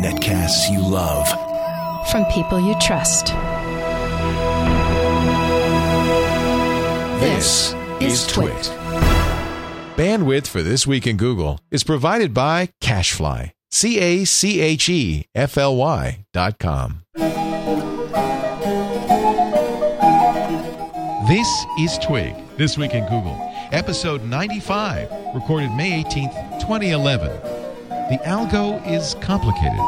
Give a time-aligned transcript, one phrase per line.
[0.00, 1.26] Netcasts you love.
[2.08, 3.26] From people you trust.
[7.20, 8.54] This is Twit.
[9.96, 13.50] Bandwidth for This Week in Google is provided by Cachefly.
[13.72, 17.02] C A C H E F L Y dot com.
[21.26, 21.48] This
[21.78, 23.36] is Twig, This Week in Google,
[23.72, 27.59] episode 95, recorded May 18th, 2011.
[28.10, 29.78] The algo is complicated.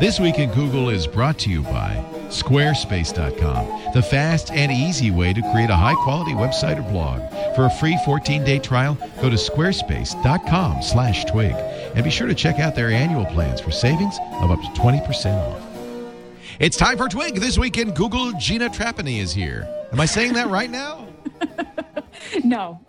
[0.00, 5.32] This Week in Google is brought to you by Squarespace.com, the fast and easy way
[5.32, 7.20] to create a high quality website or blog.
[7.56, 11.52] For a free 14 day trial, go to squarespace.com slash twig
[11.94, 15.34] and be sure to check out their annual plans for savings of up to 20%
[15.34, 15.62] off.
[16.60, 17.36] It's time for Twig.
[17.36, 19.68] This week in Google, Gina Trapani is here.
[19.92, 21.06] Am I saying that right now?
[22.44, 22.80] No,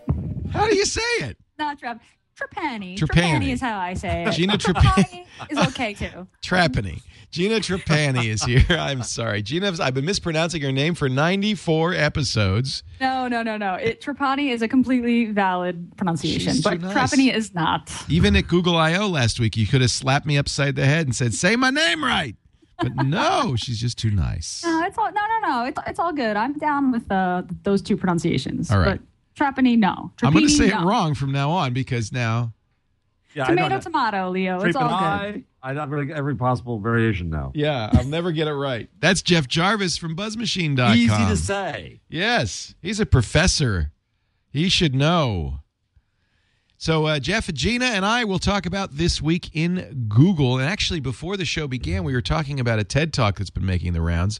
[0.51, 1.37] How do you say it?
[1.57, 2.01] not Trap.
[2.39, 2.97] Trapani.
[2.97, 3.49] Trapani.
[3.49, 4.31] is how I say it.
[4.31, 5.25] Gina Trapani.
[5.49, 6.27] is okay too.
[6.41, 7.01] Trapani.
[7.31, 8.65] Gina Trapani is here.
[8.69, 9.41] I'm sorry.
[9.41, 12.83] Gina, I've been mispronouncing your name for 94 episodes.
[12.99, 13.75] No, no, no, no.
[13.75, 16.93] It Trapani is a completely valid pronunciation, She's but nice.
[16.93, 17.91] Trapani is not.
[18.09, 21.15] Even at Google I/O last week, you could have slapped me upside the head and
[21.15, 22.35] said, "Say my name right."
[22.81, 24.63] But no, she's just too nice.
[24.63, 25.65] No, it's all no, no, no.
[25.65, 26.35] It's it's all good.
[26.37, 28.71] I'm down with uh, those two pronunciations.
[28.71, 28.99] All right.
[28.99, 29.01] But
[29.39, 30.11] Trapani, no.
[30.21, 30.81] I'm going to say no.
[30.81, 32.53] it wrong from now on because now
[33.33, 34.61] Yeah, Tomato, tomato, Leo.
[34.61, 34.93] It's all good.
[34.95, 37.51] I, I got every, every possible variation now.
[37.53, 38.89] Yeah, I'll never get it right.
[38.99, 40.95] That's Jeff Jarvis from BuzzMachine.com.
[40.95, 42.01] Easy to say.
[42.09, 43.91] Yes, he's a professor.
[44.49, 45.59] He should know.
[46.77, 50.57] So, uh, Jeff, Gina, and I will talk about this week in Google.
[50.57, 53.65] And actually, before the show began, we were talking about a TED talk that's been
[53.65, 54.39] making the rounds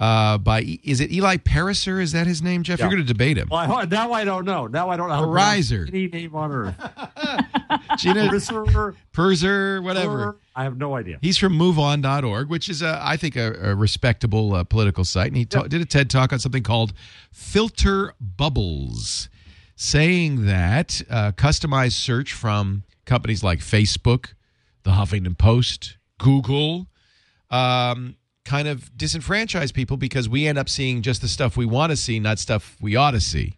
[0.00, 2.00] uh, by, is it Eli Pariser?
[2.00, 2.78] Is that his name, Jeff?
[2.78, 2.86] Yeah.
[2.86, 3.48] You're going to debate him.
[3.50, 4.66] Well, I, now I don't know.
[4.66, 6.74] Now I don't know to any name on earth.
[7.98, 10.38] Gina Riser, Perser, whatever.
[10.56, 11.18] I have no idea.
[11.20, 15.28] He's from MoveOn.org, which is, a, I think, a, a respectable uh, political site.
[15.28, 16.94] And he ta- did a TED talk on something called
[17.30, 19.28] filter bubbles,
[19.76, 24.32] saying that uh, customized search from companies like Facebook,
[24.84, 26.86] the Huffington Post, Google,
[27.50, 31.90] um, kind of disenfranchise people because we end up seeing just the stuff we want
[31.90, 33.56] to see, not stuff we ought to see.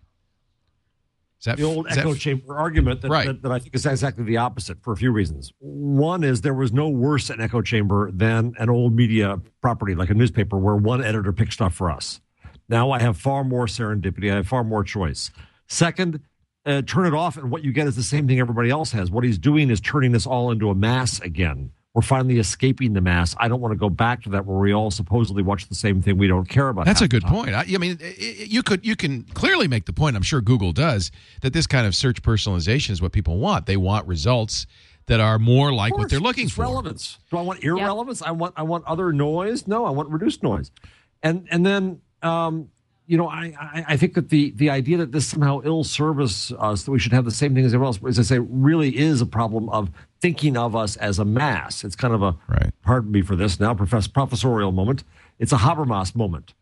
[1.41, 3.26] Is that the old is that- echo chamber argument that, Right.
[3.26, 5.53] that, that I think is exactly the opposite for a few reasons.
[5.59, 10.10] One is there was no worse an echo chamber than an old media property like
[10.10, 12.20] a newspaper where one editor picked stuff for us.
[12.69, 14.31] Now I have far more serendipity.
[14.31, 15.31] I have far more choice.
[15.66, 16.20] Second,
[16.64, 19.10] uh, turn it off, and what you get is the same thing everybody else has.
[19.10, 21.72] What he's doing is turning this all into a mass again.
[21.94, 23.36] We're finally escaping the mass.
[23.38, 26.00] I don't want to go back to that where we all supposedly watch the same
[26.00, 26.86] thing we don't care about.
[26.86, 27.50] That's a good point.
[27.54, 30.16] I, I mean, i- i- you could you can clearly make the point.
[30.16, 31.10] I'm sure Google does
[31.42, 31.52] that.
[31.52, 33.66] This kind of search personalization is what people want.
[33.66, 34.66] They want results
[35.06, 36.62] that are more like Of what they're looking it's for.
[36.62, 37.19] Relevance.
[37.31, 38.22] Do I want irrelevance?
[38.22, 39.66] I want I want other noise.
[39.66, 40.70] No, I want reduced noise.
[41.22, 42.70] And and then um,
[43.06, 46.52] you know I, I I think that the the idea that this somehow ill service
[46.58, 48.97] us that we should have the same thing as everyone else, as I say, really
[48.97, 49.91] is a problem of
[50.22, 51.82] thinking of us as a mass.
[51.84, 52.72] It's kind of a Right.
[52.82, 55.02] pardon me for this now, profess professorial moment.
[55.38, 56.54] It's a Habermas moment.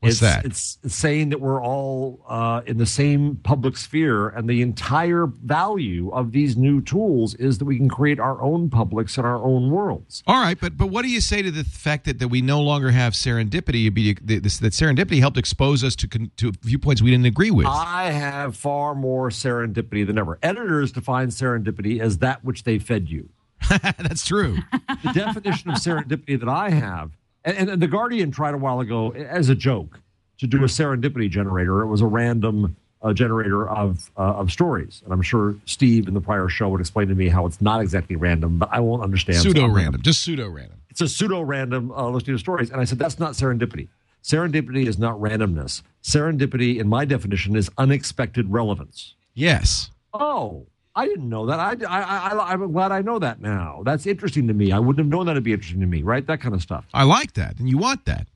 [0.00, 0.44] What's it's, that?
[0.44, 5.26] It's, it's saying that we're all uh, in the same public sphere, and the entire
[5.26, 9.42] value of these new tools is that we can create our own publics and our
[9.42, 10.22] own worlds.
[10.28, 12.62] All right, but but what do you say to the fact that, that we no
[12.62, 13.92] longer have serendipity?
[14.24, 17.66] That serendipity helped expose us to to viewpoints we didn't agree with.
[17.66, 20.38] I have far more serendipity than ever.
[20.44, 23.30] Editors define serendipity as that which they fed you.
[23.68, 24.58] That's true.
[25.02, 27.16] the definition of serendipity that I have,
[27.56, 30.00] and, and the Guardian tried a while ago as a joke
[30.38, 31.82] to do a serendipity generator.
[31.82, 36.14] It was a random uh, generator of uh, of stories, and I'm sure Steve in
[36.14, 39.02] the prior show would explain to me how it's not exactly random, but I won't
[39.02, 39.38] understand.
[39.38, 40.78] Pseudo random, just pseudo random.
[40.90, 43.88] It's a pseudo random uh, listing of stories, and I said that's not serendipity.
[44.22, 45.82] Serendipity is not randomness.
[46.02, 49.14] Serendipity, in my definition, is unexpected relevance.
[49.34, 49.90] Yes.
[50.12, 50.66] Oh,
[50.98, 51.60] I didn't know that.
[51.60, 52.00] I, I,
[52.30, 53.82] I, I'm glad I know that now.
[53.84, 54.72] That's interesting to me.
[54.72, 56.26] I wouldn't have known that'd be interesting to me, right?
[56.26, 56.86] That kind of stuff.
[56.92, 58.26] I like that, and you want that.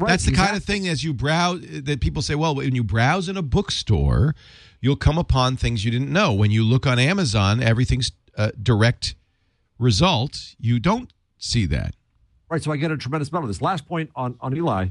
[0.00, 2.82] Right, That's the kind of thing as you browse that people say, well, when you
[2.82, 4.34] browse in a bookstore,
[4.80, 6.32] you'll come upon things you didn't know.
[6.32, 9.14] When you look on Amazon, everything's uh, direct
[9.78, 10.56] result.
[10.58, 11.94] You don't see that.
[12.50, 12.60] Right.
[12.60, 13.62] So I get a tremendous amount of this.
[13.62, 14.88] Last point on, on Eli.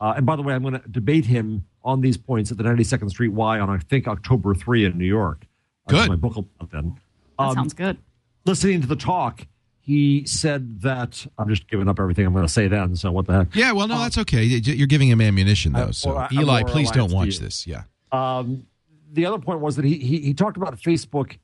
[0.00, 2.64] Uh, and by the way, I'm going to debate him on these points at the
[2.64, 5.46] 92nd Street Y on, I think, October 3 in New York.
[5.90, 6.08] Good.
[6.08, 6.96] My book will come out then.
[7.38, 7.98] That Um, sounds good.
[8.46, 9.46] listening to the talk,
[9.80, 12.94] he said that I'm just giving up everything I'm going to say then.
[12.96, 13.54] So what the heck?
[13.56, 14.44] Yeah, well, no, that's okay.
[14.44, 15.90] You're giving him ammunition, though.
[15.90, 17.66] So, I- I'm Eli, please don't watch this.
[17.66, 17.82] Yeah.
[18.12, 18.66] Um,
[19.12, 21.38] the other point was that he, he he talked about Facebook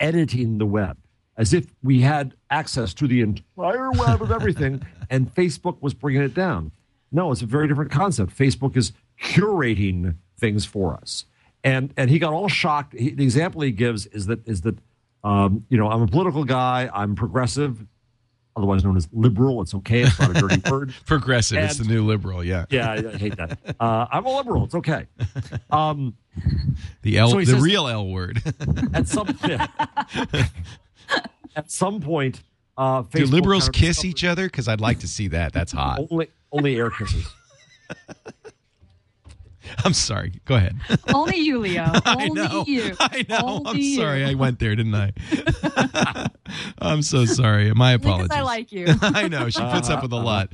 [0.00, 0.96] editing the web.
[1.36, 6.22] as if we had access to the entire web of everything, and Facebook was bringing
[6.22, 6.70] it down.
[7.12, 8.36] No, it's a very different concept.
[8.36, 8.92] Facebook is
[9.22, 11.24] curating things for us,
[11.64, 12.94] and and he got all shocked.
[12.94, 14.78] He, the example he gives is that is that
[15.24, 16.88] um, you know I'm a political guy.
[16.92, 17.84] I'm progressive,
[18.56, 19.60] otherwise known as liberal.
[19.62, 20.02] It's okay.
[20.02, 20.94] It's not a dirty word.
[21.06, 21.58] Progressive.
[21.58, 22.44] it's the new liberal.
[22.44, 22.64] Yeah.
[22.70, 23.58] Yeah, I, I hate that.
[23.80, 24.64] Uh, I'm a liberal.
[24.64, 25.06] It's okay.
[25.70, 26.16] Um,
[27.02, 28.40] The L, So the says- real L word.
[28.94, 29.28] at some
[31.56, 32.42] at some point,
[32.76, 34.46] uh, Do liberals kiss each other?
[34.46, 35.52] Because I'd like to see that.
[35.52, 36.00] That's hot.
[36.10, 37.26] Only only air kisses.
[39.84, 40.32] I'm sorry.
[40.44, 40.76] Go ahead.
[41.14, 41.84] Only you, Leo.
[42.04, 42.64] I Only know.
[42.66, 42.94] you.
[43.00, 43.36] I know.
[43.38, 43.96] I'm Only you.
[44.00, 44.24] sorry.
[44.24, 45.12] I went there, didn't I?
[46.78, 47.72] I'm so sorry.
[47.74, 48.28] My apologies.
[48.28, 48.86] Because I like you.
[49.02, 49.48] I know.
[49.50, 50.50] She puts up with a lot.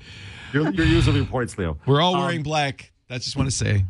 [0.52, 1.78] You're, you're using your points, Leo.
[1.86, 2.92] We're all Um, wearing black.
[3.10, 3.84] I just want to say.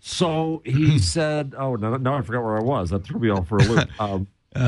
[0.00, 2.90] So he said, "Oh, no, no, I forgot where I was.
[2.90, 4.60] That threw me off for a loop." Um, Uh,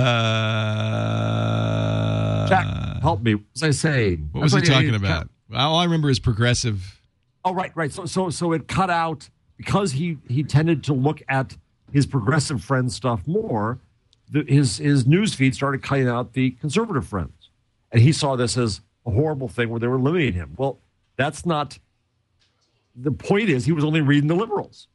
[2.48, 2.66] Jack,
[3.02, 3.34] help me.
[3.34, 4.30] What was I saying?
[4.32, 5.28] What was he I thought you- talking about?
[5.54, 7.00] All I remember is progressive.
[7.44, 7.92] Oh, right, right.
[7.92, 11.56] So, so, so it cut out because he he tended to look at
[11.92, 13.78] his progressive friends stuff more.
[14.30, 17.50] The, his his news feed started cutting out the conservative friends,
[17.92, 20.54] and he saw this as a horrible thing where they were limiting him.
[20.56, 20.78] Well,
[21.16, 21.78] that's not.
[22.96, 24.88] The point is, he was only reading the liberals.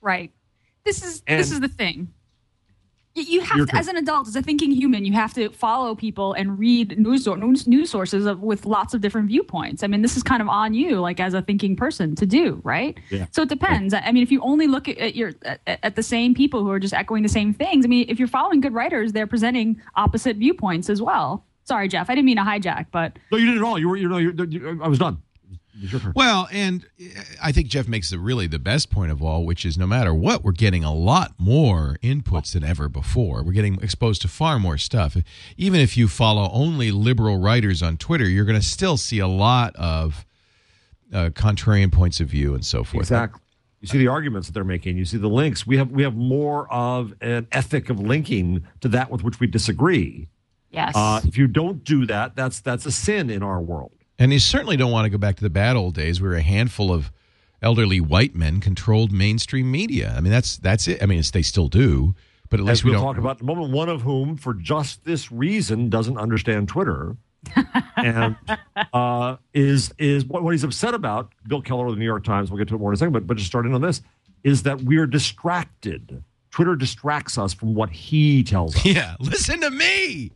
[0.00, 0.32] Right.
[0.84, 2.12] This is And- this is the thing.
[3.22, 6.32] You have to, as an adult, as a thinking human, you have to follow people
[6.34, 9.82] and read news news, news sources of, with lots of different viewpoints.
[9.82, 12.60] I mean, this is kind of on you, like as a thinking person, to do,
[12.64, 12.98] right?
[13.10, 13.26] Yeah.
[13.30, 13.94] So it depends.
[13.94, 16.70] I mean, if you only look at, at your at, at the same people who
[16.70, 19.80] are just echoing the same things, I mean, if you're following good writers, they're presenting
[19.96, 21.44] opposite viewpoints as well.
[21.64, 23.78] Sorry, Jeff, I didn't mean to hijack, but No, you didn't at all.
[23.78, 25.22] You were, you know, you, you, I was done.
[26.14, 26.84] Well, and
[27.42, 30.12] I think Jeff makes the really the best point of all, which is no matter
[30.12, 33.42] what, we're getting a lot more inputs than ever before.
[33.42, 35.16] We're getting exposed to far more stuff.
[35.56, 39.28] Even if you follow only liberal writers on Twitter, you're going to still see a
[39.28, 40.24] lot of
[41.12, 43.02] uh, contrarian points of view and so forth.
[43.02, 43.40] Exactly.
[43.80, 44.96] You see the arguments that they're making.
[44.96, 45.64] You see the links.
[45.64, 49.46] We have we have more of an ethic of linking to that with which we
[49.46, 50.28] disagree.
[50.70, 50.94] yes.
[50.96, 53.92] Uh, if you don't do that, that's that's a sin in our world.
[54.18, 56.42] And you certainly don't want to go back to the bad old days where a
[56.42, 57.12] handful of
[57.62, 60.14] elderly white men controlled mainstream media.
[60.16, 61.02] I mean, that's that's it.
[61.02, 62.14] I mean, it's, they still do,
[62.50, 64.36] but at least As we we'll don't talk about in a moment, one of whom,
[64.36, 67.16] for just this reason, doesn't understand Twitter,
[67.96, 68.36] and
[68.92, 71.32] uh, is is what, what he's upset about.
[71.46, 72.50] Bill Keller of the New York Times.
[72.50, 74.02] We'll get to it more in a second, but but just starting on this
[74.44, 76.22] is that we're distracted.
[76.50, 78.84] Twitter distracts us from what he tells us.
[78.84, 80.32] Yeah, listen to me.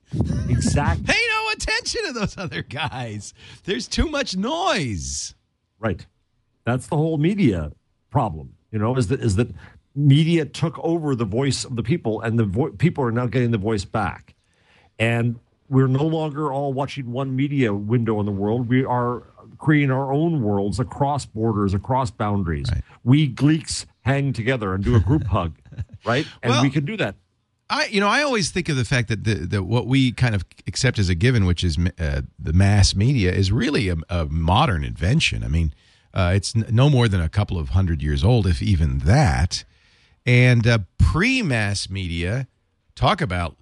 [0.48, 1.04] exactly.
[1.06, 3.34] Pay no attention to those other guys.
[3.64, 5.34] There's too much noise.
[5.78, 6.06] Right.
[6.64, 7.72] That's the whole media
[8.10, 8.54] problem.
[8.70, 9.48] You know, is that is that
[9.94, 13.50] media took over the voice of the people, and the vo- people are now getting
[13.50, 14.34] the voice back,
[14.98, 15.38] and
[15.68, 18.68] we're no longer all watching one media window in the world.
[18.68, 19.24] We are
[19.58, 22.66] creating our own worlds across borders, across boundaries.
[22.72, 22.82] Right.
[23.04, 25.56] We Gleeks hang together and do a group hug,
[26.06, 26.26] right?
[26.42, 27.16] And Well- we can do that.
[27.72, 30.34] I, you know, I always think of the fact that the, that what we kind
[30.34, 34.26] of accept as a given, which is uh, the mass media, is really a, a
[34.26, 35.42] modern invention.
[35.42, 35.72] I mean,
[36.12, 39.64] uh, it's n- no more than a couple of hundred years old, if even that.
[40.26, 42.46] And uh, pre-mass media,
[42.94, 43.56] talk about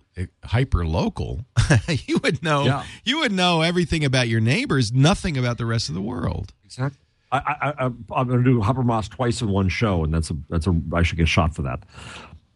[0.44, 1.46] hyper local.
[1.88, 2.64] you would know.
[2.64, 2.84] Yeah.
[3.04, 6.52] You would know everything about your neighbors, nothing about the rest of the world.
[6.64, 6.98] Exactly.
[7.32, 10.74] I, I'm going to do Habermas twice in one show, and that's a that's a
[10.92, 11.84] I should get shot for that.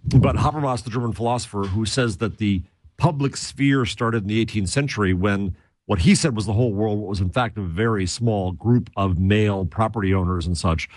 [0.04, 2.62] But Habermas, the German philosopher, who says that the
[2.96, 5.56] public sphere started in the 18th century when
[5.86, 9.18] what he said was the whole world was in fact a very small group of
[9.18, 10.88] male property owners and such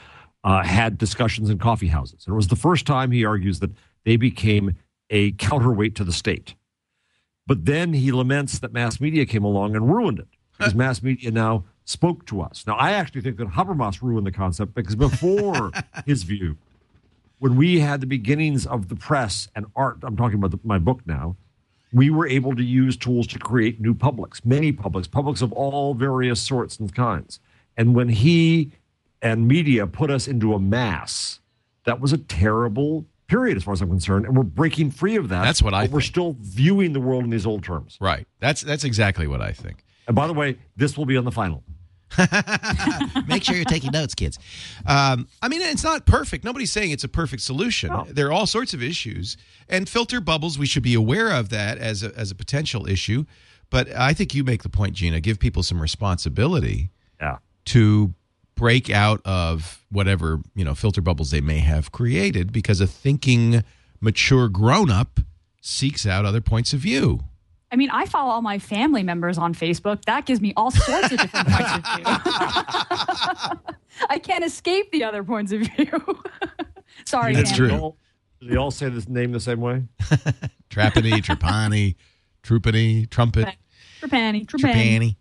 [0.44, 3.72] uh, had discussions in coffee houses, and it was the first time he argues that
[4.06, 4.76] they became
[5.10, 6.56] a counterweight to the state.
[7.46, 11.32] But then he laments that mass media came along and ruined it because mass media
[11.32, 12.66] now spoke to us.
[12.68, 15.72] Now, I actually think that Habermas ruined the concept because before
[16.06, 16.58] his view,
[17.40, 20.78] when we had the beginnings of the press and art, I'm talking about the, my
[20.78, 21.36] book now,
[21.94, 25.94] we were able to use tools to create new publics, many publics, publics of all
[25.94, 27.40] various sorts and kinds.
[27.78, 28.72] And when he
[29.22, 31.40] and media put us into a mass,
[31.86, 34.26] that was a terrible period as far as I'm concerned.
[34.26, 35.44] And we're breaking free of that.
[35.44, 37.98] That's what I We're still viewing the world in these old terms.
[38.02, 38.28] Right.
[38.40, 39.84] That's that's exactly what I think.
[40.08, 41.64] And by the way, this will be on the final.
[43.28, 44.40] Make sure you're taking notes, kids.
[44.86, 46.44] Um, I mean, it's not perfect.
[46.44, 47.90] Nobody's saying it's a perfect solution.
[47.90, 48.06] No.
[48.10, 49.38] There are all sorts of issues,
[49.68, 50.58] and filter bubbles.
[50.58, 53.26] We should be aware of that as a, as a potential issue.
[53.70, 55.20] But I think you make the point, Gina.
[55.20, 57.38] Give people some responsibility Yeah.
[57.66, 58.14] to
[58.56, 63.64] break out of whatever you know filter bubbles they may have created, because a thinking,
[64.00, 65.20] mature grown up
[65.62, 67.26] seeks out other points of view.
[67.72, 70.06] I mean, I follow all my family members on Facebook.
[70.06, 72.06] That gives me all sorts of different points of view.
[74.10, 75.92] I can't escape the other points of view.
[77.06, 77.70] Sorry, That's family.
[77.70, 77.78] true.
[77.78, 77.98] They all,
[78.42, 79.84] do they all say this name the same way?
[80.70, 81.96] Trapani, Trapani,
[82.44, 83.56] Trupani, Trumpet,
[84.02, 84.46] Trapani, Trapani.
[84.46, 85.16] Trapani.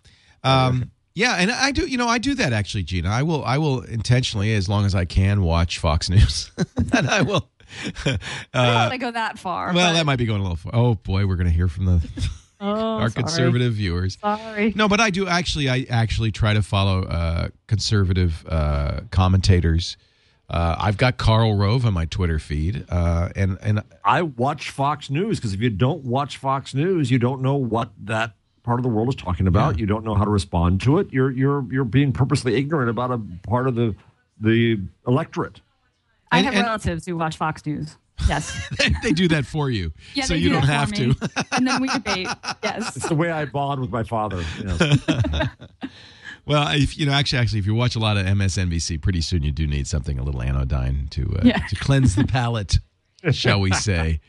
[0.44, 1.86] Um, yeah, and I do.
[1.86, 3.08] You know, I do that actually, Gina.
[3.08, 3.44] I will.
[3.44, 6.50] I will intentionally, as long as I can, watch Fox News.
[6.92, 7.48] and I will.
[8.04, 8.18] I
[8.52, 9.72] don't want to go that far.
[9.72, 10.72] Well, but- that might be going a little far.
[10.74, 12.08] Oh boy, we're going to hear from the
[12.60, 12.66] oh,
[13.00, 13.22] our sorry.
[13.24, 14.18] conservative viewers.
[14.20, 14.72] Sorry.
[14.76, 15.68] No, but I do actually.
[15.68, 19.96] I actually try to follow uh, conservative uh, commentators.
[20.48, 25.10] Uh, I've got Karl Rove on my Twitter feed, uh, and and I watch Fox
[25.10, 28.32] News because if you don't watch Fox News, you don't know what that
[28.62, 29.74] part of the world is talking about.
[29.76, 29.80] Yeah.
[29.80, 31.12] You don't know how to respond to it.
[31.12, 33.96] You're you're you're being purposely ignorant about a part of the
[34.40, 35.60] the electorate.
[36.32, 37.96] I And- have and- relatives who watch Fox News.
[38.28, 38.58] Yes.
[39.02, 41.14] they do that for you, Yeah, so you do don't have to.
[41.52, 42.26] and then we debate.
[42.62, 42.96] Yes.
[42.96, 44.42] It's the way I bond with my father.
[44.64, 44.98] Yes.
[46.44, 49.42] Well, if you know, actually, actually, if you watch a lot of MSNBC, pretty soon
[49.42, 51.58] you do need something a little anodyne to uh, Yeah.
[51.58, 52.78] to cleanse the palate,
[53.32, 54.20] shall we say?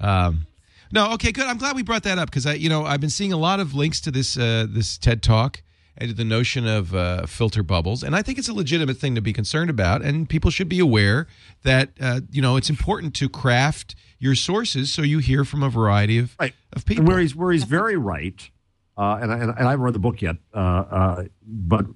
[0.00, 0.46] Um,
[0.90, 1.44] no, okay, good.
[1.46, 3.60] I'm glad we brought that up because I, you know, I've been seeing a lot
[3.60, 5.62] of links to this uh, this TED talk and to
[5.98, 9.32] the notion of uh, filter bubbles, and I think it's a legitimate thing to be
[9.32, 11.26] concerned about, and people should be aware
[11.62, 15.68] that uh, you know it's important to craft your sources so you hear from a
[15.68, 16.54] variety of Right.
[16.72, 17.02] of people.
[17.02, 18.50] And where he's where he's very right,
[18.96, 21.86] uh, and, I, and I haven't read the book yet, uh, uh, but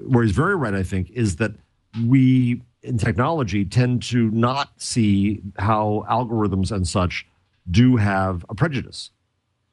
[0.00, 1.52] where he's very right, I think, is that
[2.06, 7.26] we in technology tend to not see how algorithms and such
[7.70, 9.10] do have a prejudice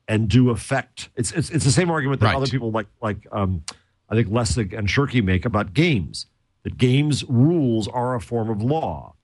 [0.08, 1.10] and do affect.
[1.16, 2.36] It's it's, it's the same argument that Right.
[2.36, 3.64] other people like like um,
[4.10, 6.26] I think Lessig and Shirky make about games.
[6.64, 9.16] That games rules are a form of law,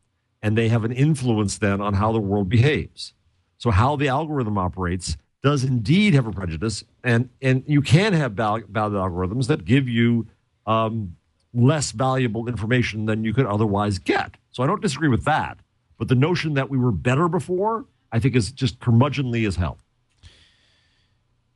[0.42, 3.14] and they have an influence then on how the world behaves.
[3.58, 8.34] So how the algorithm operates does indeed have a prejudice, and and you can have
[8.34, 10.28] val- valid algorithms that give you
[10.66, 11.16] um,
[11.54, 14.36] less valuable information than you could otherwise get.
[14.52, 15.58] So I don't disagree with that,
[15.98, 19.78] but the notion that we were better before, I think, is just curmudgeonly as hell.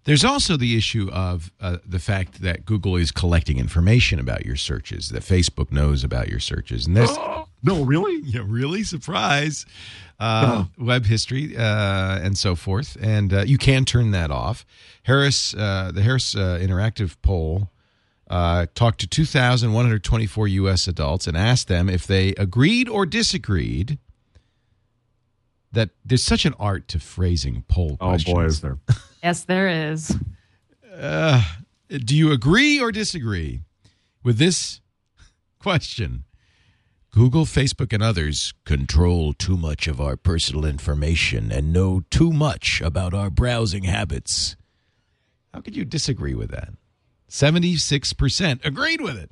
[0.08, 4.56] There's also the issue of uh, the fact that Google is collecting information about your
[4.56, 7.12] searches, that Facebook knows about your searches, and there's
[7.64, 8.22] No, really?
[8.24, 9.66] yeah, really surprise
[10.20, 14.66] uh, web history uh, and so forth, and uh, you can turn that off.
[15.04, 17.70] Harris, uh, the Harris uh, Interactive poll
[18.30, 20.88] uh, talked to 2,124 U.S.
[20.88, 23.98] adults and asked them if they agreed or disagreed.
[25.74, 28.34] That there's such an art to phrasing poll Oh questions.
[28.34, 28.78] boy, is there?
[29.24, 30.16] Yes, there is.
[30.96, 31.44] Uh,
[31.90, 33.62] do you agree or disagree
[34.24, 34.82] with this
[35.60, 36.24] question?
[37.12, 42.80] Google, Facebook, and others control too much of our personal information and know too much
[42.82, 44.56] about our browsing habits.
[45.54, 46.70] How could you disagree with that?
[47.30, 49.32] 76% agreed with it.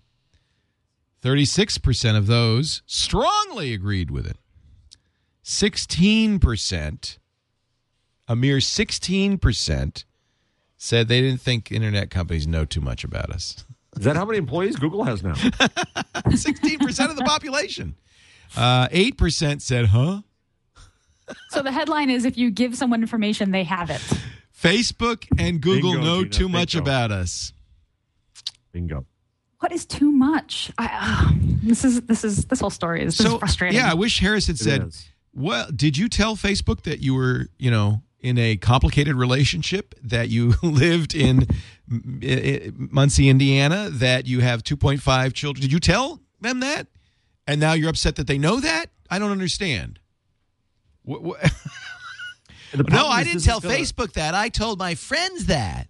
[1.24, 4.38] 36% of those strongly agreed with it.
[5.44, 7.18] 16%,
[8.28, 10.04] a mere 16%,
[10.78, 13.66] said they didn't think internet companies know too much about us.
[13.98, 15.34] Is that how many employees Google has now?
[15.34, 17.96] 16% of the population.
[18.56, 20.22] Uh, 8% said, huh?
[21.50, 24.02] So the headline is if you give someone information, they have it.
[24.60, 26.84] Facebook and Google Bingo, know Gina, too much bingo.
[26.84, 27.54] about us.
[28.72, 29.06] Bingo.
[29.60, 30.72] What is too much?
[30.78, 31.32] I, uh,
[31.64, 33.80] this is this is this whole story is, this is frustrating.
[33.80, 35.10] yeah, I wish Harris had said, is.
[35.34, 40.30] well, did you tell Facebook that you were, you know, in a complicated relationship, that
[40.30, 41.48] you lived in
[41.88, 45.62] Muncie, Indiana, that you have 2.5 children?
[45.62, 46.88] Did you tell them that?
[47.48, 48.88] And now you're upset that they know that?
[49.10, 50.00] I don't understand.
[51.08, 51.44] Wh- wh-
[52.74, 54.34] And the no, I didn't tell gonna- Facebook that.
[54.34, 55.88] I told my friends that.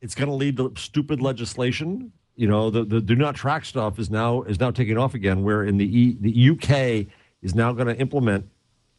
[0.00, 2.12] It's going to lead to stupid legislation.
[2.36, 5.42] You know, the, the do not track stuff is now is now taking off again.
[5.42, 7.06] Where in the e, the UK
[7.42, 8.46] is now going to implement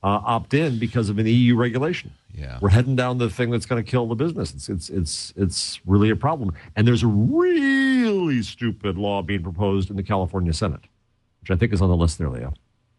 [0.06, 2.12] uh, opt in because of an EU regulation.
[2.34, 2.60] Yeah.
[2.62, 4.54] we're heading down the thing that's going to kill the business.
[4.54, 6.54] It's it's it's it's really a problem.
[6.76, 10.82] And there's a really stupid law being proposed in the California Senate,
[11.42, 12.54] which I think is on the list there, Leo.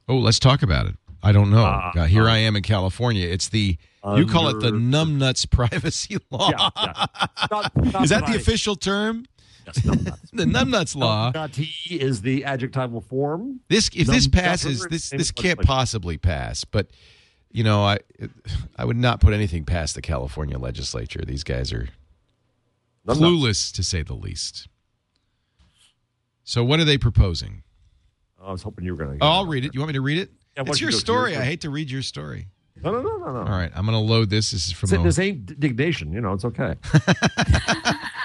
[0.08, 0.94] Oh, let's talk about it.
[1.22, 1.64] I don't know.
[1.64, 3.26] Uh, Uh, here I am in California.
[3.26, 3.76] It's the
[4.16, 6.50] you call it the Under- numbnuts privacy law.
[6.50, 7.06] Yeah, yeah.
[7.50, 9.26] Not- not Is that the I- official term?
[9.66, 10.30] Yes, numbnuts.
[10.32, 11.30] The numbnuts law.
[11.34, 13.60] Nutty is the adjectival form.
[13.68, 16.64] This if this passes, this this can't possibly pass.
[16.64, 16.88] But
[17.50, 17.98] you know, I
[18.76, 21.22] I would not put anything past the California legislature.
[21.26, 21.88] These guys are
[23.06, 24.68] clueless to say the least.
[26.44, 27.62] So what are they proposing?
[28.40, 29.24] I was hoping you were going to.
[29.24, 29.74] Oh, I'll read it.
[29.74, 30.30] You want me to read it?
[30.56, 31.32] Yeah, it's your story.
[31.32, 32.46] yours I hate to read your story.
[32.84, 33.38] No, no, no, no, no.
[33.40, 34.50] All right, I'm going to load this.
[34.52, 34.88] This is from.
[34.90, 36.12] This- the- This ain't Diggnation.
[36.12, 36.76] You know, it's okay.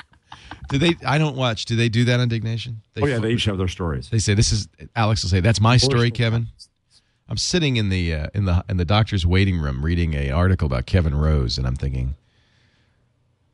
[0.70, 0.96] do they?
[1.06, 1.66] I don't watch.
[1.66, 2.82] Do they do that on Diggnation?
[2.94, 4.10] They oh yeah, they each have their stories.
[4.10, 4.68] They say this is.
[4.96, 6.48] Alex will say that's my story, Kevin.
[7.28, 10.66] I'm sitting in the uh, in the in the doctor's waiting room reading a article
[10.66, 12.16] about Kevin Rose, and I'm thinking,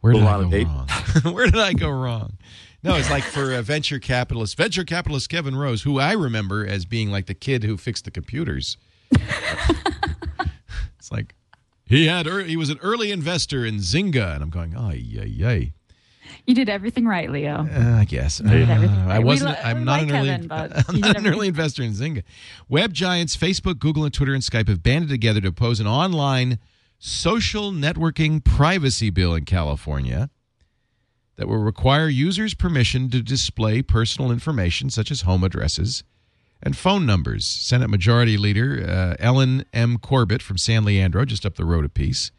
[0.01, 0.87] where did I go wrong?
[1.33, 2.37] where did I go wrong?
[2.83, 6.85] No, it's like for a venture capitalist, venture capitalist Kevin Rose, who I remember as
[6.85, 8.77] being like the kid who fixed the computers.
[9.11, 11.35] it's like
[11.85, 15.69] he had he was an early investor in Zynga, and I'm going, oh yeah, yeah.
[16.45, 17.67] You did everything right, Leo.
[17.69, 18.39] Uh, I guess.
[18.41, 19.51] Uh, I wasn't.
[19.51, 20.47] li- I'm not like an early.
[20.47, 22.23] Kevin, I'm not an early investor in Zynga.
[22.69, 26.59] Web giants Facebook, Google, and Twitter and Skype have banded together to oppose an online
[26.99, 30.29] social networking privacy bill in California
[31.35, 36.03] that will require users' permission to display personal information such as home addresses
[36.63, 37.45] and phone numbers.
[37.45, 39.97] Senate Majority Leader uh, Ellen M.
[39.99, 42.31] Corbett from San Leandro, just up the road a piece,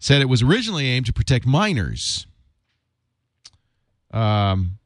[0.00, 2.26] said it was originally aimed to protect minors.
[4.10, 4.78] Um,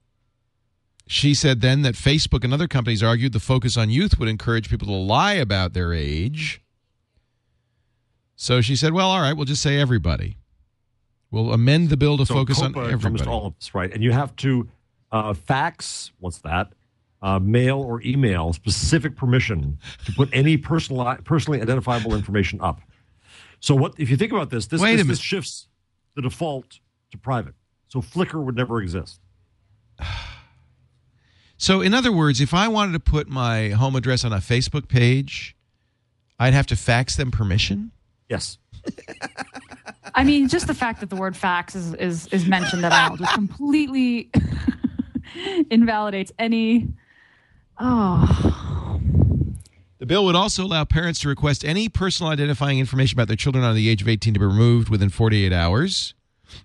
[1.06, 4.70] she said then that Facebook and other companies argued the focus on youth would encourage
[4.70, 6.62] people to lie about their age.
[8.36, 10.38] So she said, well, all right, we'll just say everybody.
[11.30, 13.28] We'll amend the bill to So focus on everybody.
[13.28, 13.92] all of this, right?
[13.92, 14.68] And you have to
[15.12, 16.12] uh, fax.
[16.20, 16.72] What's that?
[17.22, 22.80] Uh, mail or email specific permission to put any personal, personally identifiable information up.
[23.60, 24.66] So what if you think about this?
[24.66, 25.68] This, Wait this, this shifts
[26.14, 26.80] the default
[27.12, 27.54] to private.
[27.94, 29.20] So Flickr would never exist.
[31.56, 34.88] So, in other words, if I wanted to put my home address on a Facebook
[34.88, 35.54] page,
[36.36, 37.92] I'd have to fax them permission?
[38.28, 38.58] Yes.
[40.16, 43.16] I mean, just the fact that the word fax is is, is mentioned at all
[43.16, 44.28] just completely
[45.70, 46.88] invalidates any.
[47.78, 48.98] Oh,
[50.00, 53.62] The bill would also allow parents to request any personal identifying information about their children
[53.62, 56.14] under the age of 18 to be removed within 48 hours.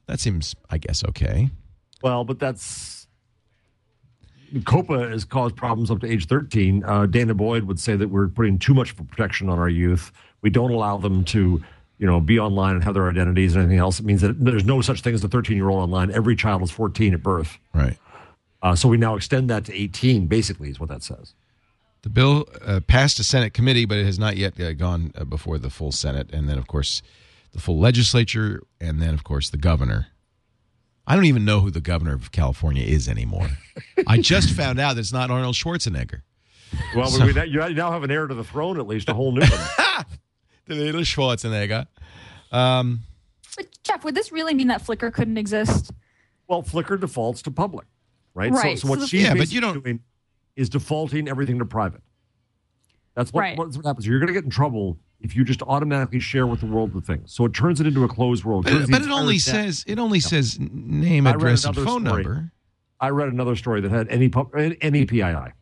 [0.07, 1.50] That seems, I guess, okay.
[2.01, 3.07] Well, but that's
[4.54, 6.84] COPPA has caused problems up to age 13.
[6.84, 9.69] Uh, danah boyd would say that we're putting too much of a protection on our
[9.69, 10.12] youth.
[10.41, 11.62] We don't allow them to,
[11.97, 13.99] you know, be online and have their identities and anything else.
[13.99, 16.12] It means that there's no such thing as a 13 year old online.
[16.12, 17.58] Every child is 14 at birth.
[17.73, 17.97] Right.
[18.62, 21.34] Uh, so we now extend that to 18, basically, is what that says.
[22.01, 25.25] The bill uh, passed a Senate committee, but it has not yet uh, gone uh,
[25.25, 27.01] before the full Senate, and then, of course,
[27.60, 30.08] the full legislature, and then, of course, the governor.
[31.06, 33.50] I don't even know who the governor of California is anymore.
[34.08, 36.22] I just found out that it's not Arnold Schwarzenegger.
[36.95, 39.41] Well, we, you now have an heir to the throne, at least, a whole new
[39.41, 40.06] one.
[40.67, 41.88] The little Schwarzenegger.
[42.52, 43.00] Um,
[43.58, 45.89] but Jeff, would this really mean that Flickr couldn't exist?
[46.48, 47.88] well, Flickr defaults to public,
[48.36, 48.52] right?
[48.52, 48.78] Right.
[48.78, 50.00] So, so what So she's Yeah, but basically you don't- doing
[50.56, 52.04] is defaulting everything to private.
[53.15, 53.58] That's what, Right.
[53.58, 54.06] what happens.
[54.06, 57.01] You're going to get in trouble if you just automatically share with the world the
[57.01, 57.21] thing.
[57.25, 58.63] So it turns it into a closed world.
[58.65, 62.23] but but it only net- says it only says name, I address, and phone story.
[62.23, 62.51] number.
[63.01, 65.53] I read another story that had any pub, any PII,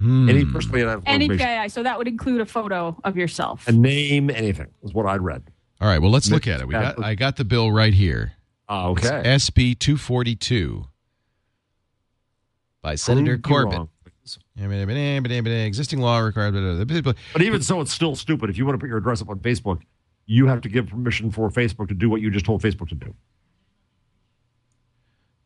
[0.00, 0.28] Hmm.
[0.28, 3.68] any personally identifiable Any PII, so that would include a photo of yourself.
[3.68, 5.42] a name, anything is what I'd read.
[5.80, 5.98] All right.
[6.00, 6.66] Well, let's look at it.
[6.66, 8.32] We got I got the bill right here.
[8.68, 9.22] It's okay.
[9.24, 10.86] SB 242
[12.82, 13.88] by Senator Prove me Corbett.
[14.36, 15.66] Wrong.
[15.66, 16.54] Existing law required.
[17.32, 18.50] But even so, it's still stupid.
[18.50, 19.80] If you want to put your address up on Facebook,
[20.26, 22.94] you have to give permission for Facebook to do what you just told Facebook to
[22.94, 23.14] do.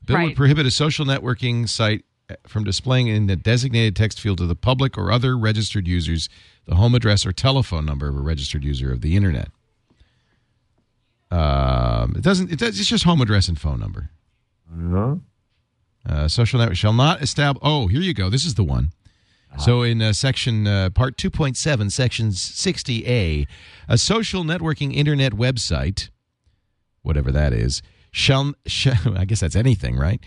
[0.06, 2.04] Bill would prohibit a social networking site
[2.46, 6.28] from displaying in the designated text field to the public or other registered users
[6.66, 9.48] the home address or telephone number of a registered user of the internet.
[11.30, 12.52] Um, it doesn't.
[12.52, 12.78] It does.
[12.78, 14.10] It's just home address and phone number.
[14.72, 15.16] Uh,
[16.08, 17.60] Uh, social network shall not establish.
[17.64, 18.28] Oh, here you go.
[18.28, 18.90] This is the one.
[19.56, 23.46] So in uh, section uh, part 2.7, section 60A,
[23.88, 26.10] a social networking internet website,
[27.02, 30.20] whatever that is, shall, shall I guess that's anything, right?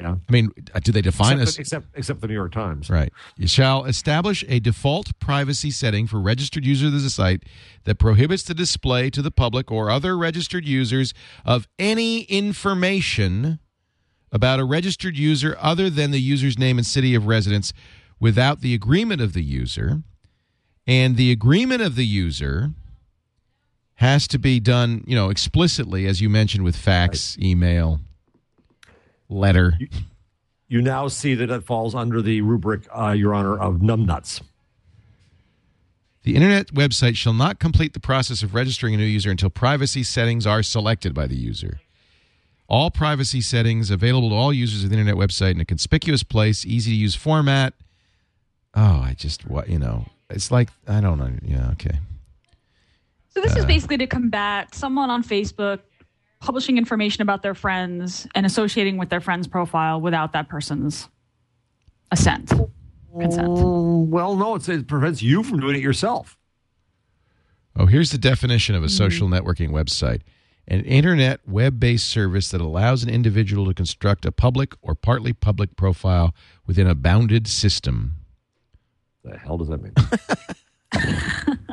[0.00, 0.14] yeah.
[0.28, 1.58] I mean, uh, do they define Except, us?
[1.58, 2.88] except except the New York Times.
[2.88, 3.12] Right.
[3.36, 7.42] You shall establish a default privacy setting for registered users of the site
[7.82, 11.14] that prohibits the display to the public or other registered users
[11.44, 13.58] of any information
[14.32, 17.72] about a registered user other than the user's name and city of residence
[18.20, 20.02] without the agreement of the user.
[20.86, 22.70] And the agreement of the user
[23.96, 28.00] has to be done, you know, explicitly, as you mentioned, with fax, email,
[29.28, 29.74] letter.
[30.68, 34.40] You now see that it falls under the rubric, uh, Your Honor, of numbnuts.
[36.22, 40.02] The internet website shall not complete the process of registering a new user until privacy
[40.02, 41.80] settings are selected by the user.
[42.68, 46.66] All privacy settings available to all users of the internet website in a conspicuous place,
[46.66, 47.74] easy to use format.
[48.74, 50.06] Oh, I just what you know.
[50.28, 51.30] It's like I don't know.
[51.42, 51.98] Yeah, okay.
[53.30, 53.66] So this is uh.
[53.66, 55.80] basically to combat someone on Facebook
[56.40, 61.08] publishing information about their friends and associating with their friend's profile without that person's
[62.12, 62.52] assent,
[63.18, 63.48] consent.
[63.48, 66.36] Oh, well, no, it's, it prevents you from doing it yourself.
[67.76, 68.90] Oh, here's the definition of a hmm.
[68.90, 70.22] social networking website
[70.68, 75.32] an internet web based service that allows an individual to construct a public or partly
[75.32, 76.34] public profile
[76.66, 78.14] within a bounded system.
[79.24, 79.94] The hell does that mean?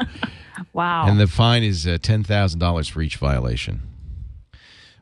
[0.75, 1.07] Wow.
[1.07, 3.81] And the fine is uh, $10,000 for each violation.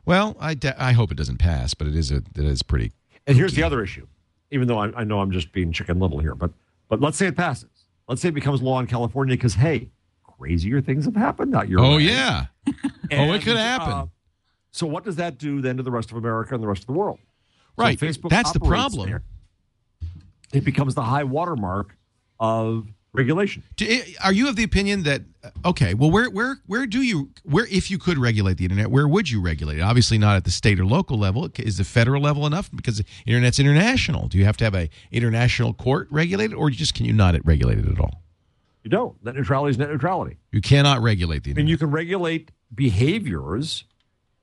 [0.06, 2.92] Well, I, d- I hope it doesn't pass, but it is, a, it is pretty.
[3.26, 4.06] and here's the other issue.
[4.52, 6.52] Even though I, I know I'm just being chicken little here, but
[6.88, 7.70] but let's say it passes.
[8.06, 9.90] Let's say it becomes law in California because hey,
[10.38, 11.50] crazier things have happened.
[11.50, 12.02] Not your Oh, way.
[12.04, 12.46] yeah.
[13.12, 13.92] oh, it could happen.
[13.92, 14.06] uh,
[14.70, 16.86] so what does that do then to the rest of America and the rest of
[16.86, 17.18] the world?
[17.22, 17.98] So Right.
[17.98, 19.08] Facebook That's the problem.
[19.08, 19.22] there.
[20.52, 21.96] It becomes the high watermark
[22.38, 23.62] of regulation.
[23.76, 25.94] Do- eh, Are you of the opinion that uh, okay?
[25.94, 29.30] Well, where where where do you where if you could regulate the internet, where would
[29.30, 29.82] you regulate it?
[29.82, 31.48] Obviously, not at the state or local level.
[31.58, 32.70] Is the federal level enough?
[32.74, 34.28] Because the internet's international.
[34.28, 37.34] Do you have to have a international court regulate it, or just can you not
[37.44, 38.22] regulate it at all?
[38.84, 39.22] You don't.
[39.24, 40.36] Net neutrality is net neutrality.
[40.52, 41.64] You cannot regulate the internet.
[41.64, 43.84] mean, you can regulate behaviors.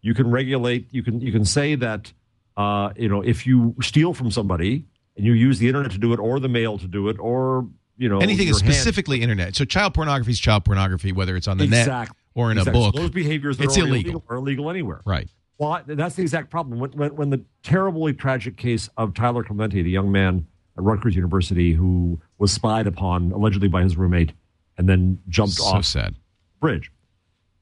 [0.02, 0.88] You can regulate.
[0.92, 2.12] You can you can say that
[2.58, 6.12] uh, you know if you steal from somebody and you use the internet to do
[6.14, 9.56] it, or the mail to do it, or you know Anything is hand- specifically internet.
[9.56, 12.80] So child pornography is child pornography, whether it's on the net or in Exactly.
[12.80, 12.96] a So book.
[13.00, 14.24] those behaviors that it's are illegal.
[14.30, 15.02] are illegal anywhere.
[15.06, 15.30] Right.
[15.60, 16.80] Well, that's the exact problem.
[16.80, 20.48] When, when, when the terribly tragic case of Tyler Clementi, the young man
[20.82, 24.32] at Rutgers University who was spied upon allegedly by his roommate
[24.78, 26.16] and then jumped So off sad.
[26.60, 26.92] bridge.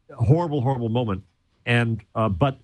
[0.09, 1.23] A horrible, horrible moment.
[1.65, 2.57] And uh, but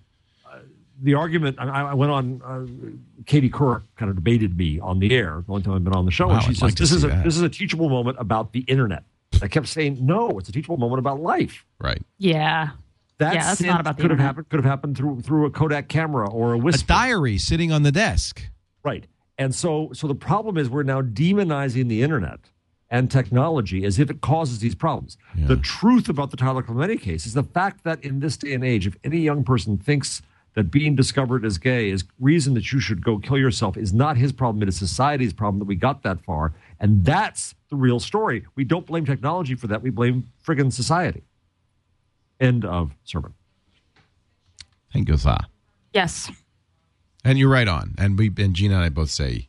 [0.50, 0.58] uh,
[1.02, 2.42] the argument, I, I went on.
[2.44, 5.44] Uh, Katie Couric kind of debated me on the air.
[5.46, 6.92] The only time I've been on the show, Wow, and she I'd says like this
[6.92, 9.04] is see a this is a teachable moment about the internet.
[9.42, 10.30] I kept saying no.
[10.38, 11.64] It's a teachable moment about life.
[11.78, 12.02] Right.
[12.18, 12.70] yeah.
[13.18, 14.48] That Yeah, that's not about the could have happened.
[14.50, 17.92] Could have happened through through a Kodak camera or a A diary sitting on the
[17.92, 18.42] desk.
[18.84, 19.06] Right.
[19.38, 22.40] And so so the problem is we're now demonizing the internet
[22.90, 25.18] and technology as if it causes these problems.
[25.34, 28.64] The truth about the Tyler Clementi case is the fact that in this day and
[28.64, 30.22] age, if any young person thinks
[30.54, 34.16] that being discovered as gay is reason that you should go kill yourself is not
[34.16, 36.54] his problem, it is society's problem that we got that far.
[36.80, 38.46] And that's the real story.
[38.54, 39.82] We don't blame technology for that.
[39.82, 41.24] We blame friggin' society.
[42.40, 43.34] End of sermon.
[44.92, 45.46] Thank you, Tha.
[45.92, 46.30] Yes.
[47.26, 47.94] And you're right on.
[47.98, 49.48] And we and Gina and I both say,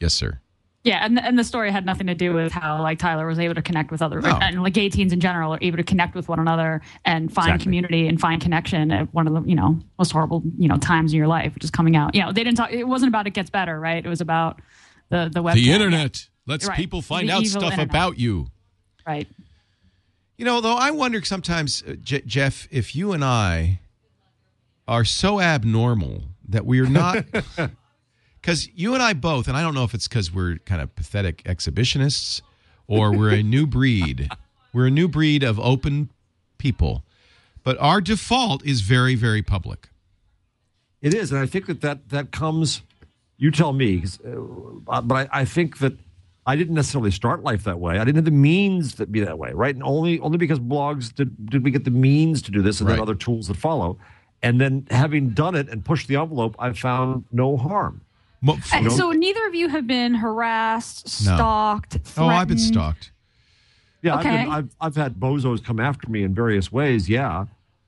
[0.00, 0.40] yes, sir.
[0.84, 3.56] Yeah, and and the story had nothing to do with how like Tyler was able
[3.56, 4.38] to connect with other No.
[4.40, 7.48] and like gay teens in general are able to connect with one another and find
[7.48, 7.64] Exactly.
[7.64, 11.12] community and find connection at one of the you know most horrible you know times
[11.12, 12.14] in your life, which is coming out.
[12.14, 12.72] You know, they didn't talk.
[12.72, 14.02] It wasn't about it gets better, right?
[14.02, 14.62] It was about
[15.10, 15.56] the the web.
[15.56, 16.76] The internet lets Right.
[16.76, 17.90] people find The out stuff internet.
[17.90, 18.46] about you.
[19.06, 19.28] right?
[20.38, 23.80] You know, though, I wonder sometimes, uh, J- Jeff, if you and I
[24.86, 27.24] are so abnormal that we are not.
[28.40, 30.94] Because you and I both, and I don't know if it's because we're kind of
[30.94, 32.40] pathetic exhibitionists
[32.86, 34.30] or we're a new breed.
[34.72, 36.10] We're a new breed of open
[36.56, 37.02] people.
[37.64, 39.88] But our default is very, very public.
[41.02, 42.82] It is, and I think that that, that comes.
[43.36, 44.04] You tell me,
[44.88, 45.92] uh, but I, I think that
[46.44, 47.98] I didn't necessarily start life that way.
[47.98, 49.74] I didn't have the means to be that way, right?
[49.74, 52.88] And only only because blogs did did we get the means to do this, and
[52.88, 53.98] then other tools that follow.
[54.42, 58.02] And then having done it and pushed the envelope, I found no harm.
[58.40, 61.34] Mo- And know- so neither of you have been harassed, No.
[61.34, 63.10] stalked, oh, I've been stalked.
[64.00, 64.28] Yeah, Okay.
[64.30, 67.08] I've, been, I've I've had bozos come after me in various ways.
[67.08, 67.46] Yeah,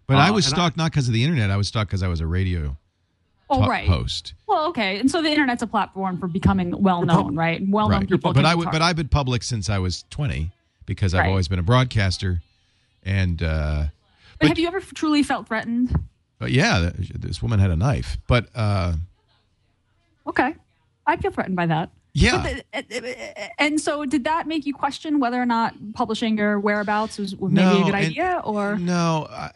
[0.08, 1.52] But Uh, I was and I- stalked not because of the internet.
[1.52, 2.76] I was stalked because I was a radio
[3.48, 3.86] Oh, right.
[3.86, 4.34] host.
[4.48, 7.62] Well, okay, and so the internet's a platform for becoming well known, right?
[7.68, 8.08] Well known Right.
[8.08, 8.32] people.
[8.32, 10.50] But can I be would, tar- but I've been public since I was 20
[10.84, 11.28] because I've Right.
[11.28, 12.42] always been a broadcaster.
[13.04, 13.84] And uh,
[14.40, 15.96] But have you ever truly felt threatened?
[16.40, 18.16] But yeah, this woman had a knife.
[18.26, 18.94] But uh,
[20.26, 20.54] Okay,
[21.06, 21.90] I feel threatened by that.
[22.14, 25.74] yeah, the- eh, eh, eh, and so, did that make you question whether or not
[25.94, 28.40] publishing your whereabouts was, maybe No, a good and- idea?
[28.44, 29.28] Or no.
[29.30, 29.50] I,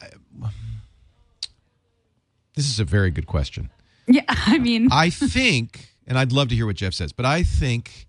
[2.54, 3.70] this is a very good question.
[4.06, 7.42] yeah, I mean, I think, and I'd love to hear what Jeff says, but I
[7.42, 8.06] think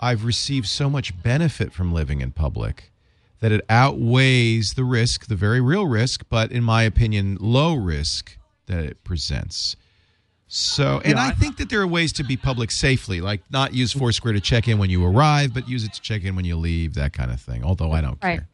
[0.00, 2.90] I've received so much benefit from living in public
[3.40, 8.36] that it outweighs the risk, the very real risk, but in my opinion, low risk
[8.66, 9.76] that it presents.
[10.46, 13.42] So, and Yeah, I I- think that there are ways to be public safely, like
[13.50, 16.34] not use Foursquare to check in when you arrive, but use it to check in
[16.36, 17.62] when you leave, that kind of thing.
[17.64, 18.38] Although I don't Right.
[18.40, 18.48] care.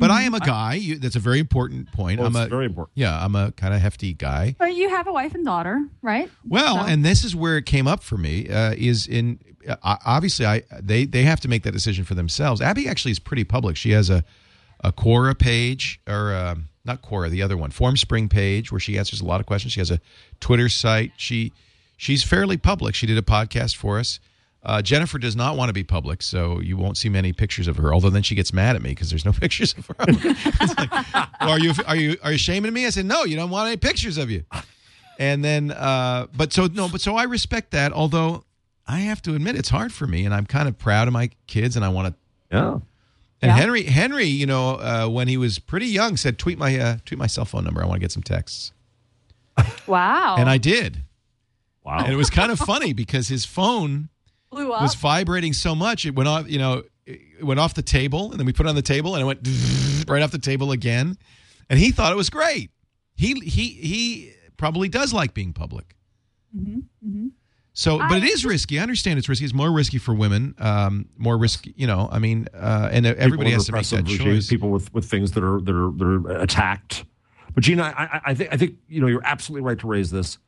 [0.00, 0.74] But I am a guy.
[0.74, 2.18] You, that's a very important point.
[2.18, 2.96] Well, I'm it's a very important.
[2.96, 4.56] Yeah, I'm a kind of hefty guy.
[4.58, 6.28] but you have a wife and daughter, right?
[6.46, 8.48] Well, So- and this is where it came up for me.
[8.48, 12.60] Uh, is in uh, obviously I they they have to make that decision for themselves.
[12.60, 13.76] Abby actually is pretty public.
[13.76, 14.24] She has a
[14.82, 19.20] a Quora page, or um, not Quora, the other one, FormSpring page, where she answers
[19.20, 19.72] a lot of questions.
[19.74, 20.00] She has a
[20.40, 21.12] Twitter site.
[21.18, 21.52] She
[21.98, 22.94] she's fairly public.
[22.94, 24.18] She did a podcast for us.
[24.62, 27.76] Uh, Jennifer does not want to be public, so you won't see many pictures of
[27.78, 27.94] her.
[27.94, 29.94] Although then she gets mad at me because there's no pictures of her.
[29.98, 30.90] It's like,
[31.40, 32.84] are you are you are you shaming me?
[32.86, 33.24] I said no.
[33.24, 34.44] You don't want any pictures of you.
[35.18, 37.92] And then, uh, but so no, but so I respect that.
[37.92, 38.44] Although
[38.86, 41.30] I have to admit, it's hard for me, and I'm kind of proud of my
[41.46, 42.14] kids, and I want to.
[42.56, 42.72] Yeah.
[43.42, 43.56] And Yeah.
[43.56, 47.18] Henry, Henry, you know, uh, when he was pretty young, said, "Tweet my uh, tweet
[47.18, 47.82] my cell phone number.
[47.82, 48.72] I want to get some texts."
[49.86, 50.36] Wow.
[50.38, 50.98] And I did,
[51.84, 51.98] Wow.
[52.04, 54.08] and it was kind of funny because his phone
[54.50, 54.82] blew up.
[54.82, 58.38] was vibrating so much it went off you know it went off the table and
[58.38, 59.40] then we put it on the table and it went
[60.08, 61.16] right off the table again.
[61.68, 62.70] And he thought it was great.
[63.14, 65.96] He he he probably does like being public.
[67.72, 68.78] So but it is risky.
[68.78, 69.44] I understand it's risky.
[69.44, 73.50] It's more risky for women um more risky you know i mean uh and everybody
[73.52, 74.48] has to make that regimes, choice.
[74.48, 77.04] People with, with things that are that are that are attacked.
[77.54, 80.10] But Gina, I, I, I think I think you know you're absolutely right to raise
[80.10, 80.38] this,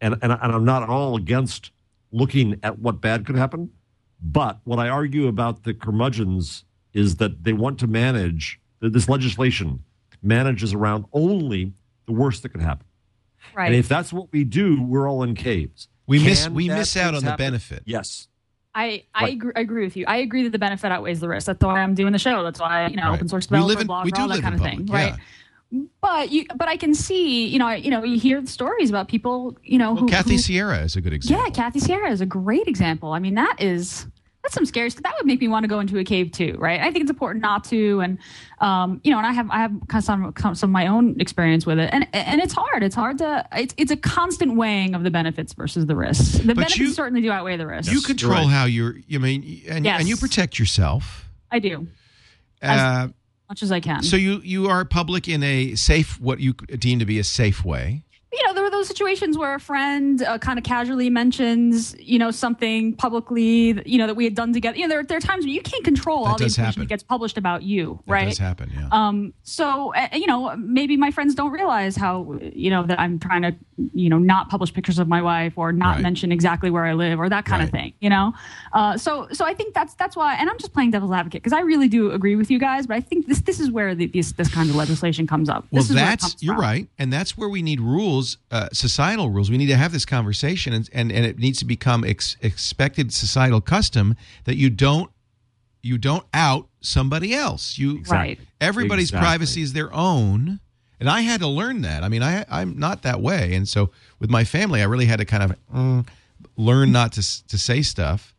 [0.00, 1.70] and and, and I'm not at all against
[2.12, 3.70] looking at what bad could happen.
[4.22, 9.08] But what I argue about the curmudgeons is that they want to manage that this
[9.08, 9.84] legislation
[10.22, 11.72] manages around only
[12.06, 12.86] the worst that could happen.
[13.54, 13.66] right.
[13.66, 15.88] And if that's what we do, we're all in caves.
[16.06, 17.44] We miss- we miss out things on the happen?
[17.46, 17.82] benefit.
[17.84, 18.28] Yes.
[18.74, 19.32] I, I Right.
[19.34, 20.04] agree, I agree with you.
[20.06, 21.46] I agree that the benefit outweighs the risk.
[21.46, 22.42] That's why I'm doing the show.
[22.44, 23.14] That's why you know Right.
[23.14, 25.14] open source we live in blog, we do all that kind of public thing, right?
[25.70, 25.82] Yeah.
[26.00, 29.56] But you, but I can see, you know, you know, you hear stories about people,
[29.62, 32.20] you know, well who, kathy who- sierra is a good example yeah, Kathy Sierra is
[32.20, 33.12] a great example.
[33.12, 34.06] I mean, that is
[34.42, 35.02] that's some scary stuff.
[35.02, 36.80] That would make me want to go into a cave too, right?
[36.80, 38.18] I think it's important not to, and
[38.60, 41.20] um, you know, and I have I have kind of some, some of my own
[41.20, 42.82] experience with it, and and it's hard.
[42.82, 46.38] It's hard to it's it's a constant weighing of the benefits versus the risks.
[46.38, 47.92] The benefits you- certainly do outweigh the risks.
[47.92, 48.48] you control right.
[48.48, 50.00] how you're you mean and, Yes.
[50.00, 51.86] and you protect yourself I do
[52.62, 53.08] uh,
[53.48, 54.02] much as I can.
[54.02, 57.64] So you you are public in a safe, what you deem to be a safe
[57.64, 58.04] way.
[58.38, 62.18] You know, there were those situations where a friend uh, kind of casually mentions, you
[62.18, 64.76] know, something publicly, you know, that we had done together.
[64.76, 66.80] You know, there, there are times when you can't control That all the information happen.
[66.82, 68.28] that gets published about you, That right?
[68.28, 68.70] does happen.
[68.74, 68.88] Yeah.
[68.92, 73.18] Um, so uh, you know, maybe my friends don't realize how you know that I'm
[73.18, 73.54] trying to,
[73.94, 76.02] you know, not publish pictures of my wife or not Right.
[76.02, 77.94] mention exactly where I live or that kind of thing.
[78.00, 78.34] You know,
[78.72, 81.52] uh, so so I think that's that's why, and I'm just playing devil's advocate because
[81.54, 84.06] I really do agree with you guys, but I think this this is where the,
[84.06, 85.66] this this kind of legislation comes up.
[85.70, 86.62] well, This is that's comes you're from.
[86.62, 89.50] right, and that's where we need rules, uh, societal rules.
[89.50, 93.12] We need to have this conversation, and and, and it needs to become ex- expected
[93.12, 94.14] societal custom
[94.44, 95.10] that you don't
[95.82, 97.78] you don't out somebody else.
[97.78, 98.38] You Right.
[98.60, 99.26] everybody's Exactly.
[99.26, 100.60] privacy is their own
[101.00, 103.90] and i had to learn that i mean I, i'm not that way and so
[104.18, 106.08] with my family i really had to kind of mm,
[106.56, 108.34] learn not to, to say stuff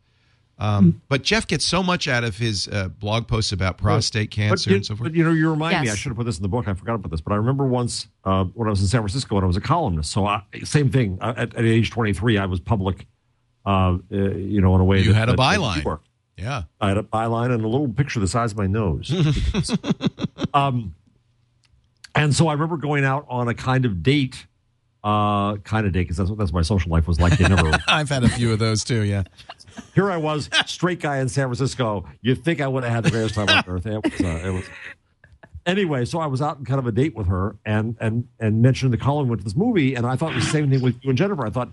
[0.60, 4.70] um, but jeff gets so much out of his uh, blog posts about prostate cancer
[4.70, 5.90] but, and so forth But you know, you remind me.
[5.90, 6.68] I should have put this in the book.
[6.68, 9.36] I forgot about this, but I remember once uh, when I was in San Francisco
[9.36, 10.12] and I was a columnist.
[10.12, 11.18] So I, same thing.
[11.20, 13.06] Uh, at, at age 23, I was public.
[13.66, 15.84] Uh, uh, you know, in a way You that, had a that- that byline.
[15.84, 16.00] you
[16.36, 19.10] yeah I had a byline and a little picture the size of my nose.
[20.54, 20.94] um,
[22.14, 24.46] and so I remember going out on a kind of date,
[25.04, 27.38] uh, kind of date, because that's what that's what my social life was like.
[27.38, 27.70] They never.
[27.88, 29.22] i've had a few of those too yeah
[29.94, 32.06] here I was, straight guy in San Francisco.
[32.22, 33.86] You'd think I would have had the greatest time on earth.
[33.86, 34.64] It was, uh, it was.
[35.66, 38.62] Anyway, so I was out in kind of a date with her, and and and
[38.62, 40.80] mentioned the column went to this movie, and I thought it was the same thing
[40.80, 41.46] with you and Jennifer.
[41.46, 41.70] I thought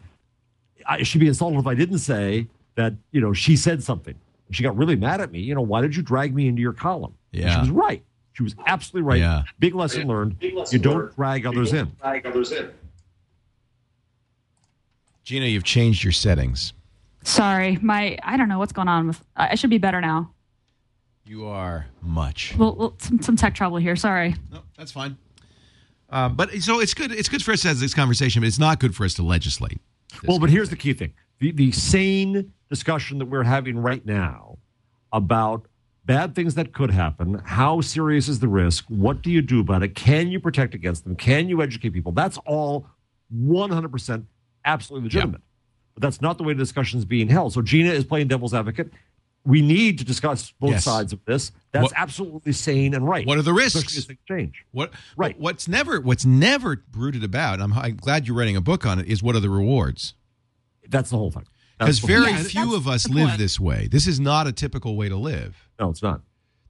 [0.86, 2.94] I she'd be insulted if I didn't say that.
[3.12, 4.16] You know, she said something.
[4.52, 5.40] She got really mad at me.
[5.40, 7.14] You know, why did you drag me into your column?
[7.34, 7.54] And Yeah.
[7.56, 8.04] she was right.
[8.34, 9.20] She was absolutely right.
[9.20, 9.44] Yeah.
[9.60, 10.36] Big lesson learned.
[10.42, 11.92] You don't drag others in.
[12.02, 12.70] drag others in.
[15.24, 16.74] gina you've changed your settings
[17.28, 19.22] Sorry, my I don't know what's going on with.
[19.36, 20.32] I I should be better now.
[21.26, 23.96] you are much Well, well some, some tech trouble here.
[23.98, 24.36] Sorry.
[24.52, 25.18] no that's fine
[26.10, 28.60] um, but so it's good it's good for us to have this conversation but it's
[28.60, 29.80] not good for us to legislate
[30.26, 34.58] Well, but here's the key thing: the the sane discussion that we're having right now
[35.12, 35.68] about
[36.06, 37.42] bad things that could happen.
[37.44, 38.86] How serious is the risk?
[38.88, 39.96] What do you do about it?
[39.96, 41.16] Can you protect against them?
[41.18, 42.14] Can you educate people?
[42.14, 42.88] That's all
[43.30, 44.26] 100 percent
[44.64, 45.42] absolutely legitimate.
[45.98, 47.54] But that's not the way the discussion is being held.
[47.54, 48.94] So Gina is playing devil's advocate.
[49.44, 50.84] We need to discuss both Yes.
[50.84, 51.52] sides of this.
[51.72, 53.26] That's What- absolutely sane and right.
[53.26, 53.98] What are the risks?
[53.98, 54.64] Especially as change.
[54.72, 55.40] What Right.
[55.40, 59.00] What's never what's never brooded about, and I'm, I'm glad you're writing a book on
[59.00, 60.14] it, is what are the rewards?
[60.88, 61.46] That's the whole thing.
[61.80, 63.40] Because That's the whole- very Yeah, few of us live point.
[63.40, 63.88] this way.
[63.90, 65.56] This is not a typical way to live.
[65.80, 66.22] no, it's not.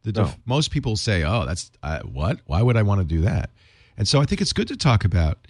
[0.04, 0.24] The No.
[0.26, 2.40] def- most people say, "Oh, that's uh, what?
[2.46, 3.50] Why would I want to do that?"
[3.98, 5.47] And so I think it's good to talk about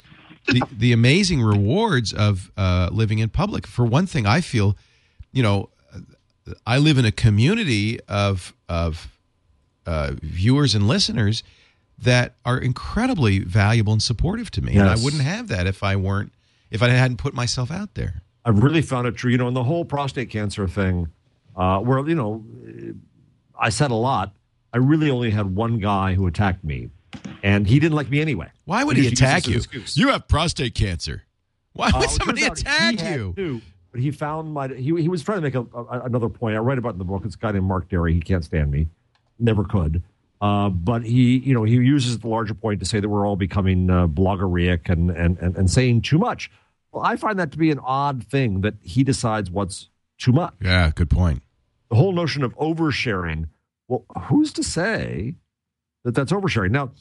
[0.47, 3.67] the the amazing rewards of uh, living in public.
[3.67, 4.75] For one thing, I feel,
[5.31, 5.69] you know,
[6.65, 9.09] I live in a community of of
[9.85, 11.43] uh, viewers and listeners
[11.99, 14.75] that are incredibly valuable and supportive to me.
[14.75, 16.31] And I wouldn't have that if I weren't
[16.69, 18.21] if I hadn't put myself out there.
[18.45, 19.31] I've really found it true.
[19.31, 21.09] You know, in the whole prostate cancer thing,
[21.55, 22.45] uh, where you know,
[23.59, 24.33] I said a lot.
[24.73, 26.89] I really only had one guy who attacked me,
[27.43, 28.49] and he didn't like me anyway.
[28.65, 29.61] Why would he attack you?
[29.93, 31.23] You have prostate cancer.
[31.73, 33.61] Why Uh, would it somebody attack you?
[33.91, 34.67] but he found my.
[34.69, 36.55] He, he was trying to make a, a, another point.
[36.55, 37.23] I write about in the book.
[37.25, 38.13] It's a guy named Mark Dery.
[38.13, 38.87] He can't stand me.
[39.39, 40.03] Never could.
[40.41, 43.35] Uh, but he, you know, he uses the larger point to say that we're all
[43.35, 46.51] becoming uh, bloggeriac and, and and and saying too much.
[46.91, 50.53] Well, I find that to be an odd thing that he decides what's too much.
[50.61, 51.41] Yeah, good point.
[51.89, 53.47] The whole notion of oversharing.
[53.87, 55.35] Well, who's to say
[56.07, 56.71] that that's oversharing?
[56.71, 56.91] Now,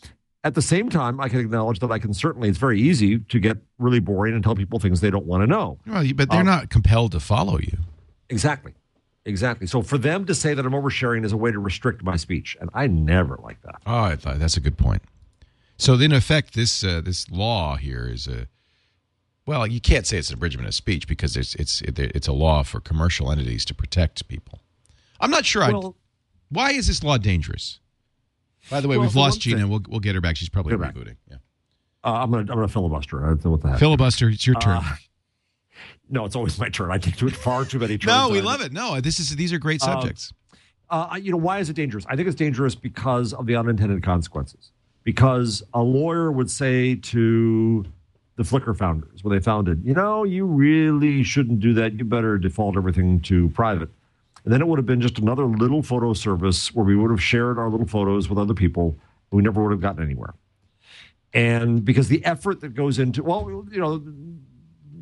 [0.44, 2.48] at the same time, I can acknowledge that I can certainly.
[2.48, 5.46] It's very easy to get really boring and tell people things they don't want to
[5.46, 5.78] know.
[5.86, 7.78] Well, but they're Um, not compelled to follow you.
[8.28, 8.74] Exactly.
[9.24, 9.66] Exactly.
[9.66, 12.56] So for them to say that I'm oversharing is a way to restrict my speech,
[12.60, 13.76] and I never like that.
[13.86, 15.02] Oh, I thought that's a good point.
[15.78, 18.46] So, in effect, this uh, this law here is a
[19.46, 22.62] well, you can't say it's an abridgment of speech because it's it's it's a law
[22.62, 24.60] for commercial entities to protect people.
[25.20, 25.62] I'm not sure.
[25.70, 25.96] Well-
[26.48, 27.80] why is this law dangerous?
[28.70, 29.58] By the way, Well, we've lost Gina.
[29.60, 30.36] thing- We'll we'll get her back.
[30.36, 30.94] She's probably back.
[30.94, 31.16] rebooting.
[31.30, 31.36] Yeah.
[32.04, 33.24] Uh, I'm gonna I'm gonna filibuster.
[33.24, 33.78] I don't know what the heck.
[33.78, 34.28] Filibuster.
[34.28, 34.76] It's your turn.
[34.76, 34.82] Uh,
[36.10, 36.90] no, it's always my turn.
[36.90, 38.06] I take too, far too many turns.
[38.06, 38.72] no, we love it.
[38.72, 40.32] No, this is these are great Um, subjects.
[40.88, 42.04] Uh, you know, why is it dangerous?
[42.08, 44.70] I think it's dangerous because of the unintended consequences.
[45.02, 47.84] Because a lawyer would say to
[48.36, 51.94] the Flickr founders when they founded, you know, you really shouldn't do that.
[51.94, 53.88] You better default everything to private.
[54.46, 57.20] And then it would have been just another little photo service where we would have
[57.22, 58.96] shared our little photos with other people.
[59.32, 60.34] We never would have gotten anywhere.
[61.34, 63.98] And because the effort that goes into, well, you know,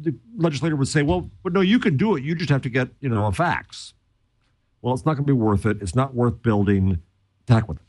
[0.01, 2.25] the legislator would say, well, but no, you can do it.
[2.25, 3.93] You just have to get, you know, a fax.
[4.81, 5.77] Well, it's not going to be worth it.
[5.83, 7.03] It's not worth building.
[7.47, 7.83] Tack with it.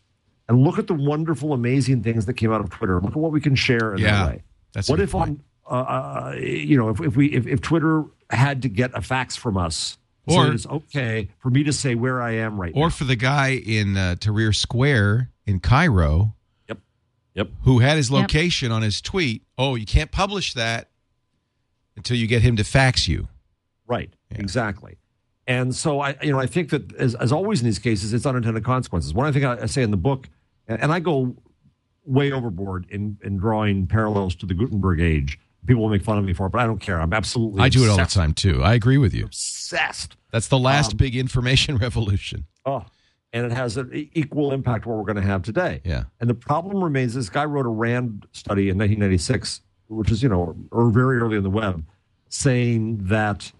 [0.49, 2.99] And look at the wonderful, amazing things that came out of Twitter.
[2.99, 4.43] Look at what we can share in Yeah, that way.
[4.73, 5.41] that's what if point.
[5.65, 9.01] on, uh, uh, you know, if, if we if, if Twitter had to get a
[9.01, 12.71] fax from us, Or- that it's okay for me to say where I am right
[12.75, 12.85] Or now.
[12.87, 16.33] Or for the guy in uh, Tahrir Square in Cairo
[16.67, 16.79] Yep.
[17.35, 17.49] Yep.
[17.63, 18.21] who had his Yep.
[18.21, 19.43] location on his tweet.
[19.57, 20.89] Oh, you can't publish that
[21.95, 23.27] until you get him to fax you.
[23.87, 24.11] Right.
[24.31, 24.39] Yeah.
[24.39, 24.97] Exactly.
[25.47, 28.25] And so I, you know, I think that as, as always in these cases, it's
[28.25, 29.13] unintended consequences.
[29.13, 30.27] One thing I, I say in the book,
[30.67, 31.35] and, and I go
[32.03, 35.39] way overboard in, in drawing parallels to the Gutenberg age.
[35.65, 36.99] People will make fun of me for it, but I don't care.
[37.01, 38.61] I'm absolutely I do it all the obsessed- time too.
[38.63, 39.25] I agree with you.
[39.25, 40.15] Obsessed.
[40.31, 42.45] That's the last Um, big information revolution.
[42.65, 42.85] Oh,
[43.33, 45.81] and it has an e- equal impact what we're going to have today.
[45.83, 46.03] Yeah.
[46.19, 50.29] And the problem remains this guy wrote a RAND study in 1996, which is, you
[50.29, 51.83] know, or very early in the web,
[52.29, 53.51] saying that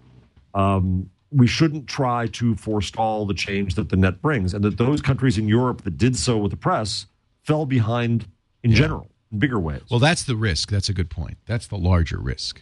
[0.54, 5.02] um, we shouldn't try to forestall the change that the net brings, and that those
[5.02, 7.08] countries in Europe that did so with the press
[7.44, 8.28] fell behind
[8.64, 9.82] in general, bigger ways.
[9.90, 10.70] Well, that's the risk.
[10.70, 11.38] That's a good point.
[11.46, 12.62] That's the larger risk.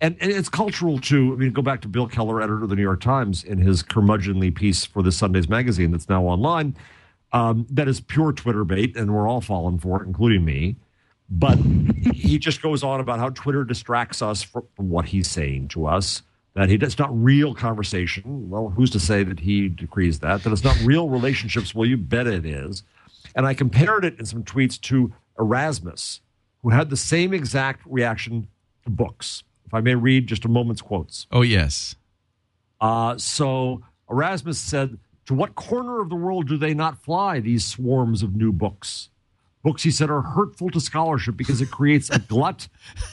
[0.00, 1.32] and, and it's cultural too.
[1.32, 3.82] I mean, go back to Bill Keller, editor of the New York Times, in his
[3.82, 6.76] curmudgeonly piece for the Sunday's magazine that's now online.
[7.32, 10.76] Um, that is pure Twitter bait, and we're all falling for it, including me.
[11.30, 11.58] But
[12.12, 15.86] he just goes on about how Twitter distracts us from, from what he's saying to
[15.86, 16.22] us.
[16.54, 18.50] That he it's not real conversation.
[18.50, 20.44] Well, who's to say that he decrees that?
[20.44, 21.74] That it's not real relationships.
[21.74, 22.84] Well, you bet it is.
[23.34, 26.20] And I compared it in some tweets to Erasmus,
[26.62, 28.48] who had the same exact reaction
[28.84, 29.42] to books.
[29.66, 31.26] If I may read just a moment's quotes.
[31.32, 31.96] Oh yes.
[32.80, 37.64] Uh, so Erasmus said, To what corner of the world do they not fly, these
[37.64, 39.10] swarms of new books?
[39.62, 42.68] Books, he said, are hurtful to scholarship because it creates a glut,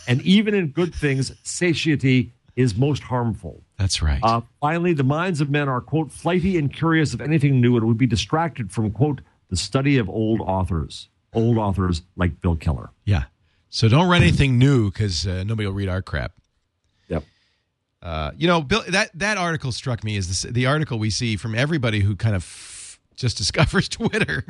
[0.06, 3.64] and even in good things, satiety is most harmful.
[3.78, 4.20] That's right.
[4.22, 7.88] Uh, finally, the minds of men are, quote, flighty and curious of anything new and
[7.88, 11.08] would be distracted from, quote, the study of old authors.
[11.34, 12.90] Old authors like Bill Keller.
[13.06, 13.24] yeah.
[13.74, 16.34] So don't write anything new because uh, nobody will read our crap.
[17.08, 17.24] Yep.
[18.02, 21.38] Uh, you know, Bill, that that article struck me as the, the article we see
[21.38, 24.44] from everybody who kind of f- just discovers Twitter.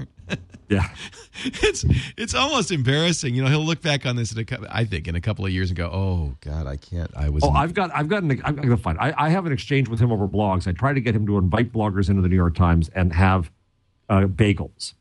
[0.69, 0.89] Yeah.
[1.43, 1.85] it's
[2.17, 3.35] it's almost embarrassing.
[3.35, 5.51] You know, he'll look back on this in a I think in a couple of
[5.51, 7.11] years and go, "Oh God, I can't.
[7.15, 8.97] I was." Oh, I've got, I've got, an, I'm to find.
[8.99, 10.65] I, I have an exchange with him over blogs.
[10.67, 13.51] I try to get him to invite bloggers into the New York Times and have
[14.09, 14.93] uh, bagels.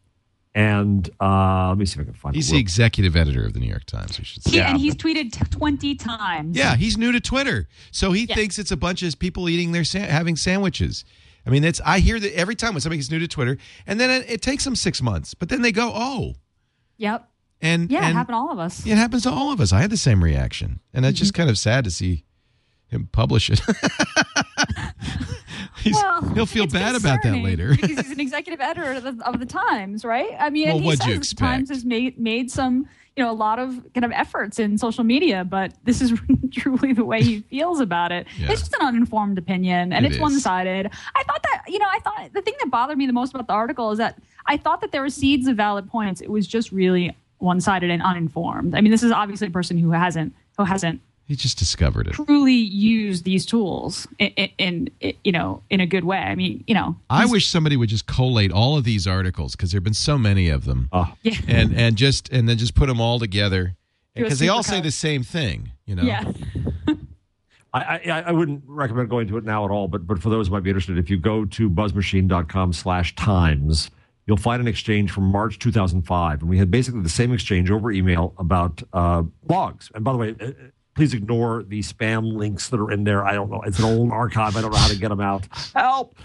[0.54, 2.34] And uh, let me see if I can find.
[2.34, 4.18] he's it the executive editor of the New York Times.
[4.18, 4.50] We should say.
[4.50, 6.56] He, Yeah, and he's tweeted t- 20 times.
[6.56, 8.34] Yeah, he's new to Twitter, so he Yeah.
[8.34, 11.04] thinks it's a bunch of people eating their sa- having sandwiches.
[11.46, 14.00] I mean, that's I hear that every time when somebody gets new to Twitter, and
[14.00, 16.34] then it, it takes them six months, but then they go, "Oh,"
[16.98, 17.28] Yep.
[17.62, 18.84] and Yeah, and it happened to all of us.
[18.84, 19.72] It happens to all of us.
[19.72, 21.18] I had the same reaction, and that's Mm-hmm.
[21.22, 22.24] just kind of sad to see
[22.88, 23.60] him publish it.
[25.80, 27.70] He's, well, he'll feel bad about that later.
[27.70, 30.30] because he's an executive editor of the, of the Times, right?
[30.38, 33.34] I mean, Well, and he says the Times has made made some, you know, a
[33.34, 36.12] lot of kind of efforts in social media, but this is
[36.52, 38.26] truly the way he feels about it.
[38.38, 38.52] Yeah.
[38.52, 40.90] It's just an uninformed opinion, and It it's one sided.
[41.14, 43.46] I thought that, you know, I thought the thing that bothered me the most about
[43.46, 46.20] the article is that I thought that there were seeds of valid points.
[46.20, 48.74] It was just really one sided and uninformed.
[48.74, 51.00] I mean, this is obviously a person who hasn't who hasn't
[51.30, 52.14] He just discovered it.
[52.14, 56.18] truly use these tools in, in, in you know in a good way.
[56.18, 59.70] I mean, you know, I wish somebody would just collate all of these articles because
[59.70, 61.14] there have been so many of them, Ah.
[61.22, 63.76] yeah, and and just and then just put them all together
[64.16, 65.70] because they all say the same thing.
[65.86, 66.02] You know.
[66.02, 66.32] yeah.
[67.72, 70.48] I, I, I wouldn't recommend going to it now at all, but but for those
[70.48, 73.92] who might be interested, if you go to buzzmachine.com slash times,
[74.26, 76.40] you'll find an exchange from March 2005.
[76.40, 79.92] And we had basically the same exchange over email about uh, blogs.
[79.94, 80.50] And by the way, uh,
[80.94, 83.24] please ignore the spam links that are in there.
[83.24, 83.62] I don't know.
[83.62, 84.56] It's an old archive.
[84.56, 85.46] I don't know how to get them out.
[85.74, 86.16] Help.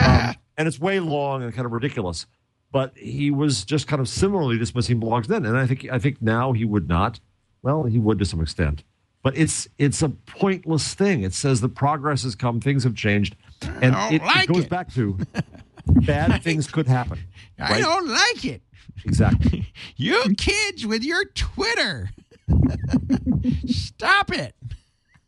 [0.00, 2.26] Um, and it's way long and kind of ridiculous.
[2.72, 5.44] But he was just kind of similarly dismissing blogs then.
[5.44, 7.20] And I think I think now he would not.
[7.62, 8.84] Well, he would to some extent
[9.24, 11.22] but it's it's a pointless thing.
[11.22, 13.34] It says the progress has come, things have changed,
[13.80, 14.68] and it, it goes it.
[14.68, 15.18] back to
[15.86, 17.18] bad things could happen.
[17.58, 18.62] I don't like it.
[19.04, 19.66] exactly.
[19.96, 22.10] You kids with your Twitter.
[23.66, 24.54] Stop it.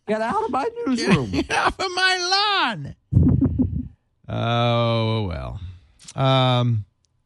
[0.06, 1.30] Get out of my newsroom.
[1.30, 2.96] Get off of my lawn.
[4.28, 5.60] Oh well.
[6.14, 6.84] Um,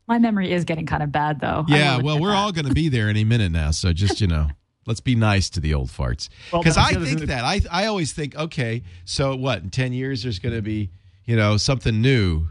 [0.09, 1.65] My memory is getting kind of bad, though.
[1.69, 2.37] Yeah, well, we're that.
[2.37, 4.49] all going to be there any minute now, so just you know,
[4.87, 6.29] let's be nice to the old farts.
[6.53, 9.63] Because that's I think that I I always think, okay, so what?
[9.63, 10.91] In ten years, there's going to be
[11.25, 12.49] you know something new,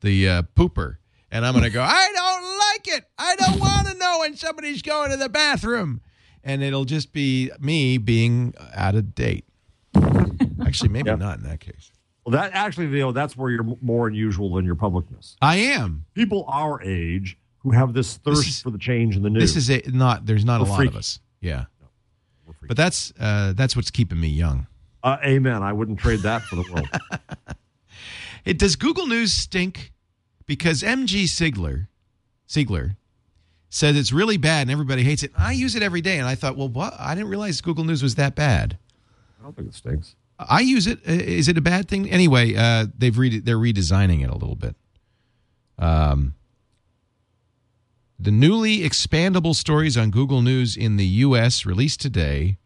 [0.00, 0.96] the uh, pooper,
[1.30, 1.82] and I'm going to go.
[1.82, 3.04] I don't like it.
[3.18, 6.00] I don't want to know when somebody's going to the bathroom,
[6.44, 9.44] and it'll just be me being out of date.
[10.64, 11.16] Actually, maybe Yeah.
[11.16, 11.92] not in that case.
[12.24, 15.36] Well, that actually, you know, that's where you're more unusual than your publicness.
[15.40, 16.04] I am.
[16.12, 19.54] People our age who have this thirst is- for the change in the news.
[19.54, 20.26] This is a, not.
[20.26, 20.88] There's not a We're lot freaky.
[20.90, 21.20] of us.
[21.40, 21.64] Yeah,
[22.46, 24.66] We're but that's uh, that's what's keeping me young.
[25.02, 25.62] uh, amen.
[25.62, 26.88] I wouldn't trade that for the world.
[28.44, 29.92] It does Google News stink?
[30.46, 31.88] Because MG Sigler,
[32.48, 32.96] Siegler,
[33.70, 35.32] says it's really bad and everybody hates it.
[35.36, 36.94] I use it every day, and I thought, well, what?
[36.98, 38.78] I didn't realize Google News was that bad.
[39.38, 40.16] I don't think it stinks.
[40.38, 41.04] I use it.
[41.04, 42.08] Is it a bad thing?
[42.08, 44.76] Anyway, uh, they've re- they're redesigning it a little bit.
[45.78, 46.34] Um,
[48.18, 51.66] the newly expandable stories on Google News in the U.S.
[51.66, 52.56] released today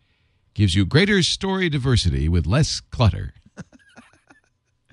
[0.54, 3.34] gives you greater story diversity with less clutter.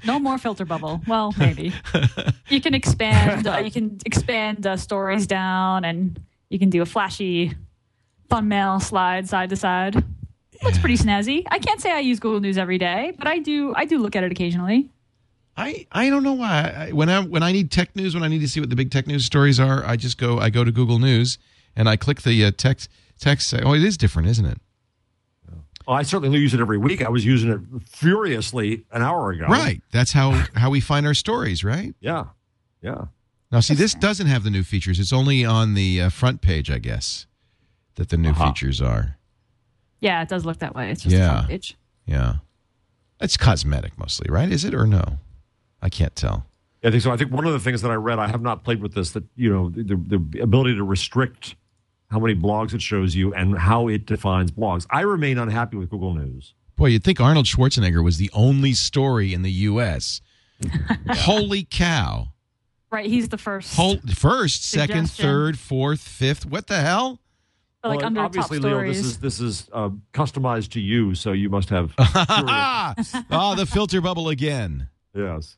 [0.06, 1.02] No more filter bubble.
[1.08, 1.74] Well, maybe
[2.50, 3.47] you can expand.
[3.47, 6.20] Uh, you can expand uh, stories down, and
[6.50, 7.56] you can do a flashy
[8.30, 10.04] thumbnail slide side to side.
[10.64, 11.43] Looks pretty snazzy.
[11.50, 13.74] I can't say I use Google News every day, but I do.
[13.76, 14.91] I do look at it occasionally.
[15.56, 16.74] I, I don't know why.
[16.76, 18.76] I, when I when I need tech news, when I need to see what the
[18.76, 21.38] big tech news stories are, I just go I go to Google News
[21.76, 22.89] and I click the uh, text
[23.20, 23.54] text.
[23.54, 24.60] Oh, it is different, isn't it?
[25.90, 27.04] Well, I certainly use it every week.
[27.04, 29.48] I was using it furiously an hour ago.
[29.48, 29.82] Right.
[29.92, 31.96] That's how how we find our stories, right?
[32.00, 32.26] Yeah.
[32.84, 33.06] Yeah.
[33.52, 35.00] Now, see, this doesn't have the new features.
[35.00, 37.26] It's only on the uh, front page, I guess,
[37.96, 38.50] that the new Uh-huh.
[38.52, 39.18] features are.
[40.00, 40.92] Yeah, it does look that way.
[40.92, 41.26] It's just Yeah.
[41.26, 41.76] a front page.
[42.06, 42.36] Yeah,
[43.20, 44.52] it's cosmetic mostly, right?
[44.52, 45.18] Is it or no?
[45.82, 46.46] I can't tell.
[46.84, 47.12] I think so.
[47.12, 49.10] I think one of the things that I read, I have not played with this,
[49.14, 51.56] that you know, the, the ability to restrict
[52.10, 54.86] how many blogs it shows you and how it defines blogs.
[54.89, 56.53] I remain unhappy with Google News.
[56.76, 60.22] Boy, you'd think Arnold Schwarzenegger was the only story in the U.S.
[61.10, 62.30] Holy cow!
[62.91, 63.76] Right, he's the first.
[63.76, 66.45] Whole, first, second, third, fourth, fifth.
[66.45, 67.20] What the hell?
[67.84, 68.97] but, like Well, under top obviously, Leo, stories.
[68.97, 71.93] this is this is uh, customized to you, so you must have.
[71.99, 72.93] ah,
[73.55, 74.89] the filter bubble again.
[75.14, 75.57] yes.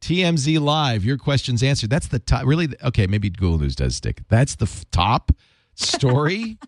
[0.00, 1.90] TMZ Live, your questions answered.
[1.90, 2.46] That's the top.
[2.46, 2.68] Really?
[2.84, 4.22] Okay, maybe Google News does stick.
[4.28, 5.32] That's the f- top
[5.80, 6.58] story.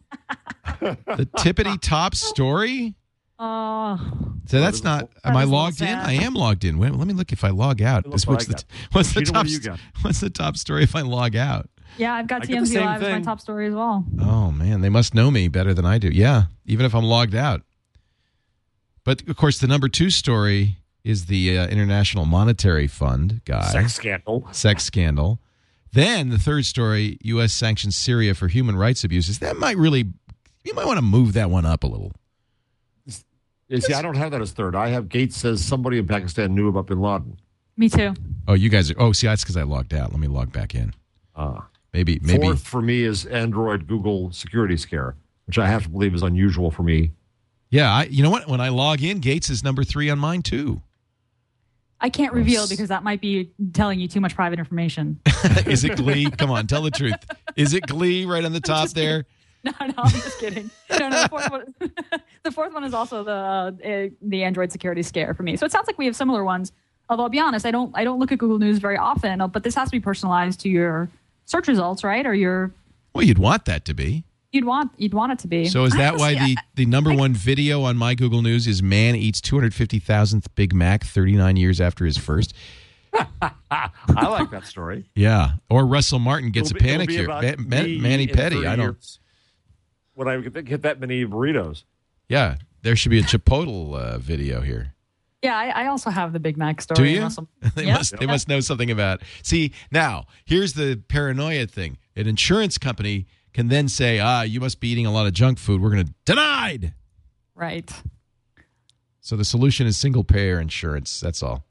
[0.81, 2.95] the tippity top story.
[3.39, 3.99] Oh,
[4.47, 5.09] So that's not.
[5.25, 5.89] Am That I is a logged in?
[5.99, 6.79] I am logged in.
[6.79, 8.05] Wait, let me look if I log out.
[8.05, 9.47] Look This- what what's the what's the Sheena, what top?
[9.47, 9.81] do you got?
[10.03, 11.69] What's the top story if I log out?
[11.97, 14.05] yeah, I've got I TMZ same Live as my top story as well.
[14.21, 16.09] Oh man, they must know me better than I do.
[16.09, 17.63] Yeah, even if I'm logged out.
[19.05, 23.71] But of course, the number two story is the uh, International Monetary Fund guy.
[23.71, 24.47] Sex scandal.
[24.53, 25.41] sex scandal.
[25.93, 27.53] Then the third story, U.S.
[27.53, 29.41] sanctions Syria for human rights abuses.
[29.41, 30.07] That might really,
[30.64, 32.12] you might want to move that one up a little.
[33.68, 34.74] Yeah, see, I don't have that as third.
[34.74, 37.38] I have Gates says somebody in Pakistan knew about Bin Laden.
[37.76, 38.14] Me too.
[38.49, 38.95] Oh, you guys are.
[38.99, 40.11] Oh, see, that's because I logged out.
[40.11, 40.93] Let me log back in.
[41.36, 41.61] Uh,
[41.93, 42.43] Maybe, maybe.
[42.43, 45.16] Fourth for me is Android Google security scare,
[45.47, 47.11] which I have to believe is unusual for me.
[47.70, 48.47] Yeah, I, you know what?
[48.49, 50.82] When I log in, Gates is number three on mine too.
[52.01, 55.21] I can't reveal because that might be telling you too much private information.
[55.67, 56.31] is it Glee?
[56.31, 57.17] Come on, tell the truth.
[57.57, 59.27] Is it Glee right on the top there?
[59.63, 60.71] No, no, I'm just kidding.
[60.89, 61.75] No, no, the fourth one,
[62.45, 65.55] the fourth one is also the uh, the Android security scare for me.
[65.57, 66.73] So it sounds like we have similar ones.
[67.11, 69.47] Although I'll be honest, I don't I don't look at Google News very often.
[69.53, 71.11] But this has to be personalized to your
[71.45, 72.25] search results, right?
[72.25, 72.73] Or your
[73.15, 74.25] Well, you'd want that to be.
[74.53, 75.67] You'd want you'd want it to be.
[75.67, 79.15] So is that why the, the number one video on my Google News is man
[79.17, 82.53] eats 250,000th Big Mac 39 years after his first?
[83.71, 85.11] I like that story.
[85.15, 85.53] Yeah.
[85.69, 87.23] Or Russell Martin gets It'll be- a panic here.
[87.27, 87.57] be panicure.
[87.69, 88.67] Ma- Ma- Manny Petty.
[88.67, 88.87] I don't.
[88.93, 89.19] years
[90.15, 91.85] When I get get that many burritos.
[92.29, 92.57] Yeah.
[92.83, 94.95] There should be a Chipotle uh, video here.
[95.43, 96.97] yeah, I, I also have the Big Mac story.
[96.97, 97.23] Do you?
[97.23, 97.95] also- they Yeah.
[97.95, 98.17] must.
[98.19, 99.21] They must know something about.
[99.43, 101.99] See now, here's the paranoia thing.
[102.17, 105.59] An insurance company can then say, "Ah, you must be eating a lot of junk
[105.59, 105.81] food.
[105.81, 106.95] We're going to denied."
[107.55, 107.91] Right.
[109.21, 111.21] So the solution is single payer insurance.
[111.21, 111.65] That's all.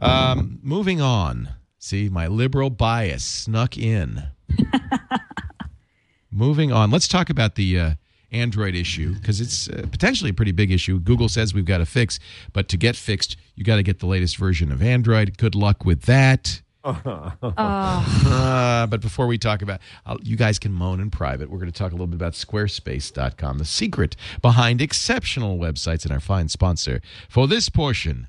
[0.00, 1.50] Um, moving on.
[1.78, 4.24] See, my liberal bias snuck in.
[6.30, 6.90] moving on.
[6.90, 7.90] Let's talk about the uh,
[8.32, 10.98] Android issue because it's uh, potentially a pretty big issue.
[10.98, 12.18] Google says we've got to fix,
[12.52, 15.36] but to get fixed, you got to get the latest version of Android.
[15.36, 16.61] Good luck with that.
[16.84, 21.50] Uh, but before we talk about, i you guys can moan in private.
[21.50, 26.12] We're going to talk a little bit about Squarespace.com, the secret behind exceptional websites, and
[26.12, 28.28] our fine sponsor for this portion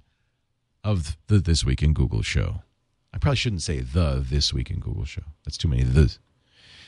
[0.83, 2.61] of the This Week in Google show.
[3.13, 5.23] I probably shouldn't say the This Week in Google show.
[5.45, 6.17] That's too many the.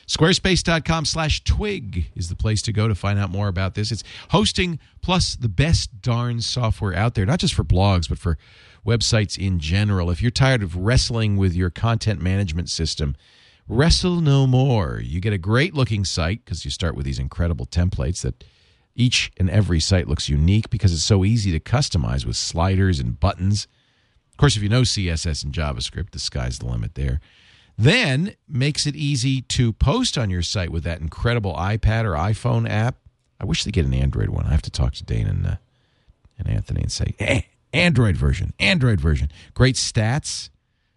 [0.08, 3.92] Squarespace.com slash twig is the place to go to find out more about this.
[3.92, 8.38] It's hosting plus the best darn software out there, not just for blogs, but for
[8.86, 10.12] websites in general.
[10.12, 13.16] If you're tired of wrestling with your content management system,
[13.68, 15.02] wrestle no more.
[15.04, 18.44] You get a great looking site because you start with these incredible templates that
[18.96, 23.20] each and every site looks unique because it's so easy to customize with sliders and
[23.20, 23.68] buttons.
[24.32, 27.20] Of course, if you know CSS and JavaScript, the sky's the limit there.
[27.78, 32.70] Then makes it easy to post on your site with that incredible iPad or iPhone
[32.70, 32.96] app.
[33.40, 34.46] I wish they get an Android one.
[34.46, 35.56] I have to talk to Dane and uh,
[36.38, 40.50] and Anthony and say, "Hey, Android version, Android version, great stats,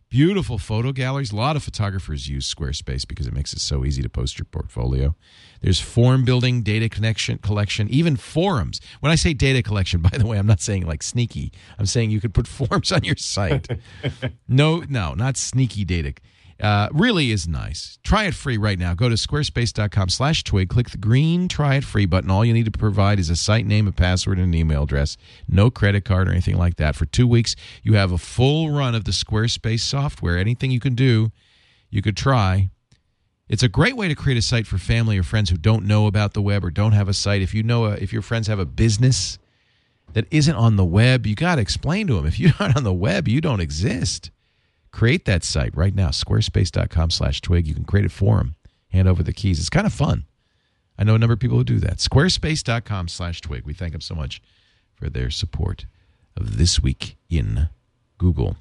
[0.09, 1.33] beautiful photo galleries.
[1.33, 4.45] A lot of photographers use Squarespace because it makes it so easy to post your
[4.45, 5.17] portfolio.
[5.61, 8.81] There's form building, data connection collection, even forums.
[9.01, 11.53] When I say data collection, by the way, I'm not saying like sneaky.
[11.81, 13.69] I'm saying you could put forms on your site.
[14.49, 16.15] no, no, not sneaky data.
[16.61, 17.99] Uh, really is nice.
[18.03, 18.93] Try it free right now.
[18.93, 20.69] Go to squarespace.com slash twig.
[20.69, 22.31] Click the green try it free button.
[22.31, 25.17] All you need to provide is a site name, a password, and an email address.
[25.49, 26.97] No credit card or anything like that.
[26.97, 30.37] For two weeks, you have a full run of the Squarespace software.
[30.37, 31.31] Anything you can do,
[31.91, 32.71] you could try.
[33.49, 36.07] It's a great way to create a site for family or friends who don't know
[36.07, 37.41] about the web or don't have a site.
[37.41, 39.39] If you know, a, if your friends have a business
[40.13, 42.27] that isn't on the web, you got to explain to them.
[42.27, 44.31] If you're not on the web, you don't exist.
[44.91, 47.67] Create that site right now, squarespace.com slash twig.
[47.67, 48.57] You can create it for them.
[48.91, 49.59] Hand over the keys.
[49.59, 50.25] It's kind of fun.
[50.99, 51.99] I know a number of people who do that.
[51.99, 53.65] Squarespace.com slash twig.
[53.65, 54.43] We thank them so much
[54.95, 55.87] for their support
[56.37, 57.69] of This Week in
[58.17, 58.57] Google.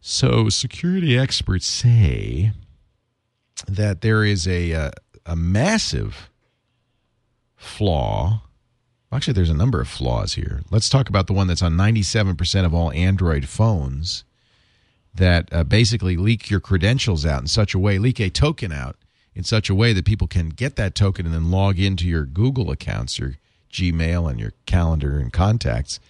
[0.00, 2.52] So, security experts say
[3.66, 4.90] that there is a, uh,
[5.26, 6.30] a massive
[7.56, 8.42] flaw.
[9.12, 10.62] Actually, there's a number of flaws here.
[10.70, 14.24] Let's talk about the one that's on 97% of all Android phones
[15.18, 18.96] that uh, basically leak your credentials out in such a way, leak a token out
[19.34, 22.24] in such a way that people can get that token and then log into your
[22.24, 23.34] Google accounts, your
[23.72, 26.00] Gmail, and your calendar and contacts.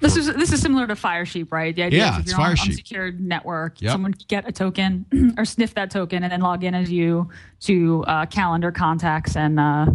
[0.00, 1.74] This is this is similar to Firesheep, right?
[1.74, 3.90] The idea Yeah, is if it's you're on an unsecured network, Yep.
[3.90, 7.28] someone could get a token or sniff that token and then log in as you
[7.62, 9.86] to uh, calendar contacts and uh,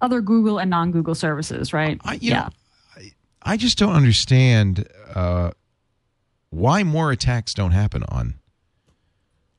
[0.00, 2.00] other Google and non-Google services, right?
[2.02, 2.34] I, yeah.
[2.44, 2.48] know,
[2.96, 3.10] I,
[3.42, 5.50] I just don't understand uh,
[6.52, 8.34] why more attacks don't happen on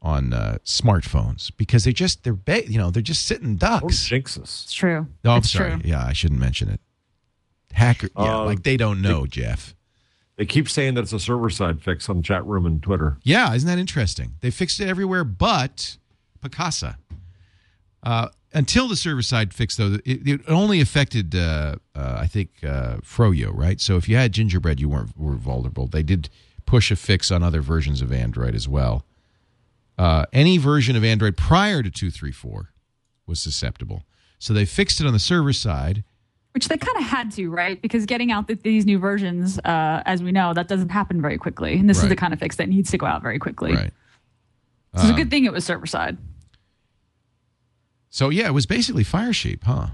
[0.01, 4.05] on uh, smartphones because they just they're ba- you know they're just sitting ducks.
[4.05, 4.63] jinx us.
[4.65, 5.07] it's true.
[5.25, 5.71] Oh, I'm it's sorry.
[5.71, 5.81] true.
[5.85, 6.79] Yeah, I shouldn't mention it.
[7.71, 9.73] Hacker, yeah, Uh, like they don't know, Jeff.
[10.35, 13.17] They keep saying that it's a server side fix on chat room and Twitter.
[13.23, 14.33] Yeah, isn't that interesting?
[14.41, 15.97] They fixed it everywhere but
[16.41, 16.97] Picasa.
[18.03, 22.49] Uh, until the server side fix, though, it, it only affected, uh, uh, I think,
[22.63, 23.79] uh, Froyo, right?
[23.79, 25.87] So if you had Gingerbread, you weren't were vulnerable.
[25.87, 26.29] They did
[26.65, 29.05] push a fix on other versions of Android as well.
[29.97, 32.69] Uh, any version of Android prior to 234
[33.27, 34.03] was susceptible.
[34.39, 36.03] So they fixed it on the server side.
[36.53, 37.81] Which they kind of had to, right?
[37.81, 41.37] Because getting out th- these new versions, uh, as we know, that doesn't happen very
[41.37, 41.77] quickly.
[41.79, 43.73] And this is the kind of fix that needs to go out very quickly.
[43.73, 43.93] Right.
[44.95, 46.17] So it's a good thing it was server side.
[48.09, 49.87] So yeah, it was basically Firesheep, huh?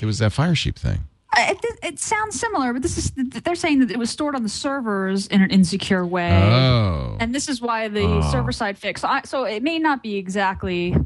[0.00, 1.00] It was that Firesheep thing.
[1.36, 4.42] It, it, it sounds similar, but this is they're saying that it was stored on
[4.42, 7.16] the servers in an insecure way, Oh.
[7.20, 8.30] and this is why the Oh.
[8.32, 9.02] server side fix.
[9.02, 10.96] So, I, so it may not be exactly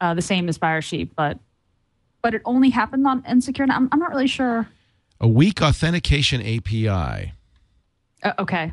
[0.00, 1.38] uh, the same as Firesheep, but
[2.22, 3.64] but it only happened on insecure.
[3.70, 4.68] I'm, I'm not really sure.
[5.20, 7.32] A weak authentication API.
[8.22, 8.72] Uh, okay,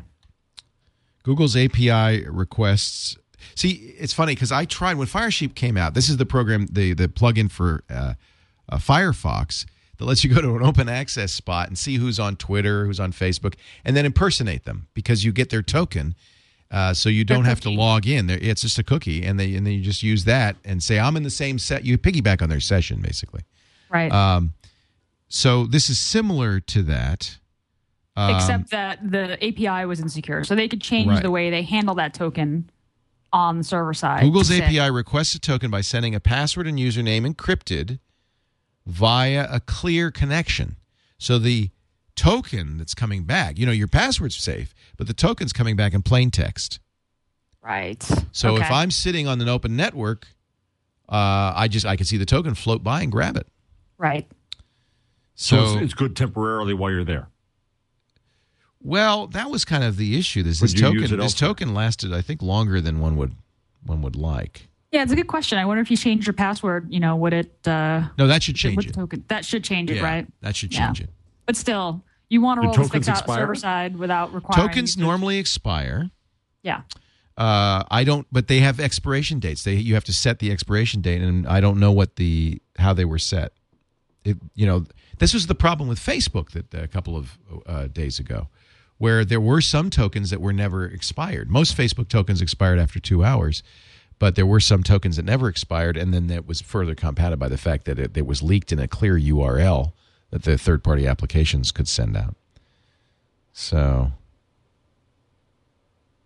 [1.22, 3.16] Google's API requests.
[3.54, 5.94] See, it's funny because I tried when Firesheep came out.
[5.94, 8.14] This is the program, the the plugin for uh,
[8.68, 9.64] uh, Firefox
[9.98, 13.00] that lets you go to an open access spot and see who's on Twitter, who's
[13.00, 16.14] on Facebook, and then impersonate them because you get their token.
[16.70, 18.28] Uh, so you don't have to log in.
[18.28, 21.16] It's just a cookie, and they and then you just use that and say I'm
[21.16, 21.84] in the same set.
[21.84, 23.42] You piggyback on their session basically.
[23.90, 24.12] right.
[24.12, 24.52] Um,
[25.28, 27.38] so this is similar to that.
[28.16, 31.22] Um, Except that the API was insecure, so they could change Right.
[31.22, 32.68] the way they handle that token
[33.32, 34.22] on the server side.
[34.22, 37.98] Google's API requests a token by sending a password and username encrypted
[38.88, 40.76] via a clear connection.
[41.18, 41.70] So the
[42.16, 46.02] token that's coming back, you know, your password's safe, but the token's coming back in
[46.02, 46.80] plain text.
[47.62, 48.02] Right.
[48.32, 50.26] So if I'm sitting on an open network,
[51.08, 53.46] uh, I just I can see the token float by and grab it.
[53.98, 54.26] right.
[55.34, 57.28] So, So, it's, it's good temporarily while you're there.
[58.80, 60.42] well, that was kind of the issue.
[60.42, 63.34] This, this token this token lasted, I think, longer than one would
[63.84, 64.68] one would like.
[64.90, 65.58] Yeah, it's a good question.
[65.58, 68.56] I wonder if you change your password, you know, would it uh No, that should
[68.56, 68.88] change it.
[68.88, 70.26] the token that should change it, right?
[70.40, 70.86] That should Yeah.
[70.86, 71.10] change it.
[71.46, 73.36] But still, you want to Do roll this fix tokens out expire?
[73.38, 76.10] server side without requiring Tokens you to- normally expire.
[76.62, 76.82] Yeah.
[77.36, 79.62] Uh, I don't, but they have expiration dates.
[79.62, 82.92] They you have to set the expiration date, and I don't know what the how
[82.94, 83.52] they were set.
[84.24, 84.86] It, you know,
[85.18, 88.48] this was the problem with Facebook that a couple of uh, days ago,
[88.98, 91.48] where there were some tokens that were never expired.
[91.50, 93.62] Most Facebook tokens expired after two hours,
[94.18, 97.48] but there were some tokens that never expired, and then that was further compounded by
[97.48, 99.92] the fact that it, it was leaked in a clear URL
[100.30, 102.34] that the third party applications could send out.
[103.52, 104.12] So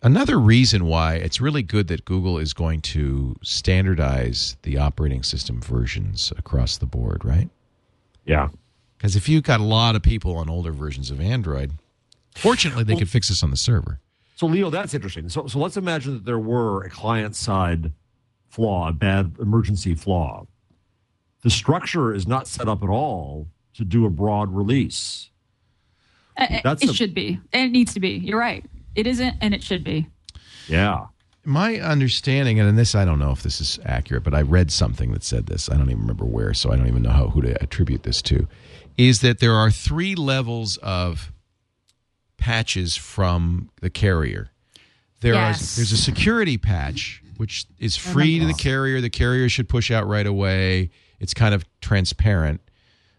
[0.05, 5.61] Another reason why it's really good that Google is going to standardize the operating system
[5.61, 7.49] versions across the board, right?
[8.24, 8.49] Yeah.
[8.99, 11.74] Because if you've got a lot of people on older versions of Android,
[12.34, 14.01] fortunately they could fix this on the server.
[14.43, 15.28] So Leo, that's interesting.
[15.28, 17.93] So so let's imagine that there were a client side
[18.49, 20.49] flaw, a bad emergency flaw.
[21.43, 25.30] The structure is not set up at all to do a broad release.
[26.36, 27.38] Uh, That's it a- should be.
[27.53, 28.14] And it needs to be.
[28.18, 28.64] You're right.
[28.97, 30.09] It isn't and it should be.
[30.66, 31.07] Yeah.
[31.45, 34.72] My understanding, and in this I don't know if this is accurate, but I read
[34.72, 35.70] something that said this.
[35.70, 38.20] I don't even remember where, so I don't even know how, who to attribute this
[38.22, 38.49] to.
[38.99, 41.32] Is that there are three levels of
[42.43, 44.51] patches from the carrier.
[45.20, 49.01] There are there's a security patch which is oh free to the carrier.
[49.01, 50.90] The carrier should push out right away.
[51.20, 52.61] It's kind of transparent.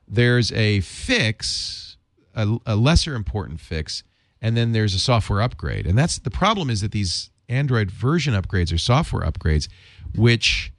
[0.05, 1.95] There's a fix,
[2.35, 4.03] a, a lesser important fix,
[4.41, 5.87] and then there's a software upgrade.
[5.87, 9.69] And that's the problem is that these Android version upgrades are software upgrades,
[10.13, 10.73] which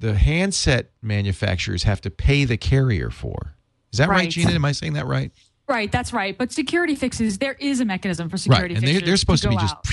[0.00, 3.54] the handset manufacturers have to pay the carrier for.
[3.92, 4.30] Is that right, Right.
[4.30, 4.52] Gina?
[4.52, 5.30] Am I saying that right?
[5.68, 6.36] Right, that's right.
[6.36, 9.42] But security fixes, there is a mechanism for security right, and they, fixes they're supposed
[9.42, 9.86] to, go be just out.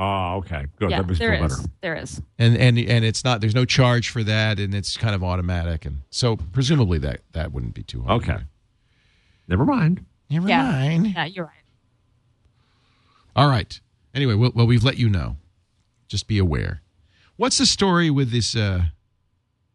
[0.00, 0.66] Oh, okay.
[0.76, 0.90] Good.
[0.90, 1.56] Yeah, that makes there feel is.
[1.56, 1.68] Better.
[1.82, 2.22] There is.
[2.38, 5.84] and and and it's not there's no charge for that and it's kind of automatic
[5.84, 8.22] and so presumably that that wouldn't be too hard.
[8.22, 8.38] Okay.
[9.48, 10.04] Never mind.
[10.30, 10.62] Never Yeah.
[10.62, 11.06] mind.
[11.08, 11.54] Yeah, you're right.
[13.34, 13.80] All right.
[14.14, 15.36] Anyway, well, well we've let you know.
[16.06, 16.80] Just be aware.
[17.36, 18.82] What's the story with this uh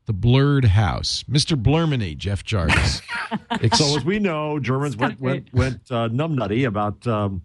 [0.05, 1.23] the blurred house?
[1.29, 1.61] Mr.
[1.61, 3.01] Blurmany, Jeff Jarvis.
[3.51, 7.41] Ex- So as we know, Germans went kinda went went uh, numbnutty about um,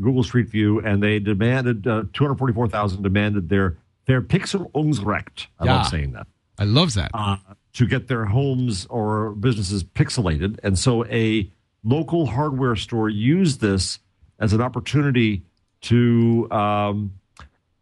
[0.00, 4.20] Google Street View, and they demanded uh, two hundred forty four thousand demanded their their
[4.22, 5.46] Pixelungsrecht.
[5.58, 5.76] I Yeah.
[5.78, 6.26] love saying that.
[6.58, 7.10] I love that.
[7.14, 7.36] uh,
[7.72, 10.60] to get their homes or businesses pixelated.
[10.62, 11.50] And so a
[11.82, 13.98] local hardware store used this
[14.38, 15.42] as an opportunity
[15.82, 17.14] to um,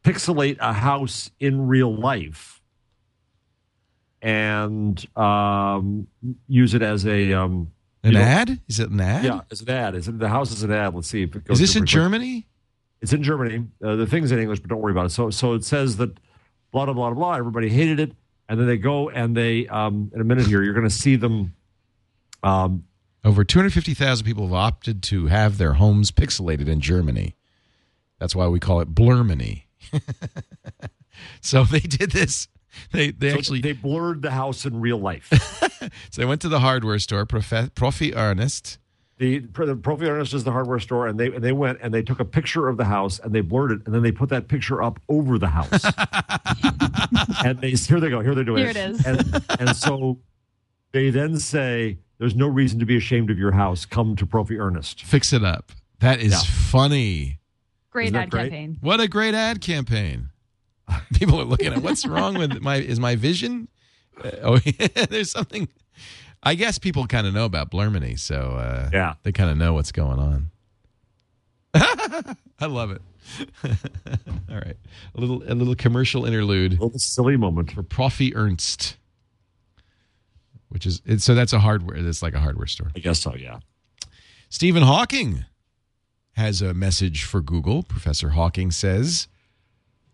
[0.03, 2.61] pixelate a house in real life
[4.23, 6.07] and um,
[6.49, 7.33] use it as a.
[7.35, 7.73] Um,
[8.05, 8.61] An ad?
[8.68, 9.25] Is it an ad?
[9.25, 9.95] Yeah, as an ad.
[9.95, 10.95] Is it, the house is an ad.
[10.95, 11.57] Let's see if it goes.
[11.57, 12.03] Is this in pretty quick.
[12.03, 12.47] Germany?
[13.01, 13.66] It's in Germany.
[13.85, 15.11] Uh, the thing's in English, but don't worry about it.
[15.11, 16.18] So, so it says that
[16.70, 17.14] blah blah blah blah.
[17.14, 17.33] blah.
[17.35, 18.12] Everybody hated it,
[18.49, 19.66] and then they go and they.
[19.66, 21.55] Um, in a minute here, you're going to see them.
[22.45, 22.85] Um,
[23.25, 27.35] Over 250,000 people have opted to have their homes pixelated in Germany.
[28.18, 29.64] That's why we call it Blurmany.
[31.41, 32.47] so they did this.
[32.93, 35.29] They they so actually they blurred the house in real life.
[36.11, 38.79] so they went to the hardware store, Profe- Profi Ernest.
[39.18, 42.03] the the Profi Ernest is the hardware store, and they and they went and they
[42.03, 44.49] took a picture of the house and they blurred it, and then they put that
[44.49, 45.85] picture up over the house.
[47.45, 48.20] and they here they go.
[48.20, 49.05] Here they're doing Here it is.
[49.07, 50.18] And, and so
[50.93, 53.85] they then say There's no reason to be ashamed of your house.
[53.85, 55.03] Come to Profi Ernest.
[55.03, 55.73] Fix it up.
[56.01, 56.39] That is Yeah.
[56.41, 57.39] funny.
[57.91, 58.43] Great Isn't ad great?
[58.51, 58.79] campaign.
[58.81, 60.31] What a great ad campaign.
[61.14, 63.68] People are looking at what's wrong with my is my vision?
[64.22, 64.59] Uh, oh,
[65.11, 65.68] there's something.
[66.43, 69.14] I guess people kind of know about Blurmany, so uh, Yeah.
[69.22, 70.51] they kind of know what's going on.
[71.74, 73.01] I love it.
[74.51, 74.76] All right,
[75.14, 77.72] a little a little commercial interlude A little silly moment.
[77.72, 78.97] for Profi Ernst,
[80.68, 81.97] which is it, so that's a hardware.
[81.97, 82.90] It's like a hardware store.
[82.97, 83.34] I guess so.
[83.36, 83.61] Yeah.
[84.51, 85.45] Stephen Hawking
[86.32, 87.82] has a message for Google.
[87.84, 89.28] Professor Hawking says,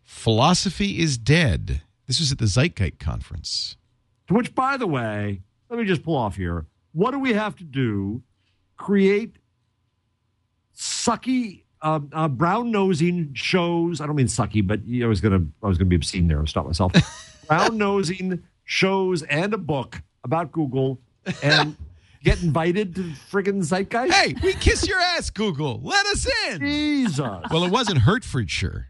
[0.08, 1.82] Philosophy is dead.
[2.06, 3.76] This was at the Zeitgeist conference.
[4.30, 6.64] Which, by the way, let me just pull off here.
[6.92, 8.22] What do we have to do?
[8.78, 9.36] Create
[10.74, 14.00] sucky, uh, uh, brown nosing shows.
[14.00, 16.38] I don't mean sucky, but I was gonna, I was gonna be obscene there.
[16.38, 16.92] I'll stop myself.
[17.46, 21.02] brown nosing shows and a book about Google,
[21.42, 21.76] and
[22.24, 24.14] get invited to friggin' Zeitgeist.
[24.14, 25.80] Hey, we kiss your ass, Google.
[25.82, 26.60] Let us in.
[26.60, 27.18] Jesus.
[27.50, 28.88] Well, it wasn't Hertfordshire.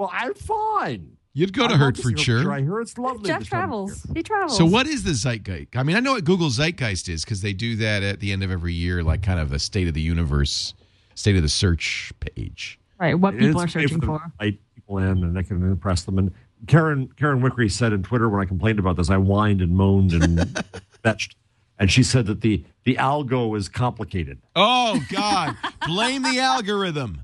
[0.00, 1.18] Well, I'm fine.
[1.34, 2.50] You'd go to I love to see Hertfordshire.
[2.50, 3.26] I hear it's lovely.
[3.28, 4.06] Jeff this time of travels.
[4.14, 4.56] He travels.
[4.56, 5.76] So, what is the Zeitgeist?
[5.76, 8.42] I mean, I know what Google Zeitgeist is because they do that at the end
[8.42, 10.72] of every year, like kind of a state of the universe,
[11.14, 12.80] state of the search page.
[12.98, 13.14] Right.
[13.14, 14.22] What people are It's a searching them for.
[14.40, 16.16] invite people in, and they can impress them.
[16.16, 16.32] And
[16.66, 20.14] Karen Karen Wickre said in Twitter when I complained about this, I whined and moaned
[20.14, 20.64] and
[21.02, 21.36] fetched,
[21.78, 24.38] and she said that the the algo is complicated.
[24.56, 25.58] Oh God!
[25.86, 27.20] Blame the algorithm.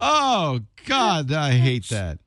[0.00, 2.18] Oh God, I hate that.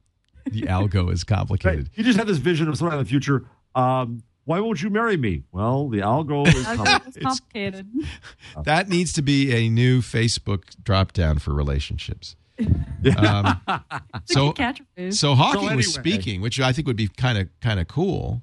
[0.46, 1.90] The algo is complicated.
[1.96, 3.46] You just had this vision of someone in the future.
[3.76, 5.44] Um, why won't you marry me?
[5.52, 7.08] Well, the algo is complicated.
[7.16, 7.88] it's complicated.
[8.64, 12.36] That needs to be a new Facebook drop down for relationships.
[13.18, 13.60] Um,
[14.24, 14.54] so,
[15.10, 18.42] so Hawking So was speaking, which I think would be kind of kind of cool.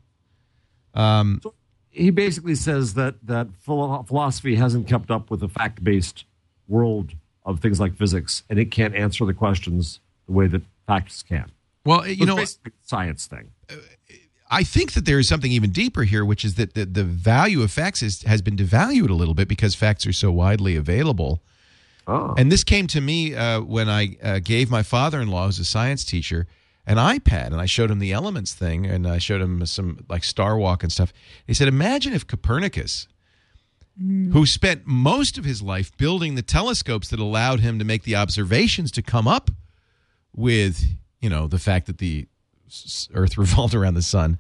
[0.93, 1.41] Um,
[1.89, 6.27] he basically says that that philosophy hasn't kept up with the fact based
[6.69, 7.15] world
[7.45, 11.51] of things like physics, and it can't answer the questions the way that facts can.
[11.85, 13.51] well, you It's know, science thing.
[14.51, 17.63] I think that there is something even deeper here, which is that the, the value
[17.63, 21.41] of facts is, has been devalued a little bit because facts are so widely available.
[22.09, 22.35] Oh.
[22.37, 26.05] And this came to me uh, when I uh, gave my father-in-law, who's a science
[26.05, 26.49] teacher,
[26.85, 30.25] an iPad, and I showed him the elements thing, and I showed him some like
[30.25, 31.13] Star Walk and stuff.
[31.47, 33.07] He said, "Imagine if Copernicus,
[34.01, 34.33] Mm.
[34.33, 38.17] who spent most of his life building the telescopes that allowed him to make the
[38.17, 39.51] observations to come up
[40.35, 40.85] with,
[41.21, 42.27] you know, the fact that the
[43.15, 44.39] Earth revolved around the sun."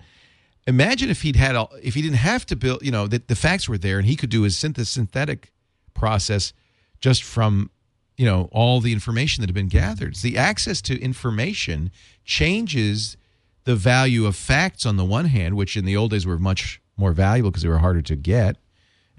[0.66, 3.34] Imagine if he'd had, all, if he didn't have to build, you know, that the
[3.34, 5.52] facts were there, and he could do his synth- synthetic
[5.94, 6.52] process
[7.00, 7.70] just from
[8.16, 10.14] you know all the information that had been gathered.
[10.16, 11.90] The access to information
[12.24, 13.16] changes
[13.64, 16.80] the value of facts on the one hand, which in the old days were much
[16.96, 18.56] more valuable because they were harder to get,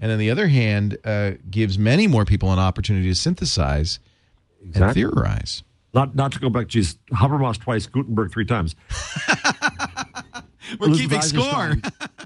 [0.02, 3.98] and on the other hand, uh, gives many more people an opportunity to synthesize
[4.74, 5.62] and theorize.
[5.94, 6.66] Not not to go back.
[6.68, 8.74] Geez, Habermas twice, Gutenberg three times.
[10.80, 11.54] We're Elizabeth keeping score.
[11.60, 11.82] Eisenstein,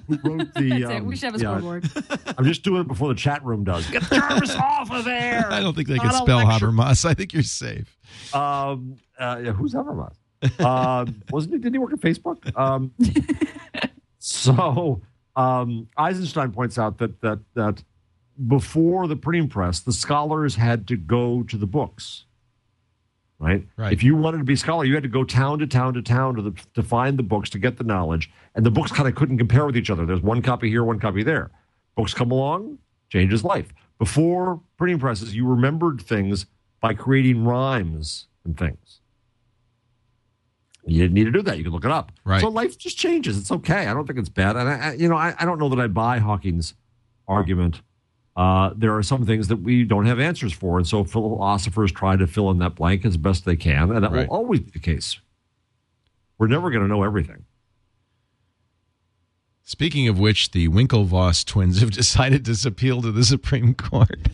[0.07, 0.68] Who wrote the?
[0.70, 0.97] That's it.
[0.97, 1.91] um, We should have a yeah, scoreboard.
[2.39, 3.89] I'm just doing it before the chat room does.
[3.91, 5.51] Get Jarvis off of there.
[5.51, 6.68] I don't think they can Not a spell lecture.
[6.68, 7.05] Habermas.
[7.05, 7.97] I think you're safe.
[8.33, 10.14] Um, uh, yeah, who's Habermas?
[10.64, 11.61] um, wasn't he?
[11.61, 12.57] Did he work at Facebook?
[12.57, 12.93] Um,
[14.18, 15.01] so
[15.37, 17.82] um, Eisenstein points out that that that
[18.49, 22.24] before the printing press, the scholars had to go to the books.
[23.39, 23.66] Right?
[23.76, 23.93] Right.
[23.93, 26.03] If you wanted to be a scholar, you had to go town to town to
[26.03, 29.07] town to, the, to find the books to get the knowledge, and the books kind
[29.07, 30.07] of couldn't compare with each other.
[30.07, 31.51] There's one copy here, one copy there.
[31.97, 32.78] Books come along,
[33.11, 33.74] changes life.
[33.99, 36.47] Before printing presses, you remembered things
[36.80, 39.01] by creating rhymes and things.
[40.87, 41.59] You didn't need to do that.
[41.59, 42.12] You can look it up.
[42.24, 42.41] Right.
[42.41, 43.37] So life just changes.
[43.37, 43.87] It's okay.
[43.87, 44.57] I don't think it's bad.
[44.57, 46.74] And I, I you know, I, I don't know that I buy Hawking's
[47.26, 47.82] argument.
[48.37, 52.16] Uh, there are some things that we don't have answers for, and so philosophers try
[52.16, 54.28] to fill in that blank as best they can, and that Right.
[54.28, 55.18] will always be the case.
[56.39, 57.45] We're never going to know everything.
[59.64, 64.20] Speaking of which, the Winklevoss twins have decided to appeal to the Supreme Court.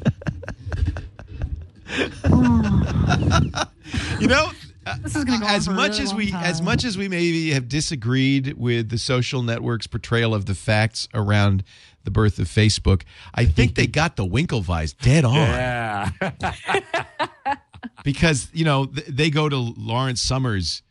[4.21, 4.51] you know,
[4.85, 6.17] Uh, this is going to uh, go on as for a much really as long
[6.19, 6.45] we time.
[6.45, 11.09] as much as we maybe have disagreed with the social network's portrayal of the facts
[11.15, 11.63] around
[12.05, 13.03] the birth of Facebook,
[13.35, 16.11] I think they got the Winklevoss dead on Yeah.
[18.05, 20.83] because you know th- they go to Lawrence Summers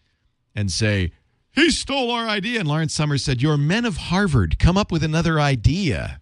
[0.55, 1.11] and say
[1.53, 4.57] he stole our idea, and Lawrence Summers said, "You're men of Harvard.
[4.57, 6.21] Come up with another idea."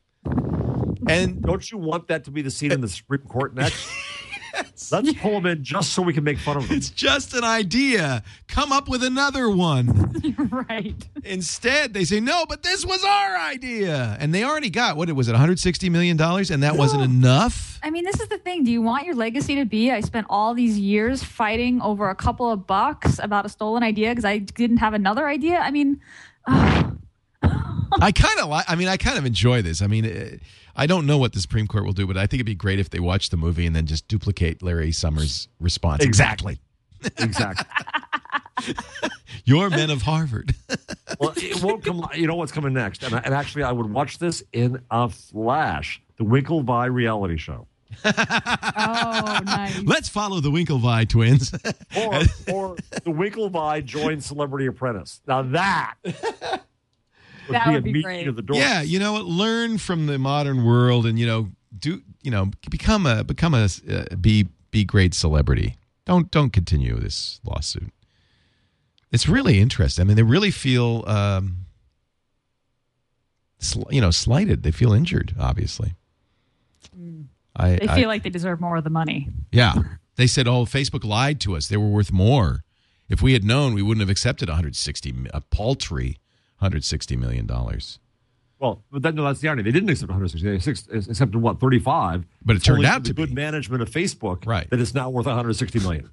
[1.07, 3.87] And don't you want that to be the scene in the Supreme Court next?
[4.91, 6.77] Let's pull them in just so we can make fun of them.
[6.77, 8.23] It's just an idea.
[8.47, 10.13] Come up with another one.
[10.69, 10.95] right.
[11.23, 14.17] Instead, they say, no, but this was our idea.
[14.19, 16.19] And they already got, what it was it, $160 million?
[16.19, 17.79] And that wasn't enough?
[17.83, 18.63] I mean, this is the thing.
[18.63, 19.91] Do you want your legacy to be?
[19.91, 24.09] I spent all these years fighting over a couple of bucks about a stolen idea
[24.09, 25.59] because I didn't have another idea.
[25.59, 25.99] I mean,
[26.47, 29.81] I kind of like, I mean, I kind of enjoy this.
[29.81, 30.39] I mean,
[30.75, 32.79] I don't know what the Supreme Court will do, but I think it'd be great
[32.79, 36.03] if they watch the movie and then just duplicate Larry Summers' response.
[36.03, 36.59] Exactly.
[37.17, 37.65] Exactly.
[39.45, 40.53] You're men of Harvard.
[41.19, 42.07] well, it won't come.
[42.13, 43.03] You know what's coming next?
[43.03, 46.01] And, I, and actually, I would watch this in a flash.
[46.17, 47.67] The Winklevi reality show.
[48.05, 49.81] oh, nice.
[49.83, 51.53] Let's follow the Winklevi twins.
[51.95, 52.13] or,
[52.53, 55.21] or the Winklevi join Celebrity Apprentice.
[55.25, 56.59] Now that would
[57.53, 58.27] That be would be great.
[58.27, 58.57] of the door.
[58.57, 59.25] yeah, you know what?
[59.25, 63.67] Learn from the modern world, and you know, do you know become a become a
[63.89, 65.77] uh, be be great celebrity.
[66.05, 67.91] Don't don't continue this lawsuit.
[69.11, 70.03] It's really interesting.
[70.03, 71.65] I mean, they really feel, um,
[73.59, 74.63] sl- you know, slighted.
[74.63, 75.35] They feel injured.
[75.39, 75.93] Obviously,
[77.55, 79.27] I, They I- feel like they deserve more of the money.
[79.51, 79.73] yeah.
[80.15, 81.69] They said, "Oh, Facebook lied to us.
[81.69, 82.65] They were worth more.
[83.07, 86.17] If we had known, we wouldn't have accepted 160 mi- a paltry
[86.59, 87.99] 160 million dollars."
[88.59, 89.63] Well, but then, no, that's the irony.
[89.63, 90.49] They didn't accept 160.
[90.49, 92.25] They accept- accepted what 35.
[92.43, 94.45] But it turned out to to good management of Facebook.
[94.45, 94.69] Right.
[94.69, 96.09] That it's now worth 160 million.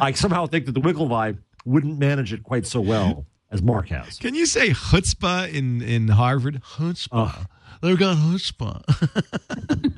[0.00, 4.18] I somehow think that the Winklevi wouldn't manage it quite so well as Mark has.
[4.18, 6.62] Can you say chutzpah in in Harvard?
[6.76, 7.46] Chutzpah.
[7.80, 8.82] They've got chutzpah.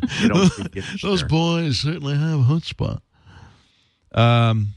[0.20, 3.00] They don't speak Yiddish Those boys certainly have chutzpah.
[4.12, 4.68] Um,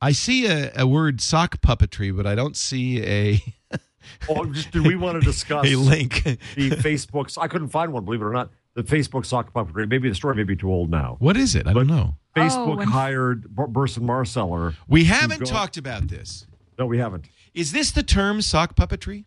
[0.00, 3.42] I see a, a word sock puppetry, but I don't see a
[4.28, 6.22] Oh, just, do we want to discuss a link.
[6.24, 6.36] the
[6.76, 7.36] Facebook?
[7.40, 8.50] I couldn't find one, believe it or not.
[8.74, 9.88] The Facebook sock puppetry.
[9.88, 11.16] Maybe the story may be too old now.
[11.20, 11.66] What is it?
[11.66, 12.16] I don't know.
[12.36, 14.74] Facebook Oh, hired Bur- Burson Marsteller.
[14.88, 16.46] We haven't go- talked about this.
[16.78, 17.28] No, we haven't.
[17.54, 19.26] Is this the term sock puppetry?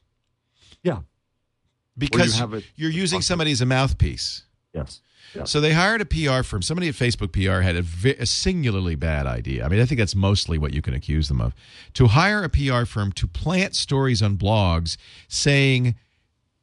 [0.83, 0.99] Yeah.
[1.97, 4.43] Because have it- you're using somebody as a mouthpiece.
[4.73, 4.99] Yes.
[5.45, 6.61] So they hired a PR firm.
[6.61, 9.65] Somebody at Facebook PR had a, a singularly bad idea.
[9.65, 11.53] I mean, I think that's mostly what you can accuse them of.
[11.93, 15.95] To hire a PR firm to plant stories on blogs saying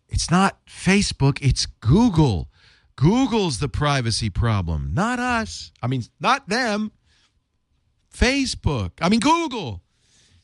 [0.08, 2.48] it's not Facebook, it's Google.
[2.96, 5.72] Google's the privacy problem, not us.
[5.82, 6.92] I mean, not them.
[8.14, 8.92] Facebook.
[9.00, 9.82] I mean, Google.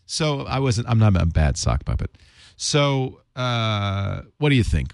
[0.06, 2.10] So I wasn't, I'm not a bad sock puppet.
[2.56, 4.92] So uh, what do you think?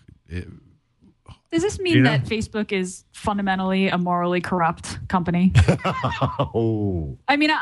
[1.53, 2.11] Does this mean Gina?
[2.11, 5.53] that Facebook is fundamentally a morally corrupt company?
[6.55, 7.17] oh.
[7.29, 7.59] I mean, uh,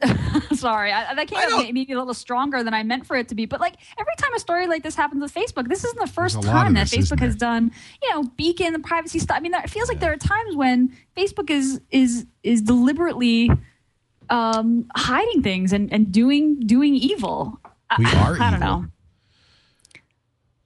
[0.54, 3.28] sorry, I, that I came out maybe a little stronger than I meant for it
[3.28, 3.44] to be.
[3.46, 6.36] But like every time a story like this happens with Facebook, this isn't the first
[6.36, 9.36] a lot of time that this, Facebook has done, you know, beacon the privacy stuff.
[9.36, 13.50] I mean, there, it feels like there are times when Facebook is is is deliberately
[14.30, 17.60] um, hiding things and, and doing doing evil.
[17.90, 18.80] I- We are I don't evil.
[18.80, 18.84] know.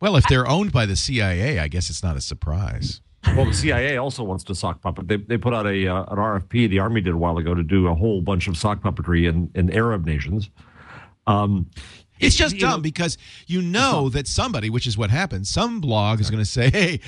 [0.00, 3.00] Well, if they're owned by the CIA, I guess it's not a surprise.
[3.36, 5.08] Well, the CIA also wants to sock puppet.
[5.08, 6.70] They, they put out a uh, an RFP.
[6.70, 9.50] The Army did a while ago to do a whole bunch of sock puppetry in,
[9.54, 10.50] in Arab nations.
[11.26, 11.66] Um,
[12.20, 15.80] It's just you dumb know- because you know that somebody, which is what happened, some
[15.80, 17.00] blog is going to say, "Hey,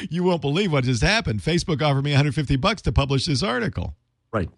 [0.10, 1.40] you won't believe what just happened.
[1.40, 3.94] Facebook offered me 150 bucks to publish this article."
[4.32, 4.48] right.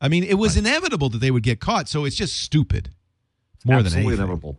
[0.00, 2.90] I mean, it was inevitable that they would get caught, so it's just stupid.
[3.64, 4.24] More Absolutely than anything.
[4.24, 4.58] inevitable.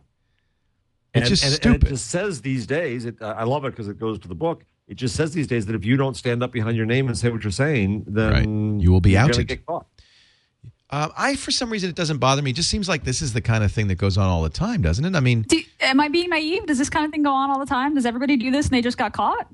[1.14, 1.74] It's just and, stupid.
[1.82, 4.28] And it just says these days, it, uh, I love it because it goes to
[4.28, 4.64] the book.
[4.86, 7.16] It just says these days that if you don't stand up behind your name and
[7.16, 8.82] say what you're saying, then Right.
[8.82, 9.46] You will be you're outed.
[9.48, 9.86] Get caught.
[10.92, 12.50] Um, I, for some reason, it doesn't bother me.
[12.50, 14.48] It just seems like this is the kind of thing that goes on all the
[14.50, 15.14] time, doesn't it?
[15.14, 16.66] I mean, Do, am I being naive?
[16.66, 17.94] Does this kind of thing go on all the time?
[17.94, 19.46] Does everybody do this and they just got caught?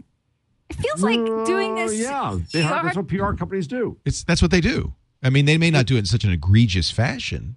[0.70, 1.98] It feels like doing Uh, this.
[2.00, 3.98] yeah, they hire, that's what PR companies do.
[4.06, 4.94] it's that's what they do.
[5.22, 7.56] I mean, they may not do it in such an egregious fashion.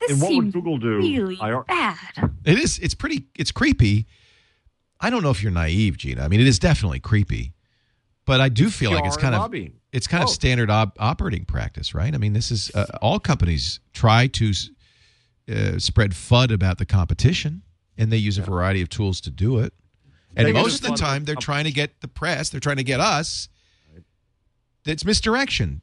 [0.00, 0.96] This And what would seems Google do?
[0.98, 2.30] Really I- bad.
[2.44, 2.78] It is.
[2.78, 3.24] It's pretty.
[3.36, 4.06] It's creepy.
[5.00, 6.22] I don't know if you're naive, Gina.
[6.24, 7.52] I mean, it is definitely creepy,
[8.24, 9.74] but I do feel like it's kind of lobbying.
[9.92, 10.32] it's kind of Oh.
[10.32, 12.12] standard op- operating practice, right?
[12.14, 14.52] I mean, this is uh, all companies try to
[15.48, 17.62] uh, spread FUD about the competition,
[17.96, 19.72] and they use a variety of tools to do it.
[20.36, 22.50] And They most of the time, they're trying to get the press.
[22.50, 23.48] They're trying to get us.
[24.84, 25.82] It's misdirection.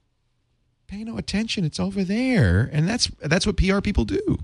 [0.88, 1.66] Pay no attention.
[1.66, 4.40] It's over there, and that's that's what PR people do.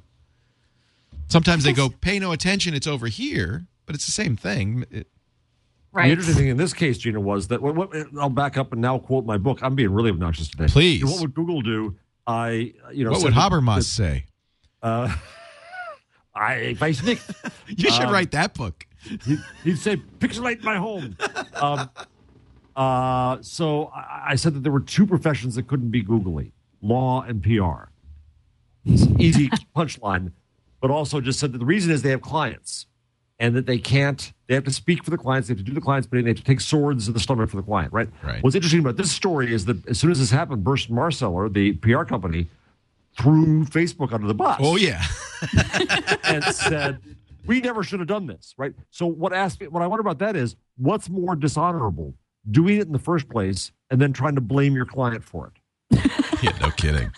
[1.28, 2.74] Sometimes they go, "Pay no attention.
[2.74, 4.86] It's over here," but it's the same thing.
[4.92, 5.08] It-
[5.94, 6.06] Right.
[6.06, 8.80] The interesting thing in this case, Gina, was that what, what, I'll back up and
[8.82, 9.60] now quote my book.
[9.62, 10.68] I'm being really obnoxious today.
[10.68, 11.04] Please.
[11.04, 11.98] What would Google do?
[12.26, 14.24] I, you know, what said would that- Habermas say?
[14.82, 15.14] Uh,
[16.34, 17.22] I weiß nicht.
[17.68, 18.86] You should Um, write that book.
[19.26, 21.18] He'd, he'd say, "Pixelate my home."
[21.62, 21.89] Um,
[22.82, 26.51] Uh, so I, I said that there were two professions that couldn't be googly:
[26.82, 27.89] law and PR.
[28.86, 30.32] It's an easy punchline,
[30.79, 32.88] but also just said that the reason is they have clients
[33.39, 34.34] and that they can't.
[34.47, 35.47] They have to speak for the clients.
[35.47, 37.51] They have to do the clients, but they have to take swords to the stomach
[37.51, 37.93] for the client.
[37.93, 38.09] Right.
[38.23, 38.41] Right.
[38.43, 41.73] What's interesting about this story is that as soon as this happened, Burson Marsteller, the
[41.73, 42.47] PR company,
[43.15, 45.03] threw Facebook under the bus Oh yeah.
[46.23, 46.97] and said,
[47.45, 48.73] "We never should have done this." Right.
[48.89, 52.15] So what asked me, what I wonder about that is what's more dishonorable,
[52.50, 55.52] doing it in the first place and then trying to blame your client for
[55.92, 56.02] it.
[56.42, 56.58] yeah.
[56.62, 57.12] No kidding.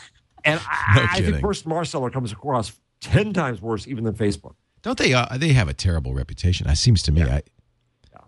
[0.45, 1.41] And I, No I think kidding.
[1.41, 4.55] Burson Marsteller comes across ten times worse even than Facebook.
[4.81, 5.13] Don't they?
[5.13, 6.67] Uh, they have a terrible reputation.
[6.67, 7.21] It seems to me.
[7.21, 7.39] I, Yeah,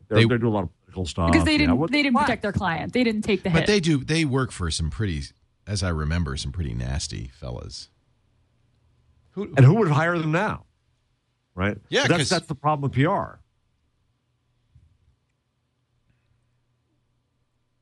[0.08, 2.16] they're, They- they, do a lot of political stuff because they didn't what- they didn't
[2.16, 2.22] why?
[2.24, 2.94] protect their client.
[2.94, 3.68] They didn't take the but hit.
[3.68, 4.04] they do.
[4.04, 5.24] They work for some pretty,
[5.68, 7.90] as I remember, some pretty nasty fellas.
[9.32, 9.54] Who?
[9.58, 10.64] And who would hire them now?
[11.56, 11.78] Right.
[11.90, 13.40] Yeah, that's that's the problem with PR.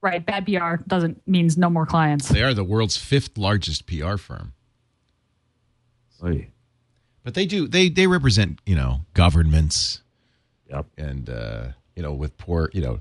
[0.04, 2.30] Right, bad PR doesn't means no more clients.
[2.30, 4.54] They are the world's fifth largest PR firm.
[6.24, 6.50] Oy.
[7.24, 7.68] But they do.
[7.68, 10.02] They they represent you know governments
[10.70, 10.86] Yep.
[10.98, 13.00] and uh, you know with poor you know,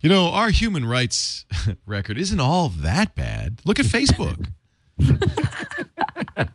[0.00, 1.44] you know our human rights
[1.86, 3.60] record isn't all that bad.
[3.64, 4.48] Look at Facebook.
[4.98, 6.48] the,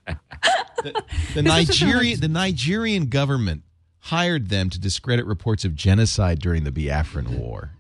[1.36, 3.64] the Nigerian the Nigerian government
[4.00, 7.72] hired them to discredit reports of genocide during the Biafran War.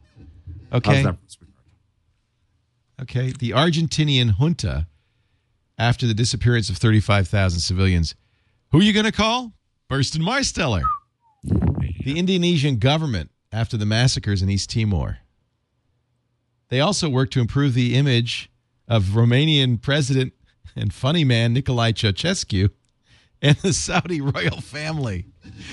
[0.72, 1.06] Okay.
[3.02, 3.32] Okay.
[3.32, 4.88] The Argentinian junta,
[5.78, 8.16] after the disappearance of 35,000 civilians,
[8.72, 9.54] who are you going to call?
[9.90, 10.84] Burson Marsteller.
[11.44, 15.20] The Indonesian government, after the massacres in East Timor.
[16.70, 18.50] They also worked to improve the image
[18.88, 20.34] of Romanian president
[20.76, 22.70] and funny man Nicolae Ceausescu
[23.42, 25.28] and the Saudi royal family.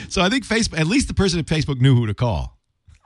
[0.08, 2.59] So I think Facebook, at least the person at Facebook knew who to call.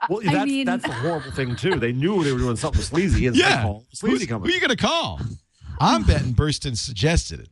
[0.09, 1.79] Well, I that's, mean- that's the horrible thing too.
[1.79, 3.57] They knew they were doing something sleazy, and Yeah.
[3.57, 4.51] they called the sleazy Who's- company.
[4.51, 5.19] Who are you going to call?
[5.79, 7.49] I'm betting Burson suggested it.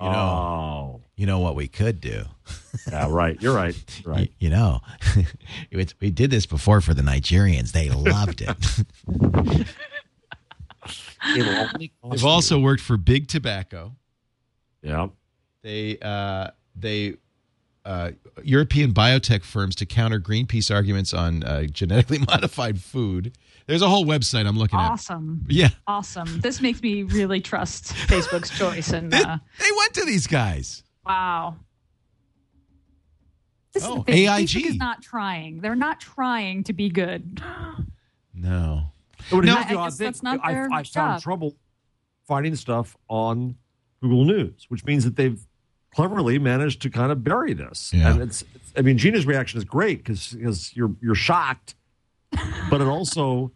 [0.00, 2.24] You know, oh, you know what we could do.
[2.90, 3.40] yeah, right.
[3.40, 3.74] You're right.
[4.04, 4.30] You're right.
[4.38, 4.80] You, you know,
[5.70, 7.72] it's, we did this before for the Nigerians.
[7.72, 8.56] They loved it.
[11.36, 13.94] It'll only cost They've also worked for Big Tobacco.
[14.82, 15.08] yeah.
[15.62, 17.14] They uh, they
[17.86, 18.10] uh,
[18.42, 23.36] European biotech firms to counter Greenpeace arguments on uh, genetically modified food.
[23.66, 24.90] There's a whole website I'm looking at.
[24.90, 25.44] Awesome.
[25.48, 26.40] Yeah, Awesome.
[26.40, 28.90] This makes me really trust Facebook's choice.
[28.92, 30.82] And they, uh, they went to these guys.
[31.06, 31.56] wow.
[33.72, 34.28] This Oh, is the thing.
[34.28, 34.48] AIG.
[34.48, 35.60] Facebook is not trying.
[35.60, 37.42] They're not trying to be good.
[38.34, 38.92] No,
[39.30, 41.22] But No, here's I guess that's not I, their I found job.
[41.22, 41.56] trouble
[42.26, 43.56] finding stuff on
[44.00, 45.40] Google News, which means that they've
[45.96, 47.90] cleverly managed to kind of bury this.
[47.92, 48.12] Yeah.
[48.12, 51.74] And it's, it's I mean, Gina's reaction is great because you're you're shocked,
[52.70, 53.52] but it also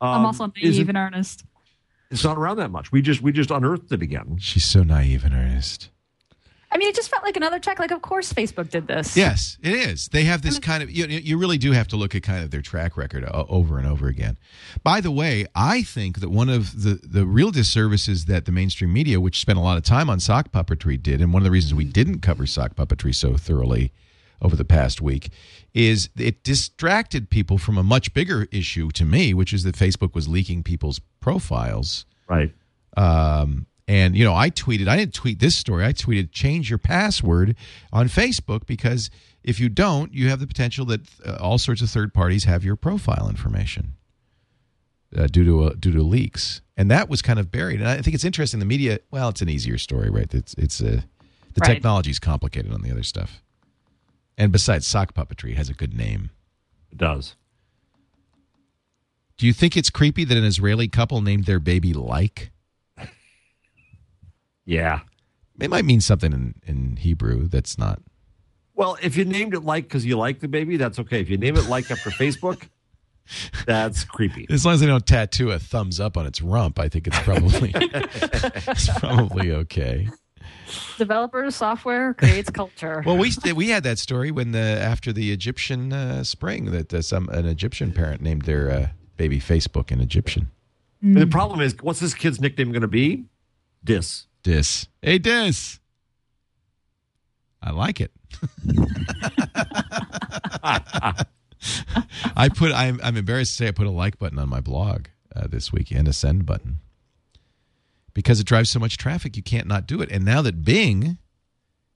[0.00, 1.44] um, I'm also naive isn't- in earnest.
[2.10, 2.92] it's not around that much.
[2.92, 4.36] We just we just unearthed it again.
[4.38, 5.90] she's so naive and earnest.
[6.78, 7.80] I mean, it just felt like another check.
[7.80, 9.16] Like, of course, Facebook did this.
[9.16, 10.06] Yes, it is.
[10.06, 12.52] They have this kind of you, you really do have to look at kind of
[12.52, 14.38] their track record over and over again.
[14.84, 18.92] By the way, I think that one of the the real disservices that the mainstream
[18.92, 21.50] media, which spent a lot of time on sock puppetry, did, and one of the
[21.50, 23.92] reasons we didn't cover sock puppetry so thoroughly
[24.40, 25.30] over the past week,
[25.74, 30.14] is it distracted people from a much bigger issue to me, which is that Facebook
[30.14, 32.06] was leaking people's profiles.
[32.28, 32.54] Right.
[32.96, 34.86] Um, and you know, I tweeted.
[34.86, 35.84] I didn't tweet this story.
[35.84, 37.56] I tweeted change your password
[37.92, 39.10] on Facebook because
[39.42, 42.62] if you don't, you have the potential that uh, all sorts of third parties have
[42.62, 43.94] your profile information
[45.16, 46.60] uh, due to uh, due to leaks.
[46.76, 47.80] And that was kind of buried.
[47.80, 48.60] And I think it's interesting.
[48.60, 49.00] The media.
[49.10, 50.32] Well, it's an easier story, right?
[50.32, 51.00] It's it's uh,
[51.54, 51.74] the Right.
[51.74, 53.42] technology is complicated on the other stuff.
[54.36, 56.30] And besides, sock puppetry has a good name.
[56.92, 57.34] It does.
[59.38, 62.50] Do you think it's creepy that an Israeli couple named their baby like?
[64.68, 65.00] Yeah.
[65.58, 68.02] It might mean something in, in Hebrew that's not.
[68.74, 71.22] Well, if you named it like because you like the baby, that's okay.
[71.22, 72.68] If you name it like after Facebook,
[73.66, 74.46] that's creepy.
[74.50, 77.18] As long as they don't tattoo a thumbs up on its rump, I think it's
[77.20, 80.08] probably it's probably okay.
[80.98, 83.02] Developers, software creates culture.
[83.06, 87.00] Well, we we had that story when the after the Egyptian uh, spring that uh,
[87.00, 90.50] some an Egyptian parent named their uh, baby Facebook in Egyptian.
[91.00, 93.24] The problem is, what's this kid's nickname going to be?
[93.82, 94.27] Dis.
[94.42, 95.80] Dis, hey Dis,
[97.62, 98.12] I like it.
[102.36, 105.06] I put I'm I'm embarrassed to say I put a like button on my blog
[105.34, 106.78] uh, this week and a send button
[108.14, 110.10] because it drives so much traffic you can't not do it.
[110.10, 111.18] And now that Bing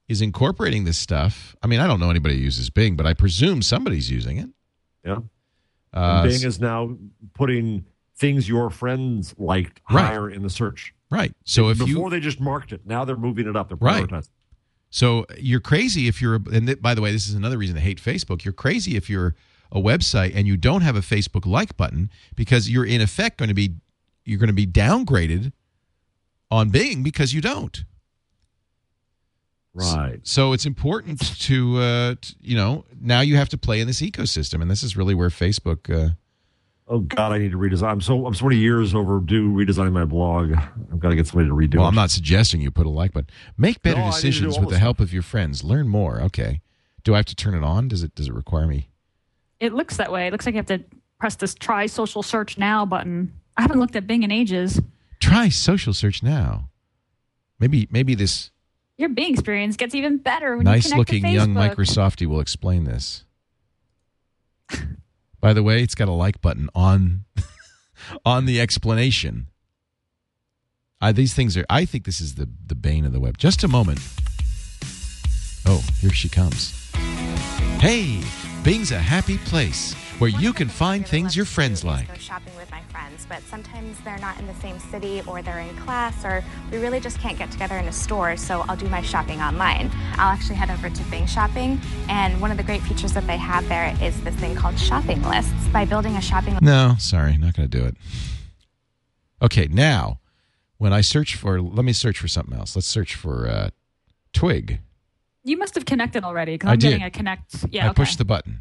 [0.09, 3.15] is incorporating this stuff, I mean I don't know anybody who uses Bing, but I
[3.15, 4.49] presume somebody's using it.
[5.05, 5.19] Yeah.
[5.93, 6.97] Uh, Bing is now
[7.35, 7.85] putting
[8.17, 10.07] things your friends liked Right.
[10.07, 10.95] higher in the search.
[11.13, 11.33] Right.
[11.45, 13.69] So if Before you they just marked it, now they're moving it up.
[13.69, 14.07] They're Right.
[14.09, 14.29] prioritizing.
[14.91, 17.81] So you're crazy if you're, and th- by the way, this is another reason to
[17.81, 18.45] hate Facebook.
[18.45, 19.35] You're crazy if you're
[19.71, 23.49] a website and you don't have a Facebook like button because you're in effect going
[23.49, 23.75] to be,
[24.25, 25.53] you're going to be downgraded
[26.51, 27.85] on Bing because you don't.
[29.75, 30.21] Right.
[30.25, 34.03] So it's important to, uh, t- you know, now you have to play in this
[34.03, 35.89] ecosystem, and this is really where Facebook.
[35.89, 36.11] Uh,
[36.89, 37.91] Oh God, I need to redesign.
[37.91, 40.53] I'm so I'm so many years overdue redesigning my blog.
[40.53, 41.89] I've got to get somebody to redo well, it.
[41.89, 43.31] I'm not suggesting you put a like button.
[43.57, 45.63] Make better No, I need to do decisions with the the help of your friends.
[45.63, 46.21] Learn more.
[46.21, 46.61] Okay.
[47.05, 47.89] Do I have to turn it on?
[47.89, 48.89] Does it does it require me?
[49.61, 50.27] It looks that way.
[50.27, 50.83] It looks like you have to
[51.19, 53.33] press this try social search now button.
[53.57, 54.81] I haven't looked at Bing in ages.
[55.21, 56.69] Try social search now.
[57.61, 58.51] Maybe maybe this
[58.99, 61.77] Your Bing experience gets even better when you nice connect to looking young Facebook.
[61.77, 63.25] Microsofty will explain this.
[65.43, 67.25] By the way, it's got a like button on
[68.25, 69.49] on the explanation.
[71.01, 71.67] I, these things are.
[71.69, 73.37] I think this is the the bane of the web.
[73.37, 73.99] Just a moment.
[75.67, 76.91] Oh, here she comes.
[77.81, 78.23] Hey,
[78.63, 82.09] Bing's a happy place where you can find things your friends like.
[83.23, 86.79] Friends, but sometimes they're not in the same city or they're in class or we
[86.79, 89.91] really just can't get together in a store, so I'll do my shopping online.
[90.15, 93.37] I'll actually head over to Bing Shopping, and one of the great features that they
[93.37, 95.53] have there is this thing called shopping lists.
[95.73, 97.97] By building a shopping No, sorry, not going to do it.
[99.41, 100.21] Okay, now
[100.79, 102.77] when I search for, let me search for something else.
[102.77, 103.71] Let's search for uh,
[104.33, 104.81] Twig.
[105.45, 107.67] You must have connected already because I I'm getting a connect.
[107.71, 107.95] Yeah, I okay.
[107.95, 108.61] pushed the button.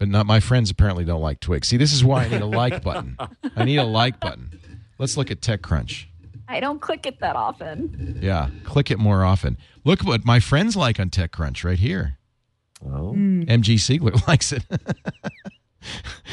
[0.00, 1.64] But not my friends apparently don't like Twig.
[1.64, 3.16] See, this is why I need a like button.
[3.54, 4.50] I need a like button.
[4.98, 6.06] Let's look at TechCrunch.
[6.48, 8.18] I don't click it that often.
[8.22, 9.58] Yeah, click it more often.
[9.84, 12.16] Look what my friends like on TechCrunch right here.
[12.82, 13.12] Oh.
[13.12, 13.42] Hmm.
[13.42, 14.64] MG Siegler likes it.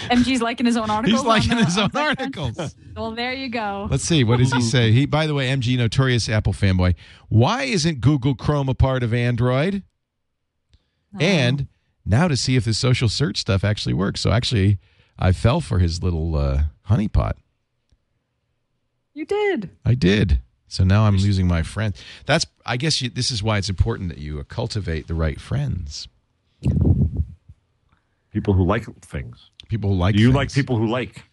[0.10, 1.20] MG's liking his own articles.
[1.22, 2.76] He's liking the- his own articles.
[2.96, 3.88] Well, there you go.
[3.92, 4.24] Let's see.
[4.24, 4.94] What does he say?
[4.94, 6.96] He, by the way, MG, notorious Apple fanboy.
[7.28, 9.84] Why isn't Google Chrome a part of Android?
[11.14, 11.20] Oh.
[11.20, 11.68] And
[12.08, 14.22] now to see if this social search stuff actually works.
[14.22, 14.80] So actually,
[15.20, 17.34] I fell for his little uh, honeypot.
[19.14, 19.72] You did.
[19.86, 20.42] I did.
[20.68, 22.04] So now I'm losing my friends.
[22.26, 22.46] That's.
[22.66, 26.08] I guess you, this is why it's important that you uh, cultivate the right friends.
[28.32, 29.50] People who like things.
[29.70, 30.16] People who like.
[30.16, 30.36] Do you things.
[30.36, 31.24] like people who like?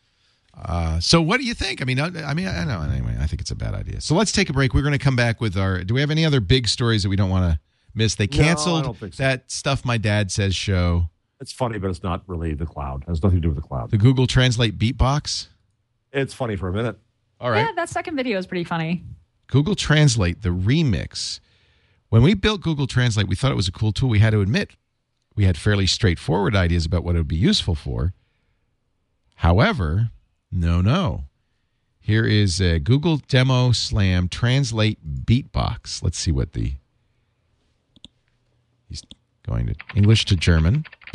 [0.56, 1.82] Uh, so what do you think?
[1.82, 2.80] I mean, I, I mean, I know.
[2.82, 4.00] Anyway, I think it's a bad idea.
[4.00, 4.72] So let's take a break.
[4.72, 5.82] We're going to come back with our.
[5.82, 7.58] Do we have any other big stories that we don't want to
[7.94, 8.14] miss?
[8.14, 9.22] They canceled don't so.
[9.22, 9.84] that stuff.
[9.84, 13.02] My dad says show It's funny, but it's not really the cloud.
[13.02, 13.90] It has nothing to do with the cloud.
[13.90, 15.48] the Google Translate beatbox.
[16.12, 16.98] It's funny for a minute.
[17.40, 19.04] All right, Yeah, that second video is pretty funny.
[19.48, 21.40] Google Translate the remix.
[22.08, 24.08] When we built Google Translate, we thought it was a cool tool.
[24.08, 24.76] We had to admit
[25.34, 28.14] we had fairly straightforward ideas about what it would be useful for.
[29.36, 30.10] However,
[30.52, 31.24] no, no.
[31.98, 36.02] Here is a Google Demo Slam Translate Beatbox.
[36.02, 36.74] Let's see what the.
[39.44, 40.84] He's going to English to German.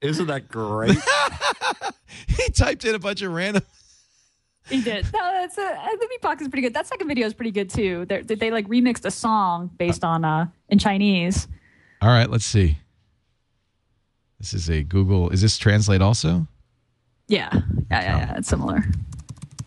[0.00, 0.96] Isn't that great?
[2.28, 3.62] he typed in a bunch of random.
[4.68, 5.04] He did.
[5.14, 6.74] No, that's a, uh, the beatbox is pretty good.
[6.74, 8.04] That second video is pretty good too.
[8.06, 11.46] They're, they they like remixed a song based on uh in Chinese.
[12.02, 12.78] All right, let's see.
[14.40, 15.30] This is a Google.
[15.30, 16.48] Is this Translate also?
[17.28, 17.60] Yeah, yeah,
[17.90, 18.36] yeah, yeah.
[18.38, 18.84] It's similar.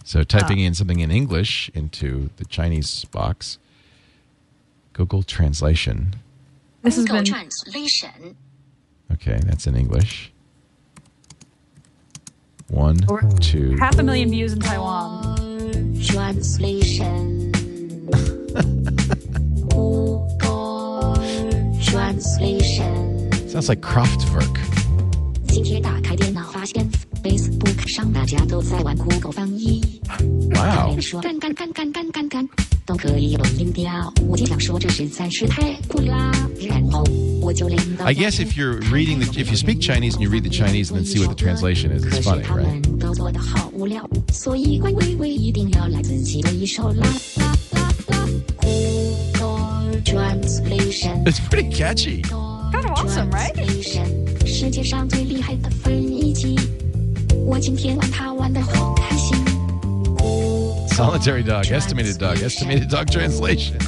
[0.04, 3.58] So typing uh, in something in English into the Chinese box.
[4.94, 6.16] Google Translation.
[6.82, 8.36] This has Google been translation.
[9.14, 10.32] Okay, that's in English.
[12.70, 13.78] One, Or- two.
[13.78, 16.02] half a million views in Taiwan.
[16.06, 17.52] Translation.
[19.70, 21.16] Google
[21.82, 23.32] translation.
[23.50, 24.58] Sounds like Kraftwerk.
[27.30, 30.02] Facebook 上大家都在玩酷狗翻译。
[30.50, 31.00] Wow.
[31.00, 32.50] 说干干干干干干干，
[32.88, 34.12] 都可以有音调。
[34.28, 36.32] 我就想说这实在是太酷啦，
[36.68, 37.04] 然后
[38.00, 40.92] I guess if you're reading the, if you speak Chinese and you read the Chinese
[40.92, 42.64] and then see what the translation is, 可 it's 是 funny, 他 right?
[42.64, 47.08] 们都做的好无聊，所以乖微微一定要来自己的一首啦
[47.38, 48.30] 啦啦啦。
[48.58, 51.24] Google Translation。
[51.26, 52.24] It's pretty catchy.
[52.24, 53.54] Kind of awesome, right?
[53.54, 56.56] Translation，世界上最厉害的翻译机，
[57.49, 59.37] 我今天玩它玩的好开心。
[60.89, 63.79] Solitary dog, estimated dog, estimated dog translation.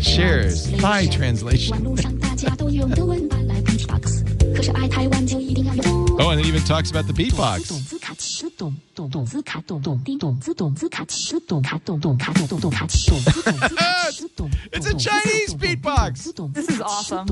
[0.00, 1.82] Shares, Thai 网 translation.
[1.82, 4.22] 络上大家都用的文版来 beatbox，
[4.54, 7.60] 可是爱台湾就一定要用 Oh, and it even talks about the 动 beatbox.
[7.84, 14.50] 词卡词 咚咚咚子卡咚咚叮咚子咚子卡哧咚卡咚咚卡咚咚咚卡哧咚子咚子卡哧咚。
[14.72, 16.32] It's a Chinese beatbox.
[16.54, 17.26] This is awesome.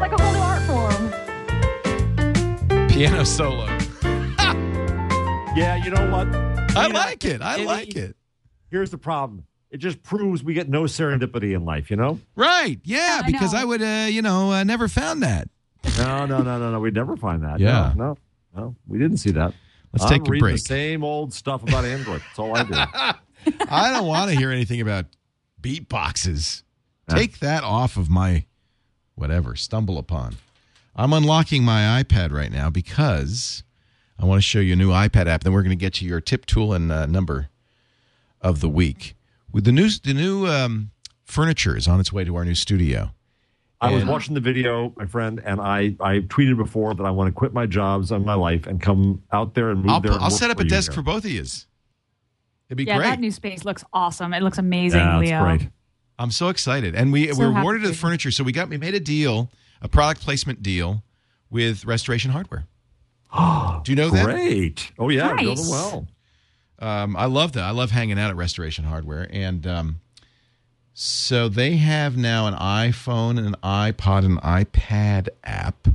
[0.00, 1.10] Like a whole new art form.
[2.88, 3.66] Piano solo.
[5.55, 6.27] Yeah, you know what?
[6.75, 7.41] I You know, like it.
[7.41, 8.15] I any- like it.
[8.69, 9.45] Here's the problem.
[9.71, 12.19] It just proves we get no serendipity in life, you know?
[12.35, 12.79] Right.
[12.83, 13.59] Yeah, I because know.
[13.59, 15.47] I would, uh, you know, uh, never found that.
[15.97, 16.79] No, no, no, no, no.
[16.79, 17.59] We'd never find that.
[17.59, 17.93] Yeah.
[17.95, 18.17] No, no,
[18.61, 18.75] no.
[18.87, 19.53] We didn't see that.
[19.93, 20.55] Let's I'm take a break.
[20.55, 22.21] The same old stuff about Android.
[22.21, 22.73] That's all I do.
[23.69, 25.05] I don't want to hear anything about
[25.61, 26.63] beatboxes.
[27.07, 28.45] Take that off of my
[29.15, 30.35] whatever, StumbleUpon.
[30.95, 33.63] I'm unlocking my iPad right now because
[34.19, 35.43] I want to show you a new iPad app.
[35.43, 37.49] Then we're going to get to your tip tool and uh, number
[38.41, 39.15] of the week.
[39.51, 40.91] With the new, the new um,
[41.25, 43.11] furniture is on its way to our new studio.
[43.81, 47.27] I was watching the video, my friend, and I, I tweeted before that I want
[47.27, 50.13] to quit my jobs and my life and come out there and move I'll, there.
[50.13, 50.95] and I'll set up a desk here.
[50.95, 51.41] for both of you.
[51.41, 53.09] It'd be Yeah, great.
[53.09, 54.33] that new space looks awesome.
[54.33, 55.43] It looks amazing, Yeah, that's Leo.
[55.43, 55.69] great.
[56.17, 58.31] I'm so excited, and we So we're happy awarded for the furniture.
[58.31, 59.51] So we got we made a deal,
[59.81, 61.03] a product placement deal
[61.49, 62.65] with Restoration Hardware.
[63.83, 64.25] Do you know that?
[64.25, 64.91] Great.
[64.97, 66.07] Oh yeah, I know them well.
[66.79, 67.63] Um, I love that.
[67.63, 70.01] I love hanging out at Restoration Hardware, and um,
[70.93, 75.87] so they have now an iPhone, and an iPod, and iPad app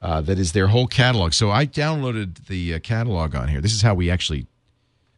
[0.00, 1.32] uh, that is their whole catalog.
[1.32, 3.60] So I downloaded the uh, catalog on here.
[3.60, 4.46] This is how we actually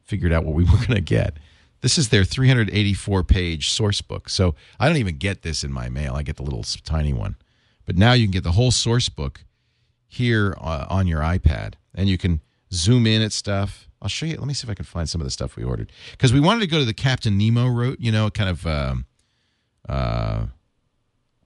[0.04, 1.34] figured out what we were going to get.
[1.82, 4.28] This is their 384 page source book.
[4.28, 6.14] So I don't even get this in my mail.
[6.14, 7.36] I get the little tiny one.
[7.86, 9.44] But now you can get the whole source book
[10.10, 12.40] here uh, on your iPad and you can
[12.72, 13.88] zoom in at stuff.
[14.02, 14.36] I'll show you.
[14.36, 16.40] Let me see if I can find some of the stuff we ordered because we
[16.40, 19.06] wanted to go to the Captain Nemo route, you know, kind of, um,
[19.88, 20.46] uh,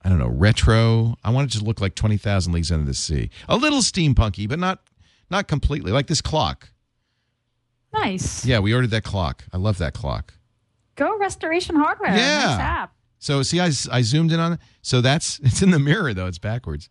[0.03, 1.15] I don't know, retro.
[1.23, 3.29] I wanted it to look like 20,000 Leagues Under the Sea.
[3.47, 4.79] A little steampunky, but not
[5.29, 5.91] not completely.
[5.91, 6.69] Like this clock.
[7.93, 8.45] Nice.
[8.45, 9.43] Yeah, we ordered that clock.
[9.53, 10.33] I love that clock.
[10.95, 12.15] Go Restoration Hardware.
[12.15, 12.45] Yeah.
[12.45, 12.95] Nice app.
[13.19, 14.59] So see, I, I zoomed in on it.
[14.81, 16.27] So that's it's in the mirror though.
[16.27, 16.89] It's backwards,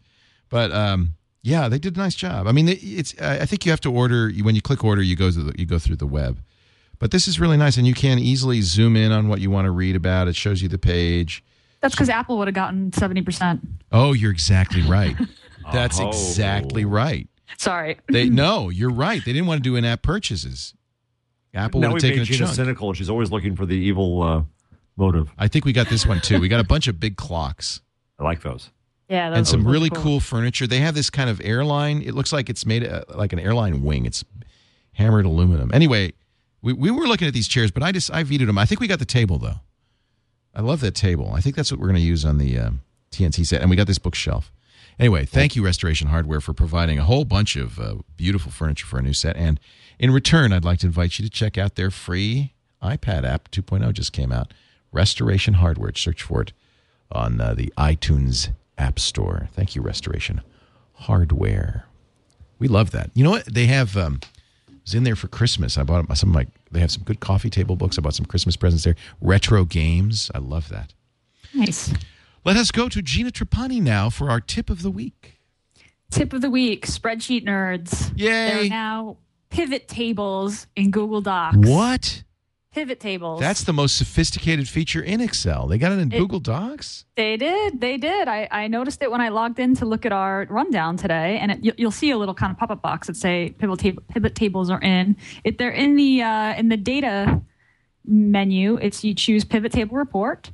[0.49, 1.15] but um,
[1.45, 2.49] yeah, they did a nice job.
[2.49, 5.15] I mean, it's I I think you have to order when you click order, you
[5.15, 6.41] go through the, you go through the web.
[6.99, 9.67] But this is really nice, and you can easily zoom in on what you want
[9.67, 10.27] to read about.
[10.27, 11.45] It shows you the page.
[11.81, 13.61] That's because Apple would have gotten 70%.
[13.93, 15.15] Oh, you're exactly right.
[15.73, 16.09] That's Oh.
[16.09, 17.29] exactly right.
[17.59, 17.99] Sorry.
[18.11, 19.23] They no, you're right.
[19.23, 20.73] They didn't want to do in-app purchases.
[21.53, 22.57] Apple would now have we taken made a Gina chunk.
[22.57, 22.93] cynical.
[22.95, 24.43] She's always looking for the evil uh,
[24.97, 25.31] motive.
[25.37, 26.41] I think we got this one too.
[26.41, 27.81] We got a bunch of big clocks.
[28.19, 28.71] I like those.
[29.09, 30.19] Yeah, and some really cool.
[30.19, 30.67] furniture.
[30.67, 32.01] They have this kind of airline.
[32.03, 34.07] It looks like it's made uh, like an airline wing.
[34.07, 34.25] It's
[34.93, 35.71] hammered aluminum.
[35.75, 36.15] Anyway,
[36.63, 38.57] we, we were looking at these chairs, but I just I vetoed them.
[38.57, 39.61] I think we got the table though.
[40.55, 41.33] I love that table.
[41.35, 43.77] I think that's what we're going to use on the um, TNT set, and we
[43.77, 44.53] got this bookshelf.
[44.99, 48.99] Anyway, thank you Restoration Hardware for providing a whole bunch of uh, beautiful furniture for
[48.99, 49.37] a new set.
[49.37, 49.59] And
[49.99, 53.93] in return, I'd like to invite you to check out their free iPad app 2.0
[53.93, 54.55] just came out.
[54.93, 55.93] Restoration Hardware.
[55.97, 56.53] Search for it
[57.11, 59.49] on uh, the iTunes App Store.
[59.53, 60.41] Thank you, Restoration
[60.95, 61.87] Hardware.
[62.59, 63.11] We love that.
[63.15, 63.53] You know what?
[63.53, 63.97] They have.
[63.97, 64.21] Um,
[64.69, 65.79] I was in there for Christmas.
[65.79, 67.99] I bought some like they have some good coffee table books.
[67.99, 68.97] I bought some Christmas presents there.
[69.21, 70.31] Retro games.
[70.35, 70.93] I love that.
[71.55, 71.93] Nice.
[72.45, 75.41] Let us go to Gina Trapani now for our tip of the week.
[76.11, 78.13] Tip of the week spreadsheet nerds.
[78.17, 78.27] Yay.
[78.29, 79.17] There are now
[79.51, 81.57] pivot tables in Google Docs.
[81.57, 82.23] What?
[82.75, 83.39] Pivot tables.
[83.41, 85.69] That's the most sophisticated feature in Excel.
[85.69, 87.05] They got it in It- Google Docs.
[87.17, 87.81] They did.
[87.81, 88.27] They did.
[88.27, 91.53] I, I noticed it when I logged in to look at our rundown today, and
[91.53, 94.03] it, you, you'll see a little kind of pop up box that say pivot, table,
[94.09, 95.17] pivot tables are in.
[95.45, 97.41] If they're in the uh, in the data
[98.05, 100.51] menu, it's you choose pivot table report,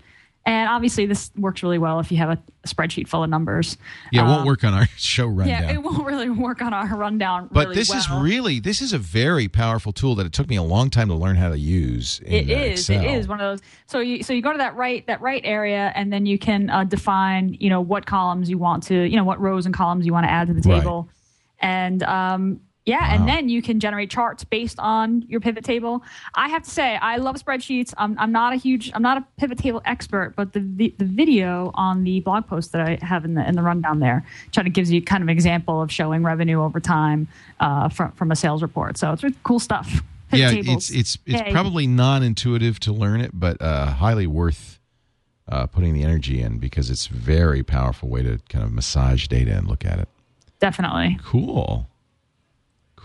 [0.47, 3.77] and obviously this works really well if you have a spreadsheet full of numbers.
[4.11, 5.63] Yeah, it won't Um, work on our show rundown.
[5.65, 7.49] Yeah, it won't really work on our rundown.
[7.53, 10.57] but really this is really this is a very powerful tool that it took me
[10.57, 12.21] a long time to learn how to use.
[12.25, 12.89] In, It uh, is.
[12.89, 13.05] Excel.
[13.05, 13.67] It is one of those.
[13.87, 16.71] So you so you go to that right that right area, and then you can
[16.71, 20.07] uh, define you know what columns you want to you know what rows and columns
[20.07, 20.81] you want to add to the Right.
[20.81, 21.09] table,
[21.61, 22.61] and um,
[22.91, 23.15] yeah, Wow.
[23.15, 26.03] and then you can generate charts based on your pivot table.
[26.35, 27.91] I have to say, I love spreadsheets.
[28.03, 31.05] I'm, I'm not a huge I'm not a pivot table expert, but the vi- the
[31.23, 34.67] video on the blog post that I have in the in the rundown there kind
[34.69, 37.21] of gives you kind of an example of showing revenue over time
[37.61, 38.99] uh, from from a sales report.
[38.99, 39.89] So it's really cool stuff.
[40.31, 40.91] Pivot yeah, tables.
[40.91, 44.79] it's it's it's probably non-intuitive to learn it, but uh, highly worth
[45.49, 49.27] uh, putting the energy in because it's a very powerful way to kind of massage
[49.27, 50.09] data and look at it.
[50.61, 51.19] definitely.
[51.25, 51.89] Cool,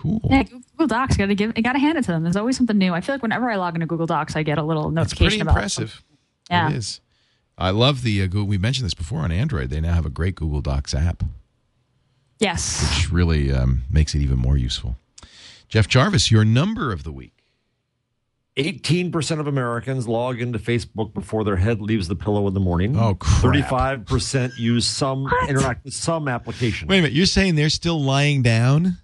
[0.06, 0.22] cool.
[0.30, 2.24] Yeah, Google Docs got to give, got to hand it to them.
[2.24, 2.94] There's always something new.
[2.94, 5.28] I feel like whenever I log into Google Docs, I get a little It's notification
[5.28, 6.04] pretty about impressive.
[6.50, 6.70] Yeah.
[6.70, 7.02] It is.
[7.58, 8.46] I love the uh, Google.
[8.48, 9.70] We mentioned this before on Android.
[9.70, 11.24] They now have a great Google Docs app,
[12.40, 12.82] Yes.
[12.98, 14.98] which really um, makes it even more useful.
[15.70, 17.32] Jeff Jarvis, your number of the week.
[18.58, 22.96] 18% of Americans log into Facebook before their head leaves the pillow in the morning.
[22.98, 23.44] Oh, crap.
[23.44, 26.88] 35% use some, interact with some application.
[26.88, 28.98] Wait a minute, you're saying they're still lying down?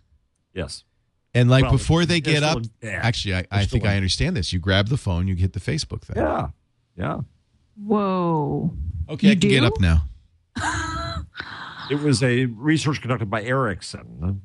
[0.54, 0.86] Yes.
[1.34, 4.36] And like Well, before they get up, in actually, I, I think in- I understand
[4.36, 4.52] this.
[4.52, 6.18] You grab the phone, you hit the Facebook thing.
[6.18, 6.50] Yeah.
[6.98, 7.20] Yeah.
[7.78, 8.74] Whoa.
[9.10, 10.04] Okay, I You can get up now.
[11.90, 14.42] It was a research conducted by Ericsson.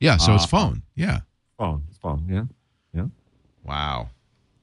[0.00, 0.82] Yeah, so it's Uh, phone.
[0.94, 1.20] Yeah.
[1.58, 1.82] Phone.
[1.88, 2.26] It's phone.
[2.28, 2.44] Yeah.
[2.94, 3.06] Yeah.
[3.62, 4.10] Wow.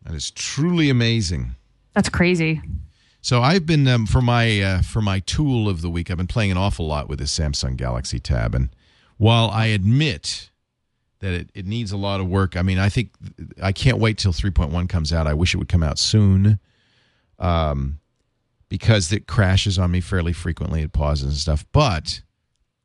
[0.04, 1.56] That is truly amazing.
[1.94, 2.62] That's crazy.
[3.22, 6.10] So I've been um, for my uh, for my tool of the week.
[6.10, 8.70] I've been playing an awful lot with this Samsung Galaxy Tab, and
[9.18, 10.50] while I admit
[11.22, 13.12] that it, it needs a lot of work, I mean, I think
[13.62, 15.26] I can't wait till 3.1 comes out.
[15.28, 16.60] I wish it would come out soon,
[17.40, 18.00] um,
[18.70, 20.82] because it crashes on me fairly frequently.
[20.82, 22.22] It pauses and stuff, but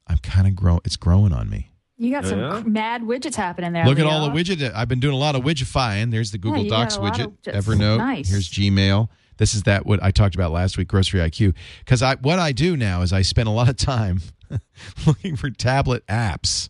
[0.07, 0.81] I'm kind of growing.
[0.85, 1.71] It's growing on me.
[1.99, 2.63] You got some Yeah.
[2.67, 3.87] mad widgets happening there.
[3.87, 4.75] Look at all the widget.
[4.75, 6.11] I've been doing a lot of widgetifying.
[6.11, 7.99] There's the Google you got Docs widget, Evernote.
[7.99, 8.29] nice.
[8.29, 9.09] Here's Gmail.
[9.39, 11.55] This is that what I talked about last week, Grocery IQ.
[11.81, 14.21] Because I what I do now is I spend a lot of time
[15.07, 16.69] looking for tablet apps.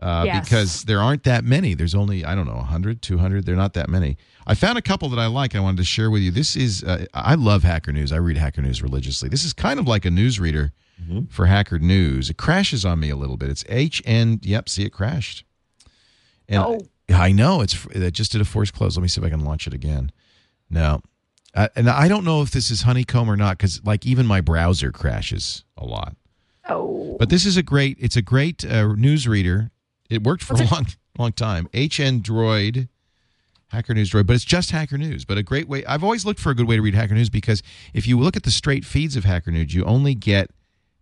[0.00, 0.44] Uh, Yes.
[0.44, 1.74] Because there aren't that many.
[1.74, 3.46] There's only, I don't know, 100, 200.
[3.46, 4.16] They're not that many.
[4.46, 5.54] I found a couple that I like.
[5.54, 6.30] I wanted to share with you.
[6.30, 8.12] This is, uh, I love Hacker News.
[8.12, 9.28] I read Hacker News religiously.
[9.28, 10.72] This is kind of like a news reader
[11.30, 12.30] for Hacker News.
[12.30, 13.50] It crashes on me a little bit.
[13.50, 15.44] It's HN, yep, see, it crashed.
[16.48, 16.78] And Oh.
[17.10, 18.96] I know it's it just did a force close.
[18.96, 20.10] Let me see if I can launch it again.
[20.68, 21.02] No,
[21.54, 24.40] uh, and I don't know if this is Honeycomb or not because like even my
[24.40, 26.16] browser crashes a lot.
[26.68, 27.14] Oh.
[27.18, 27.96] But this is a great.
[28.00, 29.70] It's a great uh, news reader.
[30.08, 30.86] It worked for a long
[31.18, 31.66] long time.
[31.72, 32.88] HN Droid.
[33.68, 35.24] Hacker News Droid, but it's just Hacker News.
[35.24, 35.84] But a great way.
[35.86, 37.62] I've always looked for a good way to read Hacker News because
[37.92, 40.50] if you look at the straight feeds of Hacker News, you only get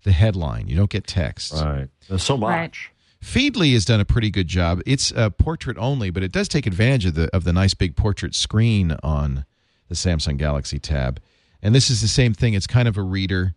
[0.05, 0.69] the headline.
[0.69, 1.53] You don't get text.
[1.53, 1.89] Right.
[2.09, 2.51] There's so much.
[2.51, 2.77] Right.
[3.23, 4.81] Feedly has done a pretty good job.
[4.87, 7.97] It's uh, portrait only, but it does take advantage of the of the nice big
[7.97, 9.45] portrait screen on
[9.89, 11.21] the Samsung Galaxy Tab.
[11.63, 12.55] And this is the same thing.
[12.55, 13.55] It's kind of a reader.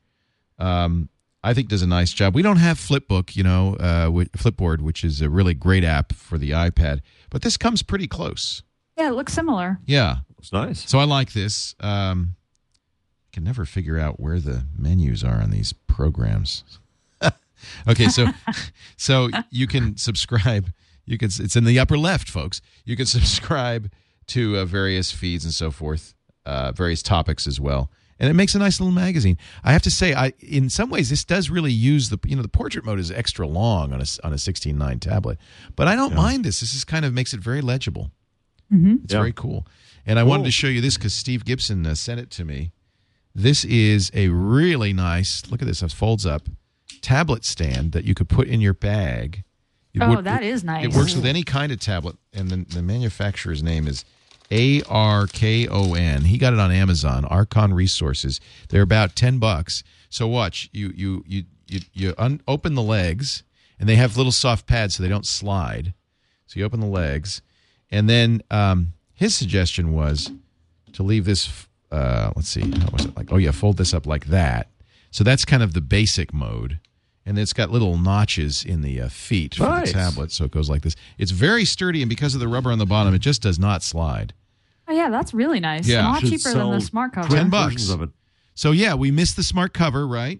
[0.59, 1.09] Um,
[1.43, 2.35] I think does a nice job.
[2.35, 6.13] We don't have Flipbook, you know, uh, wi- Flipboard, which is a really great app
[6.13, 8.63] for the iPad, but this comes pretty close.
[8.97, 9.79] Yeah, it looks similar.
[9.85, 10.17] Yeah.
[10.39, 10.89] It's nice.
[10.89, 11.75] So I like this.
[11.79, 12.35] Um,
[12.75, 16.63] I can never figure out where the menus are on these programs.
[17.87, 18.27] okay, so
[18.97, 20.71] so you can subscribe.
[21.05, 21.27] You can.
[21.27, 22.61] It's in the upper left, folks.
[22.85, 23.91] You can subscribe
[24.27, 26.13] to uh, various feeds and so forth,
[26.45, 27.89] uh, various topics as well,
[28.19, 29.37] and it makes a nice little magazine.
[29.63, 32.41] I have to say, I in some ways this does really use the you know
[32.41, 35.37] the portrait mode is extra long on a on a sixteen nine tablet,
[35.75, 36.59] but I don't mind this.
[36.61, 38.11] This is kind of makes it very legible.
[38.69, 39.19] It's Yeah.
[39.19, 39.65] very cool.
[40.05, 42.71] And I wanted to show you this because Steve Gibson uh, sent it to me.
[43.35, 46.49] This is a really nice, look at this, it folds up
[47.01, 49.43] tablet stand that you could put in your bag.
[49.93, 50.85] It Oh, would- that is nice.
[50.85, 52.15] It works with any kind of tablet.
[52.33, 54.03] And the, the manufacturer's name is
[54.51, 56.23] A R K O N.
[56.25, 58.39] He got it on Amazon, Arkon Resources.
[58.69, 59.83] They're about 10 bucks.
[60.09, 63.43] So watch, you, you, you, you, you un- open the legs,
[63.79, 65.93] and they have little soft pads so they don't slide.
[66.45, 67.41] So you open the legs,
[67.91, 70.31] and then um, his suggestion was
[70.93, 71.67] to leave this.
[71.91, 73.31] Uh, let's see, was it like?
[73.31, 74.69] Oh yeah, fold this up like that.
[75.11, 76.79] So that's kind of the basic mode,
[77.27, 79.89] and it's got little notches in the uh, feet for Nice.
[79.91, 80.95] the tablet, so it goes like this.
[81.17, 83.83] It's very sturdy, and because of the rubber on the bottom, it just does not
[83.83, 84.33] slide.
[84.87, 85.87] Oh, yeah, that's really nice.
[85.87, 86.07] Yeah.
[86.07, 87.27] a lot cheaper than the smart cover.
[87.35, 87.89] 10 bucks.
[87.89, 88.09] Of it.
[88.55, 90.39] So yeah, we missed the smart cover, right?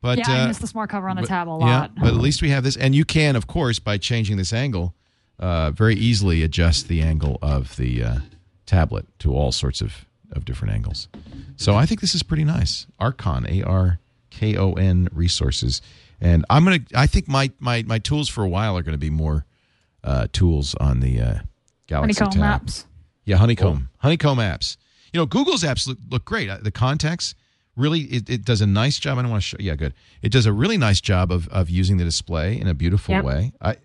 [0.00, 1.94] But yeah, uh, I missed the smart cover on the but- tab a Yeah, lot.
[1.96, 4.94] but at least we have this, and you can, of course, by changing this angle,
[5.38, 8.18] uh, very easily adjust the angle of the uh,
[8.66, 11.08] tablet to all sorts of, of different angles.
[11.56, 12.86] So I think this is pretty nice.
[13.00, 13.98] Arkon, A R
[14.30, 15.80] K O N resources,
[16.24, 16.80] and I'm gonna.
[16.94, 19.44] I think my my my tools for a while are going to be more
[20.02, 21.38] uh, tools on the uh,
[21.86, 22.40] Galaxy Honeycomb tab.
[22.62, 22.86] maps.
[23.24, 24.76] Yeah, honeycomb, honeycomb apps.
[25.12, 26.50] You know, Google's apps look, look great.
[26.50, 27.34] Uh, The contacts
[27.76, 29.18] really, it, it does a nice job.
[29.18, 29.56] I don't want to show.
[29.60, 29.94] Yeah, good.
[30.22, 33.24] It does a really nice job of of using the display in a beautiful Yep.
[33.24, 33.52] way.
[33.60, 33.76] I